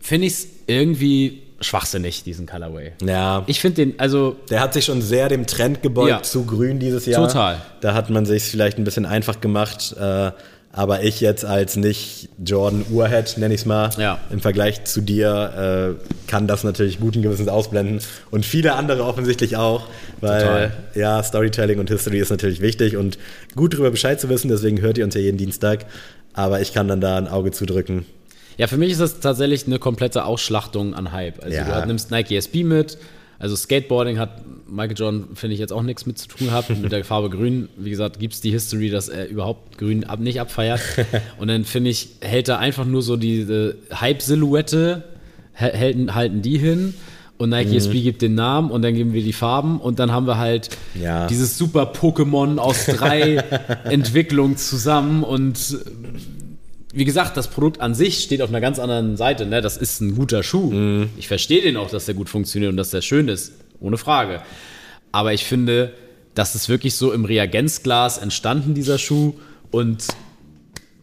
Finde 0.00 0.26
ich 0.26 0.32
es 0.32 0.48
irgendwie 0.66 1.42
schwachsinnig, 1.60 2.22
diesen 2.22 2.46
Colorway. 2.46 2.92
Ja. 3.04 3.44
Ich 3.46 3.60
finde 3.60 3.86
den, 3.86 4.00
also. 4.00 4.36
Der 4.50 4.60
hat 4.60 4.72
sich 4.72 4.84
schon 4.84 5.02
sehr 5.02 5.28
dem 5.28 5.46
Trend 5.46 5.82
gebeugt 5.82 6.10
ja. 6.10 6.22
zu 6.22 6.44
grün 6.44 6.78
dieses 6.78 7.06
Jahr. 7.06 7.26
Total. 7.26 7.60
Da 7.80 7.94
hat 7.94 8.10
man 8.10 8.26
sich 8.26 8.44
vielleicht 8.44 8.78
ein 8.78 8.84
bisschen 8.84 9.06
einfach 9.06 9.40
gemacht. 9.40 9.94
Äh, 9.98 10.32
aber 10.76 11.02
ich 11.02 11.22
jetzt 11.22 11.46
als 11.46 11.76
nicht 11.76 12.28
Jordan 12.44 12.84
Urhead, 12.90 13.38
nenne 13.38 13.54
ich 13.54 13.62
es 13.62 13.66
mal, 13.66 13.88
ja. 13.96 14.18
im 14.28 14.40
Vergleich 14.40 14.84
zu 14.84 15.00
dir, 15.00 15.96
äh, 15.96 16.30
kann 16.30 16.46
das 16.46 16.64
natürlich 16.64 17.00
guten 17.00 17.22
Gewissens 17.22 17.48
ausblenden. 17.48 18.00
Und 18.30 18.44
viele 18.44 18.74
andere 18.74 19.04
offensichtlich 19.04 19.56
auch, 19.56 19.86
weil 20.20 20.42
Total. 20.42 20.76
ja, 20.94 21.22
Storytelling 21.22 21.78
und 21.78 21.88
History 21.88 22.18
ist 22.18 22.28
natürlich 22.28 22.60
wichtig 22.60 22.98
und 22.98 23.16
gut 23.56 23.72
darüber 23.72 23.90
Bescheid 23.90 24.20
zu 24.20 24.28
wissen, 24.28 24.48
deswegen 24.48 24.82
hört 24.82 24.98
ihr 24.98 25.04
uns 25.06 25.14
ja 25.14 25.22
jeden 25.22 25.38
Dienstag. 25.38 25.86
Aber 26.34 26.60
ich 26.60 26.74
kann 26.74 26.88
dann 26.88 27.00
da 27.00 27.16
ein 27.16 27.26
Auge 27.26 27.52
zudrücken. 27.52 28.04
Ja, 28.58 28.66
für 28.66 28.76
mich 28.76 28.92
ist 28.92 29.00
das 29.00 29.20
tatsächlich 29.20 29.66
eine 29.66 29.78
komplette 29.78 30.26
Ausschlachtung 30.26 30.92
an 30.92 31.10
Hype. 31.10 31.42
Also 31.42 31.56
ja. 31.56 31.80
du 31.80 31.86
nimmst 31.86 32.10
Nike 32.10 32.36
SB 32.36 32.64
mit, 32.64 32.98
also 33.38 33.56
Skateboarding 33.56 34.18
hat 34.18 34.42
Michael 34.68 34.96
Jordan, 34.96 35.28
finde 35.34 35.54
ich, 35.54 35.60
jetzt 35.60 35.72
auch 35.72 35.82
nichts 35.82 36.06
mit 36.06 36.18
zu 36.18 36.28
tun 36.28 36.48
gehabt. 36.48 36.70
mit 36.70 36.92
der 36.92 37.04
Farbe 37.04 37.30
Grün, 37.30 37.68
wie 37.76 37.90
gesagt, 37.90 38.18
gibt 38.18 38.34
es 38.34 38.40
die 38.40 38.50
History, 38.50 38.90
dass 38.90 39.08
er 39.08 39.28
überhaupt 39.28 39.78
Grün 39.78 40.04
ab, 40.04 40.20
nicht 40.20 40.40
abfeiert. 40.40 40.80
Und 41.38 41.48
dann 41.48 41.64
finde 41.64 41.90
ich, 41.90 42.08
hält 42.20 42.48
er 42.48 42.58
einfach 42.58 42.84
nur 42.84 43.02
so 43.02 43.16
diese 43.16 43.76
Hype-Silhouette, 43.92 45.04
halten, 45.54 46.14
halten 46.14 46.42
die 46.42 46.58
hin. 46.58 46.94
Und 47.38 47.50
Nike 47.50 47.70
mhm. 47.70 47.76
SB 47.76 48.00
gibt 48.00 48.22
den 48.22 48.34
Namen 48.34 48.70
und 48.70 48.80
dann 48.80 48.94
geben 48.94 49.12
wir 49.12 49.22
die 49.22 49.34
Farben 49.34 49.78
und 49.78 49.98
dann 49.98 50.10
haben 50.10 50.26
wir 50.26 50.38
halt 50.38 50.70
ja. 50.94 51.26
dieses 51.26 51.58
super 51.58 51.92
Pokémon 51.92 52.56
aus 52.56 52.86
drei 52.86 53.36
Entwicklungen 53.84 54.56
zusammen 54.56 55.22
und 55.22 55.76
wie 56.94 57.04
gesagt, 57.04 57.36
das 57.36 57.48
Produkt 57.48 57.82
an 57.82 57.94
sich 57.94 58.20
steht 58.20 58.40
auf 58.40 58.48
einer 58.48 58.62
ganz 58.62 58.78
anderen 58.78 59.18
Seite. 59.18 59.44
Ne? 59.44 59.60
Das 59.60 59.76
ist 59.76 60.00
ein 60.00 60.16
guter 60.16 60.42
Schuh. 60.42 60.70
Mhm. 60.70 61.10
Ich 61.18 61.28
verstehe 61.28 61.60
den 61.60 61.76
auch, 61.76 61.90
dass 61.90 62.06
der 62.06 62.14
gut 62.14 62.30
funktioniert 62.30 62.70
und 62.70 62.78
dass 62.78 62.88
der 62.88 63.02
schön 63.02 63.28
ist. 63.28 63.52
Ohne 63.80 63.98
Frage. 63.98 64.42
Aber 65.12 65.32
ich 65.32 65.44
finde, 65.44 65.92
das 66.34 66.54
ist 66.54 66.68
wirklich 66.68 66.94
so 66.94 67.12
im 67.12 67.24
Reagenzglas 67.24 68.18
entstanden, 68.18 68.74
dieser 68.74 68.98
Schuh. 68.98 69.34
Und 69.70 70.06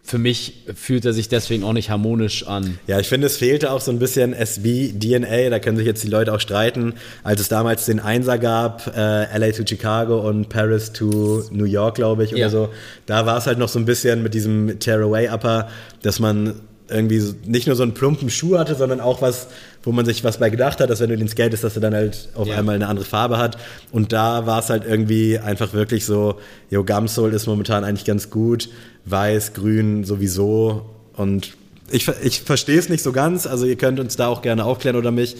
für 0.05 0.17
mich 0.17 0.65
fühlt 0.75 1.05
er 1.05 1.13
sich 1.13 1.29
deswegen 1.29 1.63
auch 1.63 1.73
nicht 1.73 1.89
harmonisch 1.89 2.45
an. 2.45 2.77
Ja, 2.87 2.99
ich 2.99 3.07
finde, 3.07 3.27
es 3.27 3.37
fehlte 3.37 3.71
auch 3.71 3.79
so 3.79 3.89
ein 3.89 3.99
bisschen 3.99 4.33
SB-DNA, 4.33 5.49
da 5.49 5.59
können 5.59 5.77
sich 5.77 5.85
jetzt 5.85 6.03
die 6.03 6.09
Leute 6.09 6.33
auch 6.33 6.41
streiten. 6.41 6.93
Als 7.23 7.39
es 7.39 7.47
damals 7.47 7.85
den 7.85 7.99
Einser 8.01 8.37
gab, 8.37 8.95
äh, 8.95 9.37
LA 9.37 9.51
to 9.51 9.63
Chicago 9.65 10.27
und 10.27 10.49
Paris 10.49 10.91
to 10.91 11.45
New 11.51 11.63
York, 11.63 11.95
glaube 11.95 12.25
ich, 12.25 12.33
oder 12.33 12.41
ja. 12.41 12.49
so, 12.49 12.69
da 13.05 13.25
war 13.25 13.37
es 13.37 13.47
halt 13.47 13.57
noch 13.57 13.69
so 13.69 13.79
ein 13.79 13.85
bisschen 13.85 14.21
mit 14.21 14.33
diesem 14.33 14.77
Tearaway-Upper, 14.77 15.69
dass 16.01 16.19
man 16.19 16.59
irgendwie 16.89 17.23
nicht 17.45 17.67
nur 17.67 17.75
so 17.75 17.83
einen 17.83 17.93
plumpen 17.93 18.29
Schuh 18.29 18.57
hatte, 18.57 18.75
sondern 18.75 18.99
auch 18.99 19.21
was, 19.21 19.47
wo 19.83 19.91
man 19.91 20.05
sich 20.05 20.23
was 20.23 20.39
bei 20.39 20.49
gedacht 20.49 20.79
hat, 20.79 20.89
dass 20.89 20.99
wenn 20.99 21.09
du 21.09 21.17
den 21.17 21.27
skatest, 21.27 21.63
dass 21.63 21.75
er 21.75 21.81
dann 21.81 21.93
halt 21.93 22.29
auf 22.35 22.47
ja. 22.47 22.57
einmal 22.57 22.75
eine 22.75 22.87
andere 22.87 23.05
Farbe 23.05 23.37
hat. 23.37 23.57
Und 23.91 24.11
da 24.13 24.45
war 24.45 24.59
es 24.59 24.69
halt 24.69 24.85
irgendwie 24.85 25.39
einfach 25.39 25.73
wirklich 25.73 26.05
so, 26.05 26.39
Jo, 26.69 26.83
Gumsole 26.83 27.35
ist 27.35 27.47
momentan 27.47 27.83
eigentlich 27.83 28.05
ganz 28.05 28.29
gut 28.29 28.69
weiß, 29.05 29.53
grün 29.53 30.03
sowieso. 30.03 30.85
Und 31.15 31.53
ich, 31.91 32.07
ich 32.23 32.41
verstehe 32.41 32.79
es 32.79 32.89
nicht 32.89 33.03
so 33.03 33.11
ganz. 33.11 33.45
Also 33.45 33.65
ihr 33.65 33.75
könnt 33.75 33.99
uns 33.99 34.15
da 34.15 34.27
auch 34.27 34.41
gerne 34.41 34.65
aufklären 34.65 34.95
oder 34.95 35.11
mich, 35.11 35.35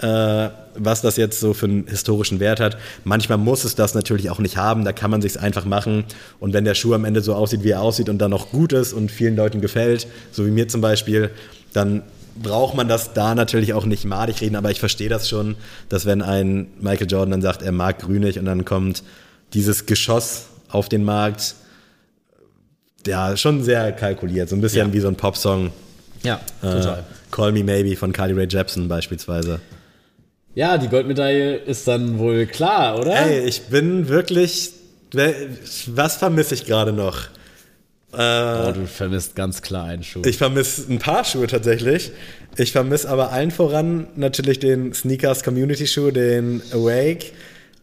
äh, 0.00 0.48
was 0.74 1.00
das 1.00 1.16
jetzt 1.16 1.40
so 1.40 1.54
für 1.54 1.66
einen 1.66 1.86
historischen 1.86 2.40
Wert 2.40 2.60
hat. 2.60 2.76
Manchmal 3.04 3.38
muss 3.38 3.64
es 3.64 3.74
das 3.74 3.94
natürlich 3.94 4.30
auch 4.30 4.38
nicht 4.38 4.56
haben. 4.56 4.84
Da 4.84 4.92
kann 4.92 5.10
man 5.10 5.22
sich 5.22 5.40
einfach 5.40 5.64
machen. 5.64 6.04
Und 6.38 6.52
wenn 6.52 6.64
der 6.64 6.74
Schuh 6.74 6.94
am 6.94 7.04
Ende 7.04 7.22
so 7.22 7.34
aussieht, 7.34 7.64
wie 7.64 7.70
er 7.70 7.80
aussieht 7.80 8.08
und 8.08 8.18
dann 8.18 8.30
noch 8.30 8.50
gut 8.50 8.72
ist 8.72 8.92
und 8.92 9.10
vielen 9.10 9.36
Leuten 9.36 9.60
gefällt, 9.60 10.06
so 10.32 10.46
wie 10.46 10.50
mir 10.50 10.68
zum 10.68 10.80
Beispiel, 10.80 11.30
dann 11.72 12.02
braucht 12.42 12.74
man 12.74 12.88
das 12.88 13.14
da 13.14 13.34
natürlich 13.34 13.72
auch 13.72 13.86
nicht 13.86 14.04
madig 14.04 14.40
reden. 14.40 14.56
Aber 14.56 14.70
ich 14.70 14.80
verstehe 14.80 15.08
das 15.08 15.28
schon, 15.28 15.56
dass 15.88 16.04
wenn 16.04 16.22
ein 16.22 16.68
Michael 16.80 17.10
Jordan 17.10 17.30
dann 17.30 17.42
sagt, 17.42 17.62
er 17.62 17.72
mag 17.72 18.00
grünig 18.00 18.38
und 18.38 18.44
dann 18.44 18.64
kommt 18.64 19.02
dieses 19.54 19.86
Geschoss 19.86 20.46
auf 20.68 20.88
den 20.88 21.04
Markt, 21.04 21.54
ja, 23.06 23.36
schon 23.36 23.62
sehr 23.62 23.92
kalkuliert. 23.92 24.48
So 24.48 24.56
ein 24.56 24.60
bisschen 24.60 24.88
ja. 24.88 24.92
wie 24.92 25.00
so 25.00 25.08
ein 25.08 25.16
Popsong. 25.16 25.70
Ja, 26.22 26.40
äh, 26.60 26.70
total. 26.72 27.04
Call 27.30 27.52
Me 27.52 27.62
Maybe 27.62 27.96
von 27.96 28.12
Carly 28.12 28.34
Rae 28.34 28.48
Jepsen 28.48 28.88
beispielsweise. 28.88 29.60
Ja, 30.56 30.78
die 30.78 30.88
Goldmedaille 30.88 31.56
ist 31.56 31.86
dann 31.86 32.18
wohl 32.18 32.46
klar, 32.46 32.98
oder? 32.98 33.14
Ey, 33.26 33.46
ich 33.46 33.64
bin 33.64 34.08
wirklich. 34.08 34.72
Was 35.88 36.16
vermisse 36.16 36.54
ich 36.54 36.64
gerade 36.64 36.94
noch? 36.94 37.28
Äh, 38.14 38.16
oh, 38.16 38.72
du 38.72 38.86
vermisst 38.86 39.36
ganz 39.36 39.60
klar 39.60 39.84
einen 39.84 40.02
Schuh. 40.02 40.22
Ich 40.24 40.38
vermisse 40.38 40.90
ein 40.90 40.98
paar 40.98 41.24
Schuhe 41.24 41.46
tatsächlich. 41.46 42.10
Ich 42.56 42.72
vermisse 42.72 43.10
aber 43.10 43.32
allen 43.32 43.50
voran 43.50 44.08
natürlich 44.16 44.58
den 44.58 44.94
Sneakers 44.94 45.44
Community 45.44 45.86
Schuh, 45.86 46.10
den 46.10 46.62
Awake 46.72 47.26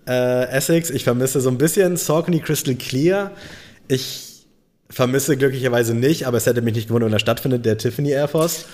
äh, 0.08 0.48
Essex. 0.50 0.90
Ich 0.90 1.04
vermisse 1.04 1.42
so 1.42 1.50
ein 1.50 1.60
bisschen 1.60 1.96
Saucony 1.96 2.40
Crystal 2.40 2.74
Clear. 2.74 3.34
Ich 3.88 4.46
vermisse 4.90 5.38
glücklicherweise 5.38 5.94
nicht, 5.94 6.26
aber 6.26 6.38
es 6.38 6.48
hätte 6.48 6.64
mich 6.64 6.74
nicht 6.74 6.88
gewundert, 6.88 7.10
wenn 7.10 7.18
er 7.18 7.20
stattfindet, 7.20 7.68
der 7.68 7.78
Tiffany 7.78 8.10
Air 8.10 8.30
Force. 8.30 8.66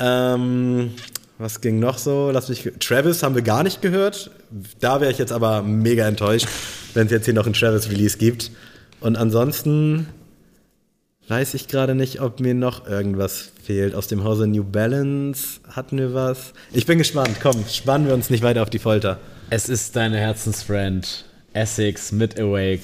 Ähm, 0.00 0.90
was 1.38 1.60
ging 1.60 1.78
noch 1.78 1.98
so? 1.98 2.30
Lass 2.32 2.48
mich. 2.48 2.68
Travis 2.80 3.22
haben 3.22 3.34
wir 3.34 3.42
gar 3.42 3.62
nicht 3.62 3.80
gehört. 3.80 4.30
Da 4.80 5.00
wäre 5.00 5.10
ich 5.10 5.18
jetzt 5.18 5.32
aber 5.32 5.62
mega 5.62 6.06
enttäuscht, 6.06 6.48
wenn 6.94 7.06
es 7.06 7.12
jetzt 7.12 7.24
hier 7.26 7.34
noch 7.34 7.46
ein 7.46 7.52
Travis 7.52 7.90
Release 7.90 8.18
gibt. 8.18 8.50
Und 9.00 9.16
ansonsten 9.16 10.08
weiß 11.28 11.54
ich 11.54 11.68
gerade 11.68 11.94
nicht, 11.94 12.20
ob 12.20 12.40
mir 12.40 12.54
noch 12.54 12.86
irgendwas 12.88 13.52
fehlt. 13.62 13.94
Aus 13.94 14.08
dem 14.08 14.24
Hause 14.24 14.46
New 14.46 14.64
Balance 14.64 15.60
hatten 15.70 15.98
wir 15.98 16.12
was. 16.12 16.52
Ich 16.72 16.86
bin 16.86 16.98
gespannt. 16.98 17.36
Komm, 17.40 17.64
spannen 17.68 18.06
wir 18.06 18.14
uns 18.14 18.30
nicht 18.30 18.42
weiter 18.42 18.62
auf 18.62 18.70
die 18.70 18.78
Folter. 18.78 19.18
Es 19.50 19.68
ist 19.68 19.94
deine 19.94 20.18
Herzensfriend 20.18 21.24
Essex 21.52 22.12
mit 22.12 22.38
Awake, 22.38 22.82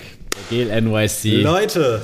Gel 0.50 0.68
NYC. 0.80 1.42
Leute, 1.42 2.02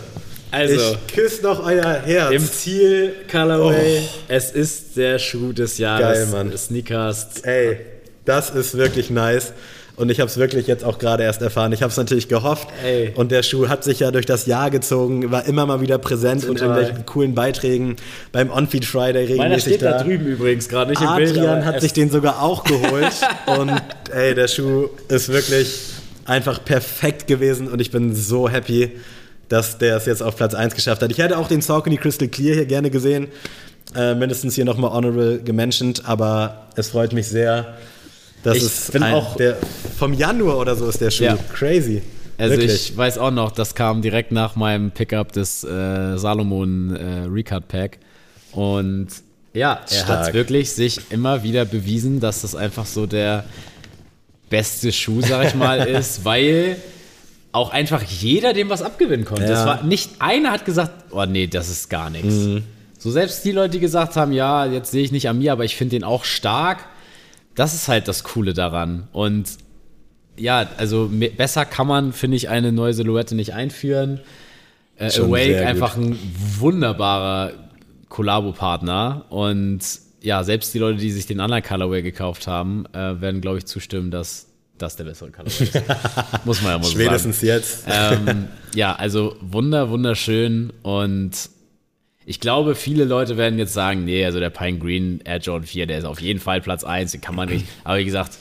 also, 0.51 0.75
ich 0.75 1.15
küsse 1.15 1.43
noch 1.43 1.65
euer 1.65 2.03
Herz. 2.05 2.33
Im 2.33 2.45
Ziel 2.45 3.13
Colorway. 3.31 4.03
Oh. 4.03 4.09
Es 4.29 4.51
ist 4.51 4.97
der 4.97 5.19
Schuh 5.19 5.53
des 5.53 5.79
Jahres. 5.79 6.19
Geil, 6.19 6.27
Mann. 6.27 6.57
Sneakers. 6.57 7.43
Ey, 7.43 7.79
das 8.25 8.51
ist 8.51 8.77
wirklich 8.77 9.11
nice. 9.11 9.53
Und 9.97 10.11
ich 10.11 10.19
habe 10.19 10.31
es 10.31 10.39
wirklich 10.39 10.67
jetzt 10.67 10.83
auch 10.83 10.99
gerade 10.99 11.25
erst 11.25 11.43
erfahren. 11.43 11.73
Ich 11.73 11.83
habe 11.83 11.91
es 11.91 11.97
natürlich 11.99 12.27
gehofft. 12.27 12.69
Ey. 12.83 13.13
Und 13.17 13.31
der 13.31 13.43
Schuh 13.43 13.69
hat 13.69 13.85
sich 13.85 14.01
ja 14.01 14.11
durch 14.11 14.25
das 14.25 14.47
Jahr 14.47 14.71
gezogen, 14.71 15.31
war 15.31 15.45
immer 15.45 15.67
mal 15.67 15.83
wieder 15.83 15.99
präsent 15.99 16.41
Total. 16.41 16.57
in 16.57 16.63
irgendwelchen 16.63 17.07
coolen 17.07 17.35
Beiträgen 17.35 17.97
beim 18.33 18.51
On-Feed 18.51 18.87
Friday 18.87 19.27
regelmäßig. 19.27 19.39
Meiner 19.39 19.59
steht 19.61 19.83
da, 19.83 19.99
da 19.99 20.03
drüben 20.03 20.27
übrigens 20.27 20.71
gerade 20.71 20.93
nicht 20.93 21.03
Adrian 21.03 21.19
im 21.19 21.25
Bild. 21.35 21.39
Adrian 21.39 21.65
hat 21.67 21.81
sich 21.83 21.93
den 21.93 22.11
sogar 22.11 22.43
auch 22.43 22.65
geholt. 22.65 23.13
und 23.59 23.73
ey, 24.11 24.35
der 24.35 24.49
Schuh 24.49 24.89
ist 25.09 25.31
wirklich 25.31 25.81
einfach 26.25 26.65
perfekt 26.65 27.27
gewesen 27.27 27.69
und 27.69 27.81
ich 27.81 27.91
bin 27.91 28.15
so 28.15 28.49
happy, 28.49 28.93
dass 29.51 29.79
der 29.79 29.97
es 29.97 30.07
jetzt 30.07 30.23
auf 30.23 30.37
Platz 30.37 30.55
1 30.55 30.75
geschafft 30.75 31.03
hat. 31.03 31.11
Ich 31.11 31.19
hätte 31.19 31.37
auch 31.37 31.49
den 31.49 31.61
Saucony 31.61 31.99
Crystal 31.99 32.29
Clear 32.29 32.55
hier 32.55 32.67
gerne 32.67 32.89
gesehen. 32.89 33.29
Äh, 33.95 34.15
mindestens 34.15 34.55
hier 34.55 34.65
nochmal 34.65 34.93
honorable 34.93 35.41
gementioned, 35.43 36.05
aber 36.07 36.69
es 36.77 36.91
freut 36.91 37.13
mich 37.13 37.27
sehr, 37.27 37.77
dass 38.45 38.57
ich 38.57 38.63
es 38.63 38.95
ein, 38.95 39.03
auch 39.03 39.37
der 39.37 39.57
vom 39.99 40.15
Januar 40.15 40.57
oder 40.59 40.77
so 40.77 40.89
ist 40.89 41.01
der 41.01 41.11
Schuh. 41.11 41.25
Ja. 41.25 41.39
Crazy. 41.53 42.01
Also 42.39 42.53
Wirklich. 42.53 42.91
ich 42.91 42.97
weiß 42.97 43.19
auch 43.19 43.33
noch, 43.33 43.51
das 43.51 43.75
kam 43.75 44.01
direkt 44.03 44.31
nach 44.31 44.55
meinem 44.55 44.93
Pickup 44.93 45.33
des 45.33 45.65
äh, 45.65 46.17
Salomon 46.17 46.95
äh, 46.95 47.27
Recut 47.29 47.67
Pack. 47.67 47.99
Und 48.53 49.09
ja, 49.53 49.81
er 49.91 50.07
hat 50.07 50.33
wirklich 50.33 50.71
sich 50.71 51.11
immer 51.11 51.43
wieder 51.43 51.65
bewiesen, 51.65 52.21
dass 52.21 52.43
das 52.43 52.55
einfach 52.55 52.87
so 52.87 53.07
der 53.07 53.45
beste 54.49 54.93
Schuh, 54.93 55.21
sag 55.21 55.49
ich 55.49 55.55
mal, 55.57 55.81
ist, 55.89 56.25
weil 56.25 56.77
auch 57.53 57.71
einfach 57.71 58.03
jeder 58.03 58.53
dem 58.53 58.69
was 58.69 58.83
abgewinnen 58.83 59.25
konnte. 59.25 59.45
Ja. 59.45 59.61
Es 59.61 59.67
war 59.67 59.83
nicht 59.83 60.21
einer 60.21 60.53
hat 60.53 60.65
gesagt, 60.65 60.93
oh 61.11 61.25
nee, 61.25 61.47
das 61.47 61.69
ist 61.69 61.91
gar 61.91 62.11
nichts. 62.11 62.35
Mhm. 62.35 62.63
So 62.99 63.11
selbst 63.11 63.45
die 63.45 63.53
Leute, 63.53 63.71
die 63.71 63.81
gesagt 63.81 64.17
haben, 64.17 64.33
ja, 64.33 64.67
jetzt 64.67 64.91
sehe 64.91 65.03
ich 65.03 65.11
nicht 65.11 65.29
an 65.29 65.39
mir, 65.39 65.53
aber 65.53 65.65
ich 65.65 65.77
finde 65.77 65.97
den 65.97 66.05
auch 66.05 66.25
stark. 66.25 66.85
Das 67.55 67.75
ist 67.75 67.89
halt 67.89 68.09
das 68.09 68.25
Coole 68.25 68.55
daran. 68.55 69.09
Und 69.13 69.49
ja, 70.37 70.69
also 70.77 71.11
besser 71.37 71.65
kann 71.65 71.87
man, 71.87 72.13
finde 72.13 72.37
ich, 72.37 72.49
eine 72.49 72.73
neue 72.73 72.95
Silhouette 72.95 73.35
nicht 73.35 73.55
einführen. 73.55 74.21
Äh, 74.97 75.11
Awake 75.19 75.67
einfach 75.67 75.97
ein 75.97 76.19
wunderbarer 76.59 77.53
Kollabo-Partner 78.11 79.25
und 79.31 79.81
ja, 80.21 80.45
selbst 80.45 80.75
die 80.75 80.79
Leute, 80.79 80.99
die 80.99 81.11
sich 81.11 81.27
den 81.27 81.41
anderen 81.41 81.63
Colorway 81.63 82.03
gekauft 82.03 82.47
haben, 82.47 82.85
äh, 82.93 83.21
werden, 83.21 83.41
glaube 83.41 83.59
ich, 83.59 83.67
zustimmen, 83.67 84.11
dass 84.11 84.50
das 84.83 84.97
der 84.97 85.05
bessere 85.05 85.31
Colorway 85.31 85.65
ist. 85.65 85.75
Muss 86.45 86.63
man 86.63 86.73
ja 86.73 86.79
mal 86.79 86.85
so 86.85 86.91
Spätestens 86.93 87.41
sagen. 87.41 87.53
jetzt. 87.53 87.85
Ähm, 87.89 88.49
ja, 88.75 88.95
also 88.95 89.37
wunder, 89.41 89.91
wunderschön 89.91 90.73
und 90.83 91.51
ich 92.27 92.39
glaube, 92.39 92.75
viele 92.75 93.05
Leute 93.05 93.37
werden 93.37 93.59
jetzt 93.59 93.73
sagen, 93.73 94.05
nee, 94.05 94.25
also 94.25 94.39
der 94.39 94.51
Pine 94.51 94.79
Green 94.79 95.21
Air 95.25 95.39
Jordan 95.39 95.67
4, 95.67 95.87
der 95.87 95.99
ist 95.99 96.05
auf 96.05 96.21
jeden 96.21 96.39
Fall 96.39 96.61
Platz 96.61 96.85
1, 96.85 97.13
den 97.13 97.21
kann 97.21 97.35
man 97.35 97.49
nicht. 97.49 97.67
Aber 97.83 97.99
wie 97.99 98.05
gesagt, 98.05 98.39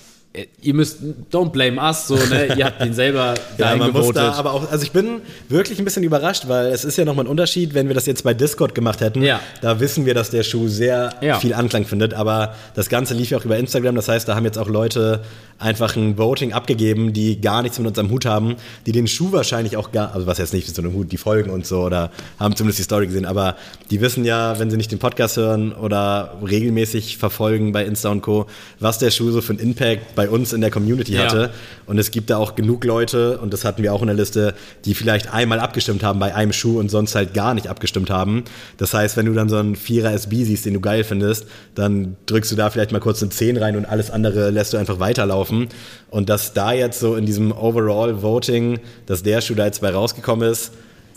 ihr 0.61 0.73
müsst, 0.73 0.99
don't 1.31 1.51
blame 1.51 1.81
us, 1.81 2.07
so, 2.07 2.15
ne? 2.15 2.55
ihr 2.57 2.65
habt 2.65 2.81
den 2.81 2.93
selber 2.93 3.33
ja, 3.57 3.75
man 3.75 3.91
muss 3.91 4.11
da 4.11 4.33
aber 4.33 4.53
auch, 4.53 4.71
also 4.71 4.83
ich 4.83 4.91
bin 4.91 5.21
wirklich 5.47 5.79
ein 5.79 5.85
bisschen 5.85 6.03
überrascht, 6.03 6.47
weil 6.47 6.67
es 6.67 6.85
ist 6.85 6.97
ja 6.97 7.05
nochmal 7.05 7.25
ein 7.25 7.29
Unterschied, 7.29 7.73
wenn 7.73 7.87
wir 7.87 7.95
das 7.95 8.05
jetzt 8.05 8.23
bei 8.23 8.33
Discord 8.33 8.75
gemacht 8.75 9.01
hätten, 9.01 9.21
ja. 9.21 9.39
da 9.61 9.79
wissen 9.79 10.05
wir, 10.05 10.13
dass 10.13 10.29
der 10.29 10.43
Schuh 10.43 10.67
sehr 10.67 11.13
ja. 11.21 11.39
viel 11.39 11.53
Anklang 11.53 11.85
findet, 11.85 12.13
aber 12.13 12.55
das 12.75 12.89
Ganze 12.89 13.13
lief 13.13 13.29
ja 13.31 13.37
auch 13.37 13.45
über 13.45 13.57
Instagram, 13.57 13.95
das 13.95 14.07
heißt, 14.07 14.27
da 14.27 14.35
haben 14.35 14.45
jetzt 14.45 14.57
auch 14.57 14.69
Leute 14.69 15.21
einfach 15.59 15.95
ein 15.95 16.17
Voting 16.17 16.53
abgegeben, 16.53 17.13
die 17.13 17.41
gar 17.41 17.61
nichts 17.61 17.77
mit 17.79 17.87
uns 17.87 17.99
am 17.99 18.09
Hut 18.09 18.25
haben, 18.25 18.55
die 18.85 18.91
den 18.91 19.07
Schuh 19.07 19.31
wahrscheinlich 19.31 19.75
auch 19.77 19.91
gar, 19.91 20.15
also 20.15 20.25
was 20.25 20.37
jetzt 20.37 20.53
nicht 20.53 20.67
mit 20.67 20.75
so 20.75 20.81
einem 20.81 20.93
Hut, 20.93 21.11
die 21.11 21.17
folgen 21.17 21.49
und 21.49 21.65
so 21.65 21.81
oder 21.81 22.11
haben 22.39 22.55
zumindest 22.55 22.79
die 22.79 22.83
Story 22.83 23.07
gesehen, 23.07 23.25
aber 23.25 23.57
die 23.91 23.99
wissen 24.01 24.23
ja, 24.23 24.57
wenn 24.59 24.71
sie 24.71 24.77
nicht 24.77 24.91
den 24.91 24.99
Podcast 24.99 25.37
hören 25.37 25.73
oder 25.73 26.37
regelmäßig 26.47 27.17
verfolgen 27.17 27.71
bei 27.71 27.83
Insta 27.85 28.09
und 28.09 28.21
Co., 28.21 28.45
was 28.79 28.99
der 28.99 29.11
Schuh 29.11 29.31
so 29.31 29.41
für 29.41 29.53
einen 29.53 29.59
Impact 29.59 30.15
bei 30.15 30.28
uns 30.30 30.53
in 30.53 30.61
der 30.61 30.71
Community 30.71 31.13
ja. 31.13 31.23
hatte. 31.23 31.51
Und 31.86 31.97
es 31.97 32.11
gibt 32.11 32.30
da 32.30 32.38
auch 32.38 32.55
genug 32.55 32.84
Leute, 32.84 33.38
und 33.39 33.53
das 33.53 33.65
hatten 33.65 33.84
wir 33.84 33.93
auch 33.93 34.01
in 34.01 34.07
der 34.07 34.15
Liste, 34.15 34.53
die 34.86 34.93
vielleicht 34.93 35.34
einmal 35.34 35.59
abgestimmt 35.59 36.03
haben 36.03 36.19
bei 36.19 36.34
einem 36.34 36.53
Schuh 36.53 36.80
und 36.80 36.89
sonst 36.89 37.15
halt 37.15 37.34
gar 37.34 37.53
nicht 37.53 37.67
abgestimmt 37.67 38.09
haben. 38.09 38.43
Das 38.77 38.93
heißt, 38.93 39.17
wenn 39.17 39.25
du 39.25 39.34
dann 39.34 39.49
so 39.49 39.57
einen 39.57 39.75
Vierer 39.75 40.13
SB 40.13 40.43
siehst, 40.43 40.65
den 40.65 40.73
du 40.73 40.82
geil 40.82 41.03
findest, 41.03 41.45
dann 41.75 42.15
drückst 42.25 42.51
du 42.51 42.55
da 42.55 42.69
vielleicht 42.69 42.91
mal 42.91 42.99
kurz 42.99 43.21
eine 43.21 43.32
10 43.32 43.57
rein 43.57 43.75
und 43.75 43.86
alles 43.86 44.11
andere 44.11 44.49
lässt 44.49 44.73
du 44.73 44.77
einfach 44.77 44.99
weiterlaufen. 44.99 45.67
Und 46.09 46.30
dass 46.30 46.53
da 46.53 46.71
jetzt 46.71 46.99
so 46.99 47.15
in 47.15 47.25
diesem 47.25 47.51
Overall 47.51 48.21
Voting, 48.21 48.80
dass 49.05 49.23
der 49.23 49.41
Schuh 49.41 49.55
da 49.55 49.65
jetzt 49.65 49.82
bei 49.82 49.91
rausgekommen 49.91 50.49
ist, 50.49 50.71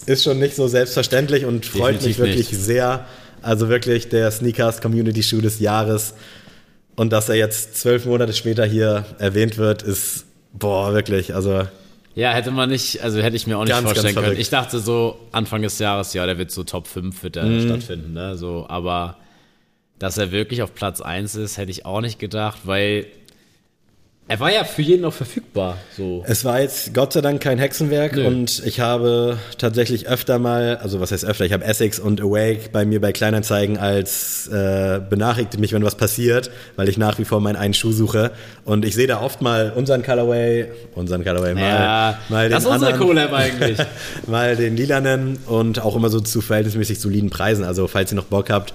ist 0.06 0.24
schon 0.24 0.38
nicht 0.38 0.56
so 0.56 0.66
selbstverständlich 0.66 1.44
und 1.44 1.64
freut 1.64 1.96
Definitiv 1.96 2.06
mich 2.06 2.18
wirklich 2.18 2.52
nicht. 2.52 2.60
sehr. 2.60 3.06
Also 3.40 3.68
wirklich 3.68 4.08
der 4.08 4.30
Sneakers 4.30 4.80
Community 4.80 5.22
Shoe 5.22 5.42
des 5.42 5.58
Jahres. 5.58 6.14
Und 6.94 7.12
dass 7.12 7.28
er 7.28 7.36
jetzt 7.36 7.76
zwölf 7.76 8.04
Monate 8.04 8.32
später 8.32 8.64
hier 8.64 9.04
erwähnt 9.18 9.56
wird, 9.56 9.82
ist, 9.82 10.26
boah, 10.52 10.92
wirklich, 10.92 11.34
also. 11.34 11.66
Ja, 12.14 12.32
hätte 12.32 12.50
man 12.50 12.68
nicht, 12.68 13.02
also 13.02 13.22
hätte 13.22 13.36
ich 13.36 13.46
mir 13.46 13.56
auch 13.56 13.64
nicht 13.64 13.70
ganz, 13.70 13.84
vorstellen 13.84 14.14
ganz 14.14 14.26
können. 14.26 14.38
Ich 14.38 14.50
dachte 14.50 14.78
so, 14.78 15.18
Anfang 15.32 15.62
des 15.62 15.78
Jahres, 15.78 16.12
ja, 16.12 16.26
der 16.26 16.36
wird 16.36 16.50
so 16.50 16.64
Top 16.64 16.86
5 16.86 17.22
wird 17.22 17.36
der 17.36 17.44
mhm. 17.44 17.64
stattfinden, 17.66 18.12
ne? 18.12 18.36
So, 18.36 18.66
aber 18.68 19.16
dass 19.98 20.18
er 20.18 20.32
wirklich 20.32 20.62
auf 20.62 20.74
Platz 20.74 21.00
1 21.00 21.36
ist, 21.36 21.56
hätte 21.56 21.70
ich 21.70 21.86
auch 21.86 22.00
nicht 22.00 22.18
gedacht, 22.18 22.60
weil 22.64 23.06
er 24.32 24.40
war 24.40 24.50
ja 24.50 24.64
für 24.64 24.80
jeden 24.80 25.04
auch 25.04 25.12
verfügbar. 25.12 25.76
So. 25.94 26.24
Es 26.26 26.42
war 26.42 26.58
jetzt 26.62 26.94
Gott 26.94 27.12
sei 27.12 27.20
Dank 27.20 27.42
kein 27.42 27.58
Hexenwerk 27.58 28.16
Nö. 28.16 28.26
und 28.26 28.62
ich 28.64 28.80
habe 28.80 29.36
tatsächlich 29.58 30.08
öfter 30.08 30.38
mal, 30.38 30.78
also 30.78 31.00
was 31.00 31.12
heißt 31.12 31.26
öfter, 31.26 31.44
ich 31.44 31.52
habe 31.52 31.64
Essex 31.64 31.98
und 31.98 32.18
Awake 32.18 32.70
bei 32.72 32.86
mir 32.86 32.98
bei 32.98 33.12
Kleinanzeigen 33.12 33.76
als 33.76 34.48
äh, 34.48 35.02
benachrichtigt 35.06 35.60
mich, 35.60 35.74
wenn 35.74 35.84
was 35.84 35.96
passiert, 35.96 36.50
weil 36.76 36.88
ich 36.88 36.96
nach 36.96 37.18
wie 37.18 37.26
vor 37.26 37.42
meinen 37.42 37.56
einen 37.56 37.74
Schuh 37.74 37.92
suche 37.92 38.30
und 38.64 38.86
ich 38.86 38.94
sehe 38.94 39.06
da 39.06 39.20
oft 39.20 39.42
mal 39.42 39.70
unseren 39.76 40.02
Colorway, 40.02 40.68
unseren 40.94 41.24
Colorway 41.24 41.52
mal, 41.52 41.60
ja, 41.60 42.18
mal 42.30 42.48
den 42.48 42.52
das 42.52 42.64
ist 42.64 42.70
unser 42.70 42.94
Collab 42.94 43.32
eigentlich. 43.34 43.76
mal 44.26 44.56
den 44.56 44.78
lilanen 44.78 45.40
und 45.46 45.78
auch 45.82 45.94
immer 45.94 46.08
so 46.08 46.20
zu 46.20 46.40
verhältnismäßig 46.40 47.00
soliden 47.00 47.28
Preisen. 47.28 47.64
Also 47.66 47.86
falls 47.86 48.10
ihr 48.12 48.16
noch 48.16 48.24
Bock 48.24 48.48
habt 48.48 48.72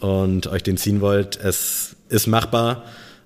und 0.00 0.48
euch 0.48 0.62
den 0.62 0.76
ziehen 0.76 1.00
wollt, 1.00 1.38
es 1.42 1.96
ist 2.10 2.26
machbar. 2.26 2.84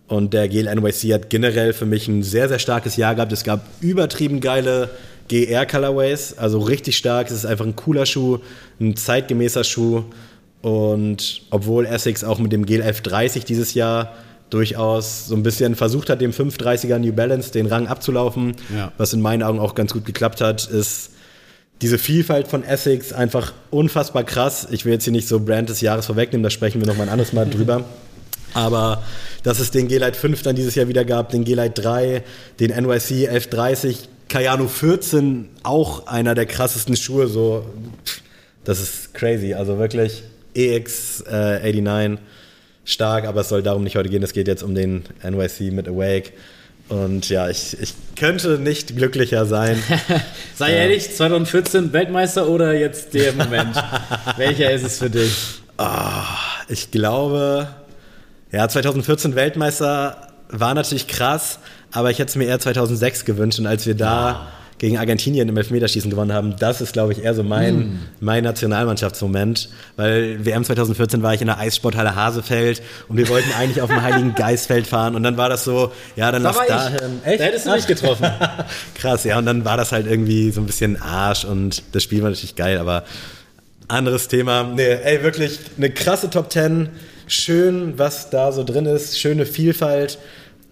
Und 0.08 0.34
der 0.34 0.48
GL 0.48 0.74
NYC 0.74 1.14
hat 1.14 1.30
generell 1.30 1.72
für 1.72 1.86
mich 1.86 2.08
ein 2.08 2.22
sehr, 2.22 2.48
sehr 2.48 2.58
starkes 2.58 2.96
Jahr 2.96 3.14
gehabt. 3.14 3.32
Es 3.32 3.44
gab 3.44 3.66
übertrieben 3.80 4.40
geile 4.40 4.90
GR 5.28 5.64
Colorways, 5.64 6.36
also 6.36 6.58
richtig 6.58 6.96
stark. 6.96 7.28
Es 7.28 7.32
ist 7.32 7.46
einfach 7.46 7.64
ein 7.64 7.76
cooler 7.76 8.04
Schuh, 8.04 8.38
ein 8.80 8.96
zeitgemäßer 8.96 9.64
Schuh. 9.64 10.04
Und 10.60 11.42
obwohl 11.50 11.86
Essex 11.86 12.24
auch 12.24 12.38
mit 12.38 12.52
dem 12.52 12.66
GL 12.66 12.82
F30 12.82 13.44
dieses 13.44 13.74
Jahr 13.74 14.12
durchaus 14.50 15.26
so 15.26 15.34
ein 15.34 15.42
bisschen 15.42 15.74
versucht 15.74 16.10
hat, 16.10 16.20
dem 16.20 16.32
530er 16.32 16.98
New 16.98 17.12
Balance 17.12 17.50
den 17.50 17.66
Rang 17.66 17.86
abzulaufen, 17.86 18.54
ja. 18.74 18.92
was 18.98 19.12
in 19.12 19.22
meinen 19.22 19.42
Augen 19.42 19.58
auch 19.58 19.74
ganz 19.74 19.92
gut 19.92 20.04
geklappt 20.04 20.40
hat, 20.40 20.68
ist 20.68 21.12
diese 21.80 21.98
Vielfalt 21.98 22.46
von 22.46 22.62
Essex 22.62 23.12
einfach 23.12 23.54
unfassbar 23.70 24.24
krass. 24.24 24.68
Ich 24.70 24.84
will 24.84 24.92
jetzt 24.92 25.04
hier 25.04 25.12
nicht 25.12 25.26
so 25.26 25.40
Brand 25.40 25.68
des 25.68 25.80
Jahres 25.80 26.06
vorwegnehmen, 26.06 26.42
da 26.42 26.50
sprechen 26.50 26.80
wir 26.80 26.86
noch 26.86 26.96
mal 26.96 27.04
ein 27.04 27.08
anderes 27.08 27.32
Mal 27.32 27.48
drüber. 27.48 27.84
Aber 28.54 29.02
dass 29.42 29.60
es 29.60 29.70
den 29.70 29.88
G-Lite 29.88 30.18
5 30.18 30.42
dann 30.42 30.56
dieses 30.56 30.74
Jahr 30.74 30.88
wieder 30.88 31.04
gab, 31.04 31.30
den 31.30 31.44
G-Lite 31.44 31.82
3, 31.82 32.22
den 32.60 32.70
NYC 32.70 33.28
1130, 33.28 34.08
Kayano 34.28 34.68
14, 34.68 35.48
auch 35.62 36.06
einer 36.06 36.34
der 36.34 36.46
krassesten 36.46 36.96
Schuhe, 36.96 37.28
so, 37.28 37.66
das 38.64 38.80
ist 38.80 39.14
crazy. 39.14 39.54
Also 39.54 39.78
wirklich 39.78 40.22
EX 40.54 41.22
äh, 41.22 41.72
89 41.72 42.18
stark, 42.84 43.26
aber 43.26 43.42
es 43.42 43.48
soll 43.48 43.62
darum 43.62 43.84
nicht 43.84 43.96
heute 43.96 44.08
gehen. 44.08 44.22
Es 44.22 44.32
geht 44.32 44.48
jetzt 44.48 44.62
um 44.62 44.74
den 44.74 45.04
NYC 45.22 45.72
mit 45.72 45.88
Awake. 45.88 46.30
Und 46.88 47.28
ja, 47.28 47.48
ich, 47.48 47.78
ich 47.80 47.94
könnte 48.16 48.58
nicht 48.58 48.96
glücklicher 48.96 49.46
sein. 49.46 49.82
Sei 50.54 50.72
äh, 50.72 50.82
ehrlich, 50.82 51.14
2014 51.14 51.92
Weltmeister 51.92 52.48
oder 52.48 52.74
jetzt 52.74 53.14
der 53.14 53.32
Moment? 53.32 53.76
Welcher 54.36 54.72
ist 54.72 54.84
es 54.84 54.98
für 54.98 55.08
dich? 55.08 55.32
Oh, 55.78 55.86
ich 56.68 56.90
glaube, 56.90 57.68
ja, 58.52 58.68
2014 58.68 59.34
Weltmeister 59.34 60.28
war 60.50 60.74
natürlich 60.74 61.08
krass, 61.08 61.58
aber 61.90 62.10
ich 62.10 62.18
hätte 62.18 62.28
es 62.28 62.36
mir 62.36 62.44
eher 62.44 62.60
2006 62.60 63.24
gewünscht 63.24 63.58
und 63.58 63.66
als 63.66 63.86
wir 63.86 63.94
da 63.94 64.28
ja. 64.28 64.48
gegen 64.76 64.98
Argentinien 64.98 65.48
im 65.48 65.56
Elfmeterschießen 65.56 66.10
gewonnen 66.10 66.34
haben, 66.34 66.56
das 66.58 66.82
ist, 66.82 66.92
glaube 66.92 67.14
ich, 67.14 67.24
eher 67.24 67.34
so 67.34 67.42
mein, 67.42 67.78
mm. 67.78 67.98
mein 68.20 68.44
Nationalmannschaftsmoment, 68.44 69.70
weil 69.96 70.44
WM 70.44 70.64
2014 70.64 71.22
war 71.22 71.32
ich 71.32 71.40
in 71.40 71.46
der 71.46 71.58
Eissporthalle 71.58 72.14
Hasefeld 72.14 72.82
und 73.08 73.16
wir 73.16 73.30
wollten 73.30 73.50
eigentlich 73.58 73.80
auf 73.80 73.88
dem 73.88 74.02
Heiligen 74.02 74.34
Geistfeld 74.34 74.86
fahren 74.86 75.14
und 75.14 75.22
dann 75.22 75.38
war 75.38 75.48
das 75.48 75.64
so, 75.64 75.90
ja, 76.16 76.30
dann 76.30 76.42
da 76.42 76.50
lass 76.50 76.66
da 76.68 76.88
hin. 76.90 77.20
Echt? 77.24 77.40
Da 77.40 77.44
hättest 77.44 77.66
du 77.66 77.70
mich 77.72 77.86
getroffen. 77.86 78.26
krass, 78.94 79.24
ja, 79.24 79.38
und 79.38 79.46
dann 79.46 79.64
war 79.64 79.78
das 79.78 79.92
halt 79.92 80.06
irgendwie 80.06 80.50
so 80.50 80.60
ein 80.60 80.66
bisschen 80.66 81.00
Arsch 81.00 81.46
und 81.46 81.82
das 81.92 82.02
Spiel 82.02 82.22
war 82.22 82.28
natürlich 82.28 82.56
geil, 82.56 82.76
aber 82.76 83.04
anderes 83.88 84.28
Thema. 84.28 84.64
Nee, 84.64 84.98
ey, 85.02 85.22
wirklich 85.22 85.58
eine 85.78 85.88
krasse 85.90 86.28
Top 86.28 86.52
10 86.52 86.90
schön, 87.26 87.94
was 87.98 88.30
da 88.30 88.52
so 88.52 88.64
drin 88.64 88.86
ist, 88.86 89.18
schöne 89.18 89.46
Vielfalt. 89.46 90.18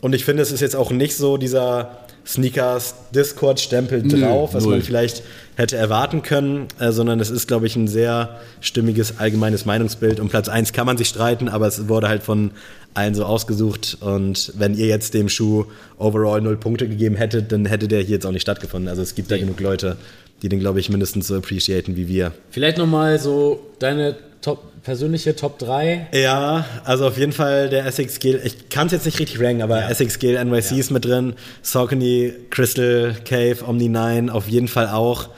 Und 0.01 0.15
ich 0.15 0.25
finde, 0.25 0.43
es 0.43 0.51
ist 0.51 0.61
jetzt 0.61 0.77
auch 0.77 0.91
nicht 0.91 1.17
so 1.17 1.37
dieser 1.37 2.01
Sneakers 2.27 2.95
Discord-Stempel 3.15 4.07
drauf, 4.07 4.55
was 4.55 4.65
null. 4.65 4.75
man 4.75 4.83
vielleicht 4.83 5.23
hätte 5.57 5.77
erwarten 5.77 6.23
können, 6.23 6.69
äh, 6.79 6.93
sondern 6.93 7.19
es 7.21 7.31
ist, 7.31 7.49
glaube 7.49 7.67
ich, 7.67 7.77
ein 7.77 7.89
sehr 7.89 8.39
stimmiges 8.61 9.19
allgemeines 9.19 9.65
Meinungsbild. 9.65 10.21
Um 10.21 10.29
Platz 10.29 10.49
1 10.49 10.73
kann 10.73 10.87
man 10.87 10.97
sich 10.97 11.09
streiten, 11.09 11.49
aber 11.49 11.67
es 11.67 11.89
wurde 11.89 12.09
halt 12.09 12.23
von 12.23 12.53
allen 12.95 13.15
so 13.15 13.25
ausgesucht. 13.25 13.99
Und 14.01 14.53
wenn 14.57 14.75
ihr 14.75 14.87
jetzt 14.87 15.15
dem 15.15 15.29
Schuh 15.29 15.65
overall 15.99 16.41
null 16.41 16.57
Punkte 16.57 16.89
gegeben 16.89 17.17
hättet, 17.17 17.53
dann 17.53 17.67
hätte 17.67 17.89
der 17.89 18.01
hier 18.01 18.17
jetzt 18.17 18.27
auch 18.27 18.33
nicht 18.33 18.43
stattgefunden. 18.43 18.89
Also 18.89 19.03
es 19.03 19.15
gibt 19.15 19.31
nee. 19.31 19.37
da 19.37 19.45
genug 19.45 19.61
Leute, 19.61 19.97
die 20.43 20.49
den, 20.49 20.61
glaube 20.61 20.81
ich, 20.81 20.89
mindestens 20.89 21.27
so 21.27 21.37
appreciaten 21.37 21.97
wie 21.97 22.09
wir. 22.09 22.33
Vielleicht 22.51 22.79
nochmal 22.79 23.19
so 23.19 23.61
deine 23.79 24.17
Top, 24.41 24.83
persönliche 24.83 25.37
Top 25.37 25.59
3? 25.59 26.09
Ja, 26.13 26.65
also 26.85 27.07
auf 27.07 27.19
jeden 27.19 27.33
Fall 27.33 27.69
der 27.69 27.85
Essex 27.85 28.21
Gale. 28.21 28.41
Ich 28.43 28.71
kann 28.71 28.87
es 28.87 28.93
jetzt 28.93 29.05
nicht 29.05 29.19
richtig 29.19 29.41
ranken, 29.41 29.63
aber 29.63 29.81
ja. 29.81 29.89
Essex 29.89 30.19
Gale 30.19 30.43
NYC 30.45 30.71
ja. 30.71 30.77
ist 30.79 30.91
mit 30.91 31.05
drin. 31.05 31.35
Saucony, 31.63 32.33
Crystal 32.51 33.15
Cave, 33.25 33.59
Omni 33.67 33.89
9 33.89 34.31
auf 34.31 34.49
jeden 34.49 34.69
Fall 34.69 34.89
auch. 34.89 35.29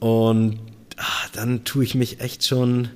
Und 0.00 0.58
ach, 0.96 1.28
dann 1.30 1.64
tue 1.64 1.84
ich 1.84 1.94
mich 1.94 2.20
echt 2.20 2.44
schon 2.44 2.88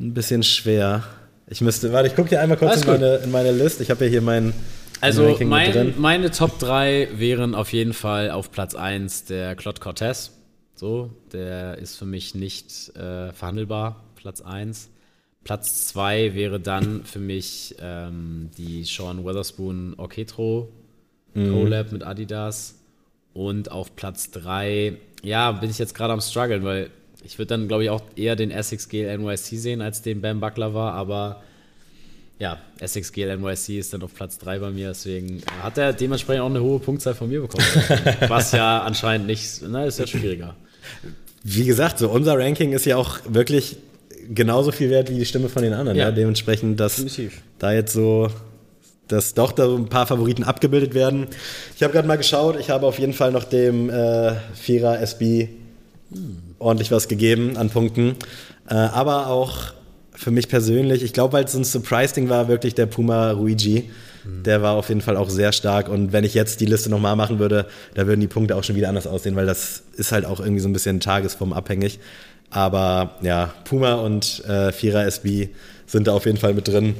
ein 0.00 0.14
bisschen 0.14 0.42
schwer. 0.42 1.04
Ich 1.48 1.60
müsste, 1.60 1.92
warte, 1.92 2.08
ich 2.08 2.16
gucke 2.16 2.30
hier 2.30 2.40
einmal 2.40 2.56
kurz 2.56 2.82
in 2.82 2.86
meine, 2.86 3.16
in 3.16 3.30
meine 3.30 3.52
Liste. 3.52 3.82
Ich 3.82 3.90
habe 3.90 4.04
ja 4.04 4.10
hier 4.10 4.22
mein. 4.22 4.54
Also 5.00 5.36
mein, 5.44 5.94
meine 5.98 6.30
Top 6.30 6.60
3 6.60 7.08
wären 7.16 7.56
auf 7.56 7.72
jeden 7.72 7.92
Fall 7.92 8.30
auf 8.30 8.52
Platz 8.52 8.74
1 8.74 9.24
der 9.24 9.56
Claude 9.56 9.80
Cortez. 9.80 10.30
So, 10.76 11.10
der 11.32 11.78
ist 11.78 11.96
für 11.96 12.06
mich 12.06 12.34
nicht 12.34 12.96
äh, 12.96 13.32
verhandelbar, 13.32 14.02
Platz 14.22 14.40
1. 14.40 14.88
Platz 15.42 15.88
2 15.88 16.34
wäre 16.34 16.60
dann 16.60 17.04
für 17.04 17.18
mich 17.18 17.74
ähm, 17.80 18.50
die 18.56 18.84
Sean 18.84 19.24
Weatherspoon 19.24 19.94
Orchestro 19.98 20.68
mhm. 21.34 21.52
Collab 21.52 21.90
mit 21.90 22.04
Adidas. 22.04 22.76
Und 23.34 23.70
auf 23.72 23.96
Platz 23.96 24.30
3, 24.30 24.96
ja, 25.24 25.52
bin 25.52 25.70
ich 25.70 25.78
jetzt 25.78 25.94
gerade 25.94 26.12
am 26.12 26.20
struggeln, 26.20 26.62
weil 26.64 26.90
ich 27.24 27.38
würde 27.38 27.48
dann, 27.48 27.66
glaube 27.66 27.84
ich, 27.84 27.90
auch 27.90 28.02
eher 28.14 28.36
den 28.36 28.50
Essex 28.50 28.88
Gale 28.88 29.16
NYC 29.18 29.58
sehen, 29.58 29.80
als 29.80 30.02
den 30.02 30.20
Bam 30.20 30.38
Buckler 30.38 30.74
war, 30.74 30.92
aber 30.92 31.42
ja, 32.38 32.58
Essex 32.78 33.12
Gale 33.12 33.36
NYC 33.36 33.78
ist 33.78 33.92
dann 33.94 34.02
auf 34.02 34.14
Platz 34.14 34.38
3 34.38 34.58
bei 34.58 34.70
mir, 34.70 34.88
deswegen 34.88 35.42
hat 35.62 35.78
er 35.78 35.92
dementsprechend 35.92 36.42
auch 36.42 36.50
eine 36.50 36.60
hohe 36.60 36.78
Punktzahl 36.78 37.14
von 37.14 37.28
mir 37.28 37.40
bekommen. 37.40 37.64
was 38.28 38.52
ja 38.52 38.82
anscheinend 38.82 39.26
nicht, 39.26 39.62
na, 39.66 39.86
ist 39.86 39.98
ja 39.98 40.06
schwieriger. 40.06 40.56
Wie 41.42 41.64
gesagt, 41.64 41.98
so 41.98 42.10
unser 42.10 42.38
Ranking 42.38 42.72
ist 42.72 42.84
ja 42.84 42.96
auch 42.96 43.18
wirklich 43.26 43.76
genauso 44.28 44.72
viel 44.72 44.90
wert 44.90 45.10
wie 45.10 45.18
die 45.18 45.24
Stimme 45.24 45.48
von 45.48 45.62
den 45.62 45.72
anderen. 45.72 45.96
Ja. 45.96 46.06
ja? 46.06 46.10
Dementsprechend, 46.10 46.80
dass 46.80 46.96
Definitiv. 46.96 47.42
da 47.58 47.72
jetzt 47.72 47.92
so, 47.92 48.28
dass 49.08 49.34
doch 49.34 49.52
da 49.52 49.66
so 49.66 49.76
ein 49.76 49.88
paar 49.88 50.06
Favoriten 50.06 50.44
abgebildet 50.44 50.94
werden. 50.94 51.26
Ich 51.76 51.82
habe 51.82 51.92
gerade 51.92 52.08
mal 52.08 52.16
geschaut, 52.16 52.58
ich 52.58 52.70
habe 52.70 52.86
auf 52.86 52.98
jeden 52.98 53.12
Fall 53.12 53.32
noch 53.32 53.44
dem 53.44 53.90
äh, 53.90 54.32
Vierer 54.54 55.00
SB 55.00 55.48
hm. 56.12 56.38
ordentlich 56.58 56.90
was 56.90 57.08
gegeben 57.08 57.56
an 57.56 57.70
Punkten. 57.70 58.16
Äh, 58.68 58.74
aber 58.74 59.28
auch 59.28 59.72
für 60.14 60.30
mich 60.30 60.48
persönlich, 60.48 61.02
ich 61.02 61.12
glaube, 61.12 61.32
weil 61.34 61.44
es 61.44 61.52
so 61.52 61.58
ein 61.58 61.64
Surprise-Ding 61.64 62.28
war, 62.28 62.48
wirklich 62.48 62.74
der 62.74 62.86
Puma 62.86 63.32
Ruigi. 63.32 63.90
Mhm. 64.24 64.42
Der 64.44 64.62
war 64.62 64.74
auf 64.74 64.88
jeden 64.88 65.00
Fall 65.00 65.16
auch 65.16 65.30
sehr 65.30 65.52
stark. 65.52 65.88
Und 65.88 66.12
wenn 66.12 66.24
ich 66.24 66.34
jetzt 66.34 66.60
die 66.60 66.66
Liste 66.66 66.90
nochmal 66.90 67.16
machen 67.16 67.38
würde, 67.38 67.66
da 67.94 68.06
würden 68.06 68.20
die 68.20 68.28
Punkte 68.28 68.56
auch 68.56 68.62
schon 68.62 68.76
wieder 68.76 68.88
anders 68.88 69.06
aussehen, 69.06 69.34
weil 69.36 69.46
das 69.46 69.82
ist 69.96 70.12
halt 70.12 70.24
auch 70.24 70.40
irgendwie 70.40 70.60
so 70.60 70.68
ein 70.68 70.72
bisschen 70.72 71.00
tagesformabhängig. 71.00 71.98
Aber 72.52 73.16
ja, 73.22 73.52
Puma 73.64 73.94
und 73.94 74.44
äh, 74.44 74.72
Vierer 74.72 75.06
SB 75.06 75.48
sind 75.86 76.06
da 76.06 76.12
auf 76.12 76.26
jeden 76.26 76.38
Fall 76.38 76.52
mit 76.54 76.68
drin. 76.68 76.94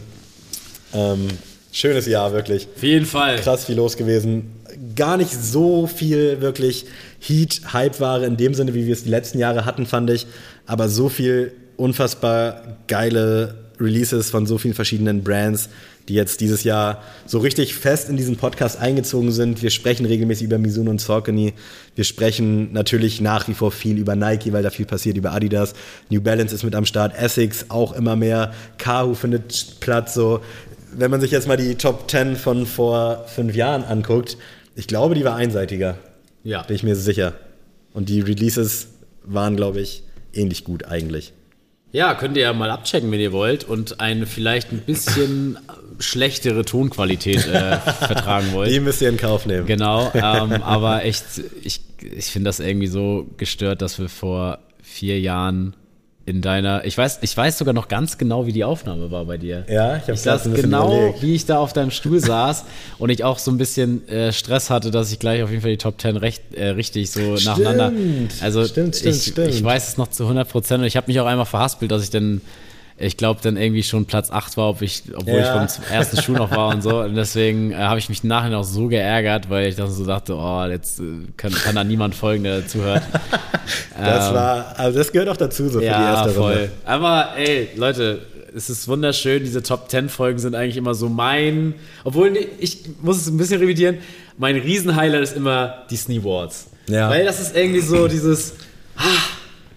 Ähm, 0.95 1.29
schönes 1.71 2.07
Jahr, 2.07 2.33
wirklich. 2.33 2.69
Auf 2.75 2.83
jeden 2.83 3.07
Fall. 3.07 3.37
Krass 3.37 3.67
viel 3.67 3.77
los 3.77 3.97
gewesen. 3.97 4.51
Gar 4.97 5.19
nicht 5.19 5.33
so 5.33 5.87
viel 5.87 6.41
wirklich 6.41 6.87
Heat, 7.21 7.61
Hype-Ware 7.73 8.25
in 8.25 8.39
dem 8.39 8.55
Sinne, 8.55 8.75
wie 8.75 8.87
wir 8.87 8.95
es 8.95 9.05
die 9.05 9.11
letzten 9.11 9.39
Jahre 9.39 9.67
hatten, 9.67 9.87
fand 9.87 10.11
ich. 10.11 10.27
Aber 10.67 10.89
so 10.89 11.11
viel 11.11 11.53
unfassbar 11.77 12.79
geile 12.89 13.55
Releases 13.79 14.31
von 14.31 14.47
so 14.47 14.59
vielen 14.59 14.75
verschiedenen 14.75 15.23
Brands, 15.23 15.69
die 16.09 16.15
jetzt 16.15 16.41
dieses 16.41 16.65
Jahr 16.65 17.03
so 17.27 17.39
richtig 17.39 17.75
fest 17.75 18.09
in 18.09 18.17
diesen 18.17 18.37
Podcast 18.37 18.79
eingezogen 18.79 19.33
sind. 19.33 19.63
Wir 19.63 19.71
sprechen 19.71 20.07
regelmäßig 20.07 20.47
über 20.47 20.59
Mizuno 20.59 20.91
und 20.91 21.01
Saucony. 21.01 21.55
Wir 21.95 22.05
sprechen 22.05 22.73
natürlich 22.73 23.21
nach 23.21 23.49
wie 23.49 23.55
vor 23.55 23.71
viel 23.71 23.99
über 23.99 24.17
Nike, 24.17 24.53
weil 24.53 24.63
da 24.63 24.71
viel 24.71 24.87
passiert, 24.87 25.17
über 25.17 25.33
Adidas. 25.33 25.75
New 26.11 26.21
Balance 26.21 26.55
ist 26.55 26.65
mit 26.65 26.75
am 26.75 26.87
Start, 26.87 27.17
Essex 27.17 27.67
auch 27.69 27.93
immer 27.93 28.17
mehr. 28.17 28.53
Kahu 28.79 29.15
findet 29.15 29.81
Platz. 29.81 30.15
So, 30.15 30.41
wenn 30.97 31.11
man 31.11 31.21
sich 31.21 31.31
jetzt 31.31 31.49
mal 31.49 31.57
die 31.57 31.77
Top 31.77 32.11
10 32.11 32.37
von 32.37 32.67
vor 32.67 33.27
fünf 33.29 33.55
Jahren 33.55 33.85
anguckt, 33.85 34.37
ich 34.75 34.87
glaube, 34.87 35.15
die 35.15 35.25
war 35.25 35.37
einseitiger. 35.37 35.99
Ja. 36.45 36.63
Bin 36.63 36.77
ich 36.77 36.83
mir 36.83 36.97
sicher. 36.97 37.35
Und 37.93 38.09
die 38.09 38.21
Releases 38.21 38.89
waren, 39.25 39.57
glaube 39.57 39.81
ich, 39.81 40.03
ähnlich 40.33 40.65
gut 40.65 40.85
eigentlich. 40.87 41.33
Ja, 41.93 42.15
könnt 42.15 42.37
ihr 42.37 42.45
ja 42.45 42.53
mal 42.55 42.71
abchecken, 42.71 43.11
wenn 43.13 43.21
ihr 43.21 43.33
wollt 43.33 43.65
und 43.65 44.01
eine 44.01 44.27
vielleicht 44.27 44.73
ein 44.73 44.81
bisschen 44.81 45.59
schlechtere 45.99 46.65
Tonqualität 46.65 47.47
äh, 47.47 47.77
vertragen 48.01 48.53
wollt. 48.53 48.71
Die 48.71 48.81
müsst 48.81 49.03
ihr 49.03 49.11
in 49.11 49.19
Kauf 49.19 49.45
nehmen. 49.45 49.67
Genau, 49.67 50.11
ähm, 50.15 50.53
aber 50.63 51.05
echt, 51.05 51.25
ich, 51.63 51.81
ich 52.01 52.27
finde 52.27 52.49
das 52.49 52.61
irgendwie 52.61 52.87
so 52.87 53.27
gestört, 53.37 53.83
dass 53.83 53.99
wir 53.99 54.09
vor 54.09 54.59
vier 54.83 55.21
Jahren 55.21 55.75
in 56.25 56.41
deiner, 56.41 56.85
ich 56.85 56.97
weiß, 56.97 57.19
ich 57.23 57.37
weiß 57.37 57.59
sogar 57.59 57.75
noch 57.75 57.89
ganz 57.89 58.17
genau, 58.17 58.47
wie 58.47 58.53
die 58.53 58.63
Aufnahme 58.63 59.11
war 59.11 59.25
bei 59.25 59.39
dir. 59.39 59.65
Ja, 59.69 59.97
ich 59.97 60.03
habe 60.03 60.19
das 60.23 60.45
genau, 60.45 60.87
überlegt. 60.87 61.23
wie 61.23 61.35
ich 61.35 61.47
da 61.47 61.59
auf 61.59 61.73
deinem 61.73 61.91
Stuhl 61.91 62.21
saß 62.21 62.65
und 62.99 63.11
ich 63.11 63.25
auch 63.25 63.39
so 63.39 63.51
ein 63.51 63.59
bisschen 63.59 64.07
äh, 64.09 64.33
Stress 64.33 64.71
hatte, 64.71 64.91
dass 64.91 65.11
ich 65.11 65.19
gleich 65.19 65.43
auf 65.43 65.51
jeden 65.51 65.63
Fall 65.63 65.73
die 65.73 65.79
Top 65.79 66.01
10 66.01 66.17
recht, 66.17 66.55
äh, 66.55 66.69
richtig 66.69 67.11
so 67.11 67.37
stimmt. 67.37 67.59
nacheinander. 67.59 67.93
Also 68.41 68.65
stimmt, 68.65 68.97
stimmt, 68.97 69.17
ich, 69.17 69.23
stimmt. 69.23 69.49
ich 69.49 69.65
weiß 69.65 69.89
es 69.89 69.97
noch 69.97 70.09
zu 70.09 70.23
100 70.25 70.49
Prozent 70.49 70.81
und 70.81 70.87
ich 70.87 70.97
habe 70.97 71.09
mich 71.09 71.19
auch 71.19 71.27
einmal 71.27 71.47
verhaspelt, 71.47 71.91
dass 71.91 72.05
ich 72.05 72.11
dann 72.11 72.41
ich 73.03 73.17
glaube, 73.17 73.41
dann 73.43 73.57
irgendwie 73.57 73.83
schon 73.83 74.07
Platz 74.07 74.31
8 74.31 74.57
war, 74.57 74.69
ob 74.69 74.83
ich, 74.83 75.03
obwohl 75.15 75.41
ja. 75.41 75.65
ich 75.65 75.71
vom 75.71 75.85
ersten 75.91 76.23
Schuh 76.23 76.33
noch 76.33 76.51
war 76.53 76.69
und 76.69 76.83
so. 76.83 77.01
Und 77.01 77.17
deswegen 77.17 77.73
äh, 77.73 77.77
habe 77.77 77.99
ich 77.99 78.09
mich 78.09 78.23
nachher 78.23 78.57
auch 78.57 78.65
so 78.65 78.87
geärgert, 78.87 79.51
weil 79.51 79.69
ich 79.69 79.77
dann 79.77 79.91
so 79.91 80.07
dachte, 80.07 80.37
oh, 80.37 80.65
jetzt 80.67 81.01
äh, 81.01 81.05
kann, 81.37 81.53
kann 81.53 81.75
da 81.75 81.85
niemand 81.85 82.15
folgen, 82.15 82.45
der 82.45 82.67
zuhört. 82.67 83.03
das 83.99 84.29
ähm, 84.29 84.35
war, 84.35 84.79
also 84.79 84.99
das 84.99 85.11
gehört 85.11 85.29
auch 85.29 85.37
dazu, 85.37 85.69
so 85.69 85.81
für 85.81 85.85
ja, 85.85 85.99
die 85.99 86.05
erste 86.05 86.31
voll. 86.31 86.53
Runde. 86.53 86.71
Aber 86.85 87.31
ey, 87.37 87.71
Leute, 87.77 88.21
es 88.55 88.71
ist 88.71 88.87
wunderschön, 88.87 89.43
diese 89.43 89.63
Top 89.63 89.91
10 89.91 90.09
Folgen 90.09 90.39
sind 90.39 90.55
eigentlich 90.55 90.77
immer 90.77 90.95
so 90.95 91.09
mein, 91.09 91.75
obwohl 92.05 92.37
ich 92.59 92.85
muss 93.03 93.17
es 93.17 93.27
ein 93.27 93.37
bisschen 93.37 93.61
revidieren, 93.61 93.99
mein 94.39 94.57
Riesenhighlight 94.57 95.23
ist 95.23 95.37
immer 95.37 95.85
die 95.91 95.97
Snee 95.97 96.23
Wars. 96.23 96.69
Ja. 96.89 97.11
Weil 97.11 97.25
das 97.25 97.41
ist 97.41 97.57
irgendwie 97.57 97.81
so 97.81 98.09
dieses, 98.09 98.55
ah, 98.97 99.03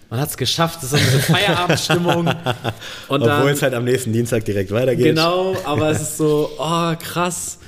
man 0.09 0.19
hat 0.19 0.29
es 0.29 0.37
geschafft, 0.37 0.83
das 0.83 0.93
ist 0.93 1.03
so 1.03 1.11
eine 1.11 1.19
Feierabendstimmung. 1.19 2.27
Obwohl 3.07 3.49
es 3.49 3.61
halt 3.61 3.73
am 3.73 3.83
nächsten 3.83 4.13
Dienstag 4.13 4.45
direkt 4.45 4.71
weitergeht. 4.71 5.05
Genau, 5.05 5.55
aber 5.65 5.89
es 5.89 6.01
ist 6.01 6.17
so, 6.17 6.51
oh, 6.57 6.93
krass. 6.99 7.59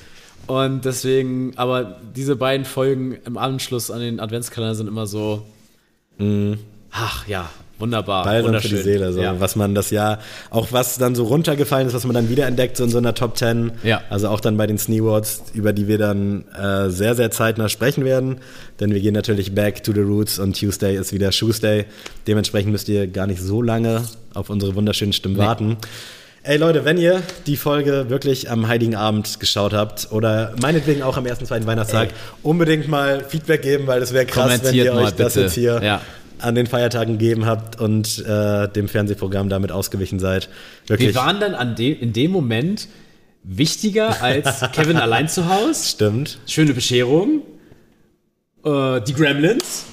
Und 0.46 0.86
deswegen, 0.86 1.54
aber 1.58 2.00
diese 2.16 2.36
beiden 2.36 2.66
Folgen 2.66 3.18
im 3.26 3.38
Anschluss 3.38 3.92
an 3.92 4.00
den 4.00 4.20
Adventskalender 4.20 4.76
sind 4.76 4.88
immer 4.88 5.06
so, 5.06 5.46
mm. 6.18 6.54
ach 6.92 7.28
ja, 7.28 7.50
Wunderbar. 7.80 8.24
Balsam 8.24 8.60
für 8.60 8.70
die 8.70 8.78
Seele. 8.78 9.14
So. 9.14 9.22
Ja. 9.22 9.40
Was 9.40 9.56
man 9.56 9.76
das 9.76 9.92
Jahr, 9.92 10.20
auch 10.50 10.68
was 10.72 10.98
dann 10.98 11.14
so 11.14 11.26
runtergefallen 11.26 11.88
ist, 11.88 11.94
was 11.94 12.06
man 12.06 12.16
dann 12.16 12.30
wiederentdeckt, 12.30 12.78
so 12.78 12.84
in 12.84 12.90
so 12.90 12.98
einer 12.98 13.14
Top 13.14 13.38
10. 13.38 13.72
Ja. 13.84 14.02
Also 14.10 14.30
auch 14.30 14.40
dann 14.40 14.58
bei 14.58 14.66
den 14.66 14.78
Sneewards, 14.78 15.44
über 15.54 15.74
die 15.74 15.88
wir 15.88 15.98
dann 15.98 16.46
äh, 16.54 16.90
sehr, 16.90 17.16
sehr 17.16 17.30
zeitnah 17.30 17.70
sprechen 17.70 18.04
werden. 18.04 18.38
Denn 18.80 18.94
wir 18.94 19.00
gehen 19.00 19.14
natürlich 19.14 19.54
back 19.54 19.84
to 19.84 19.94
the 19.94 20.02
roots 20.02 20.40
und 20.40 20.60
Tuesday 20.60 20.96
ist 20.96 21.14
wieder 21.14 21.32
Shoesday. 21.32 21.86
Dementsprechend 22.28 22.72
müsst 22.72 22.90
ihr 22.90 23.08
gar 23.08 23.28
nicht 23.28 23.42
so 23.42 23.62
lange 23.62 24.04
auf 24.34 24.50
unsere 24.50 24.76
wunderschönen 24.76 25.14
Stimmen 25.14 25.36
nee. 25.36 25.42
warten. 25.42 25.78
Ey 26.44 26.56
Leute, 26.56 26.86
wenn 26.86 26.98
ihr 26.98 27.22
die 27.46 27.58
Folge 27.58 28.06
wirklich 28.08 28.50
am 28.50 28.70
Heiligen 28.70 28.96
Abend 28.96 29.42
geschaut 29.42 29.74
habt 29.74 30.08
oder 30.12 30.54
meinetwegen 30.62 31.02
auch 31.02 31.18
am 31.18 31.26
ersten, 31.26 31.46
zweiten 31.46 31.68
Weihnachtstag, 31.68 32.10
Ey. 32.10 32.16
unbedingt 32.42 32.88
mal 32.88 33.26
Feedback 33.28 33.64
geben, 33.64 33.86
weil 33.86 34.02
es 34.02 34.14
wäre 34.14 34.26
krass, 34.26 34.64
wenn 34.64 34.74
ihr 34.74 34.94
euch 34.94 35.12
das 35.12 35.36
jetzt 35.36 35.56
hier 35.56 35.82
ja 35.84 36.02
an 36.40 36.56
den 36.56 36.68
Feiertagen 36.68 37.18
gegeben 37.18 37.46
habt 37.46 37.80
und 37.80 38.24
äh, 38.26 38.68
dem 38.70 38.88
Fernsehprogramm 38.88 39.50
damit 39.50 39.72
ausgewichen 39.72 40.20
seid. 40.20 40.50
Wirklich. 40.88 41.10
Wir 41.10 41.16
waren 41.16 41.40
dann 41.40 41.56
an 41.56 41.76
de 41.76 41.92
in 41.92 42.14
dem 42.14 42.32
Moment 42.32 42.88
wichtiger 43.44 44.22
als 44.22 44.62
Kevin 44.74 44.98
allein 44.98 45.30
zu 45.30 45.50
Hause. 45.50 45.88
Stimmt. 45.88 46.40
Schöne 46.46 46.74
Bescherung. 46.74 47.42
Äh, 48.64 49.02
die 49.02 49.14
Gremlins. 49.14 49.86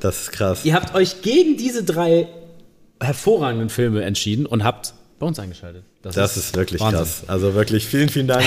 Das 0.00 0.22
ist 0.22 0.32
krass. 0.32 0.64
Ihr 0.64 0.74
habt 0.74 0.94
euch 0.94 1.22
gegen 1.22 1.56
diese 1.56 1.84
drei 1.84 2.28
hervorragenden 3.00 3.68
Filme 3.68 4.02
entschieden 4.02 4.46
und 4.46 4.64
habt 4.64 4.94
bei 5.18 5.26
uns 5.26 5.38
eingeschaltet. 5.38 5.84
Das, 6.02 6.16
das 6.16 6.36
ist, 6.36 6.46
ist, 6.46 6.56
wirklich 6.56 6.80
Wahnsinn. 6.80 6.98
krass. 6.98 7.22
Also 7.28 7.54
wirklich 7.54 7.86
vielen, 7.86 8.08
vielen 8.08 8.26
Dank 8.26 8.44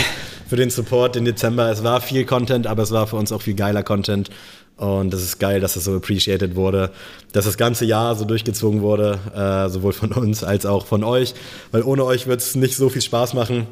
für 0.49 0.57
den 0.57 0.69
Support 0.69 1.15
im 1.15 1.23
Dezember. 1.23 1.71
Es 1.71 1.83
war 1.83 2.01
viel 2.01 2.25
Content, 2.25 2.67
aber 2.67 2.83
es 2.83 2.91
war 2.91 3.07
für 3.07 3.15
uns 3.15 3.31
auch 3.31 3.41
viel 3.41 3.53
geiler 3.55 3.83
Content. 3.83 4.29
Und 4.77 5.13
das 5.13 5.21
ist 5.21 5.39
geil, 5.39 5.61
dass 5.61 5.75
das 5.75 5.85
so 5.85 5.95
appreciated 5.95 6.55
wurde, 6.55 6.91
dass 7.31 7.45
das 7.45 7.57
ganze 7.57 7.85
Jahr 7.85 8.15
so 8.15 8.25
durchgezogen 8.25 8.81
wurde, 8.81 9.19
äh, 9.33 9.69
sowohl 9.69 9.93
von 9.93 10.11
uns 10.11 10.43
als 10.43 10.65
auch 10.65 10.85
von 10.85 11.03
euch, 11.03 11.33
weil 11.71 11.83
ohne 11.83 12.03
euch 12.03 12.27
wird 12.27 12.41
es 12.41 12.55
nicht 12.55 12.75
so 12.75 12.89
viel 12.89 13.01
Spaß 13.01 13.33
machen. 13.33 13.67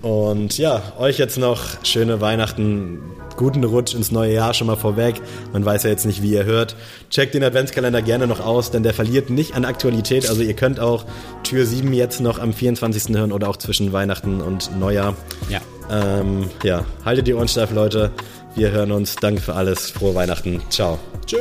Und 0.00 0.56
ja, 0.58 0.80
euch 0.98 1.18
jetzt 1.18 1.38
noch 1.38 1.60
schöne 1.82 2.20
Weihnachten, 2.20 3.00
guten 3.36 3.64
Rutsch 3.64 3.94
ins 3.94 4.12
neue 4.12 4.32
Jahr 4.32 4.54
schon 4.54 4.68
mal 4.68 4.76
vorweg. 4.76 5.20
Man 5.52 5.64
weiß 5.64 5.82
ja 5.82 5.90
jetzt 5.90 6.06
nicht, 6.06 6.22
wie 6.22 6.30
ihr 6.30 6.44
hört. 6.44 6.76
Checkt 7.10 7.34
den 7.34 7.42
Adventskalender 7.42 8.00
gerne 8.00 8.28
noch 8.28 8.38
aus, 8.38 8.70
denn 8.70 8.84
der 8.84 8.94
verliert 8.94 9.28
nicht 9.28 9.54
an 9.54 9.64
Aktualität. 9.64 10.28
Also 10.28 10.42
ihr 10.42 10.54
könnt 10.54 10.78
auch 10.78 11.04
Tür 11.42 11.66
7 11.66 11.92
jetzt 11.92 12.20
noch 12.20 12.38
am 12.38 12.52
24. 12.52 13.16
hören 13.16 13.32
oder 13.32 13.48
auch 13.48 13.56
zwischen 13.56 13.92
Weihnachten 13.92 14.40
und 14.40 14.78
Neujahr. 14.78 15.16
Ja. 15.50 15.60
Ähm, 15.90 16.50
ja, 16.62 16.84
haltet 17.04 17.26
die 17.26 17.34
Ohren 17.34 17.48
steif, 17.48 17.72
Leute. 17.72 18.10
Wir 18.58 18.72
hören 18.72 18.90
uns. 18.90 19.14
Danke 19.14 19.40
für 19.40 19.54
alles. 19.54 19.90
Frohe 19.90 20.16
Weihnachten. 20.16 20.60
Ciao. 20.68 20.98
Tschö. 21.26 21.38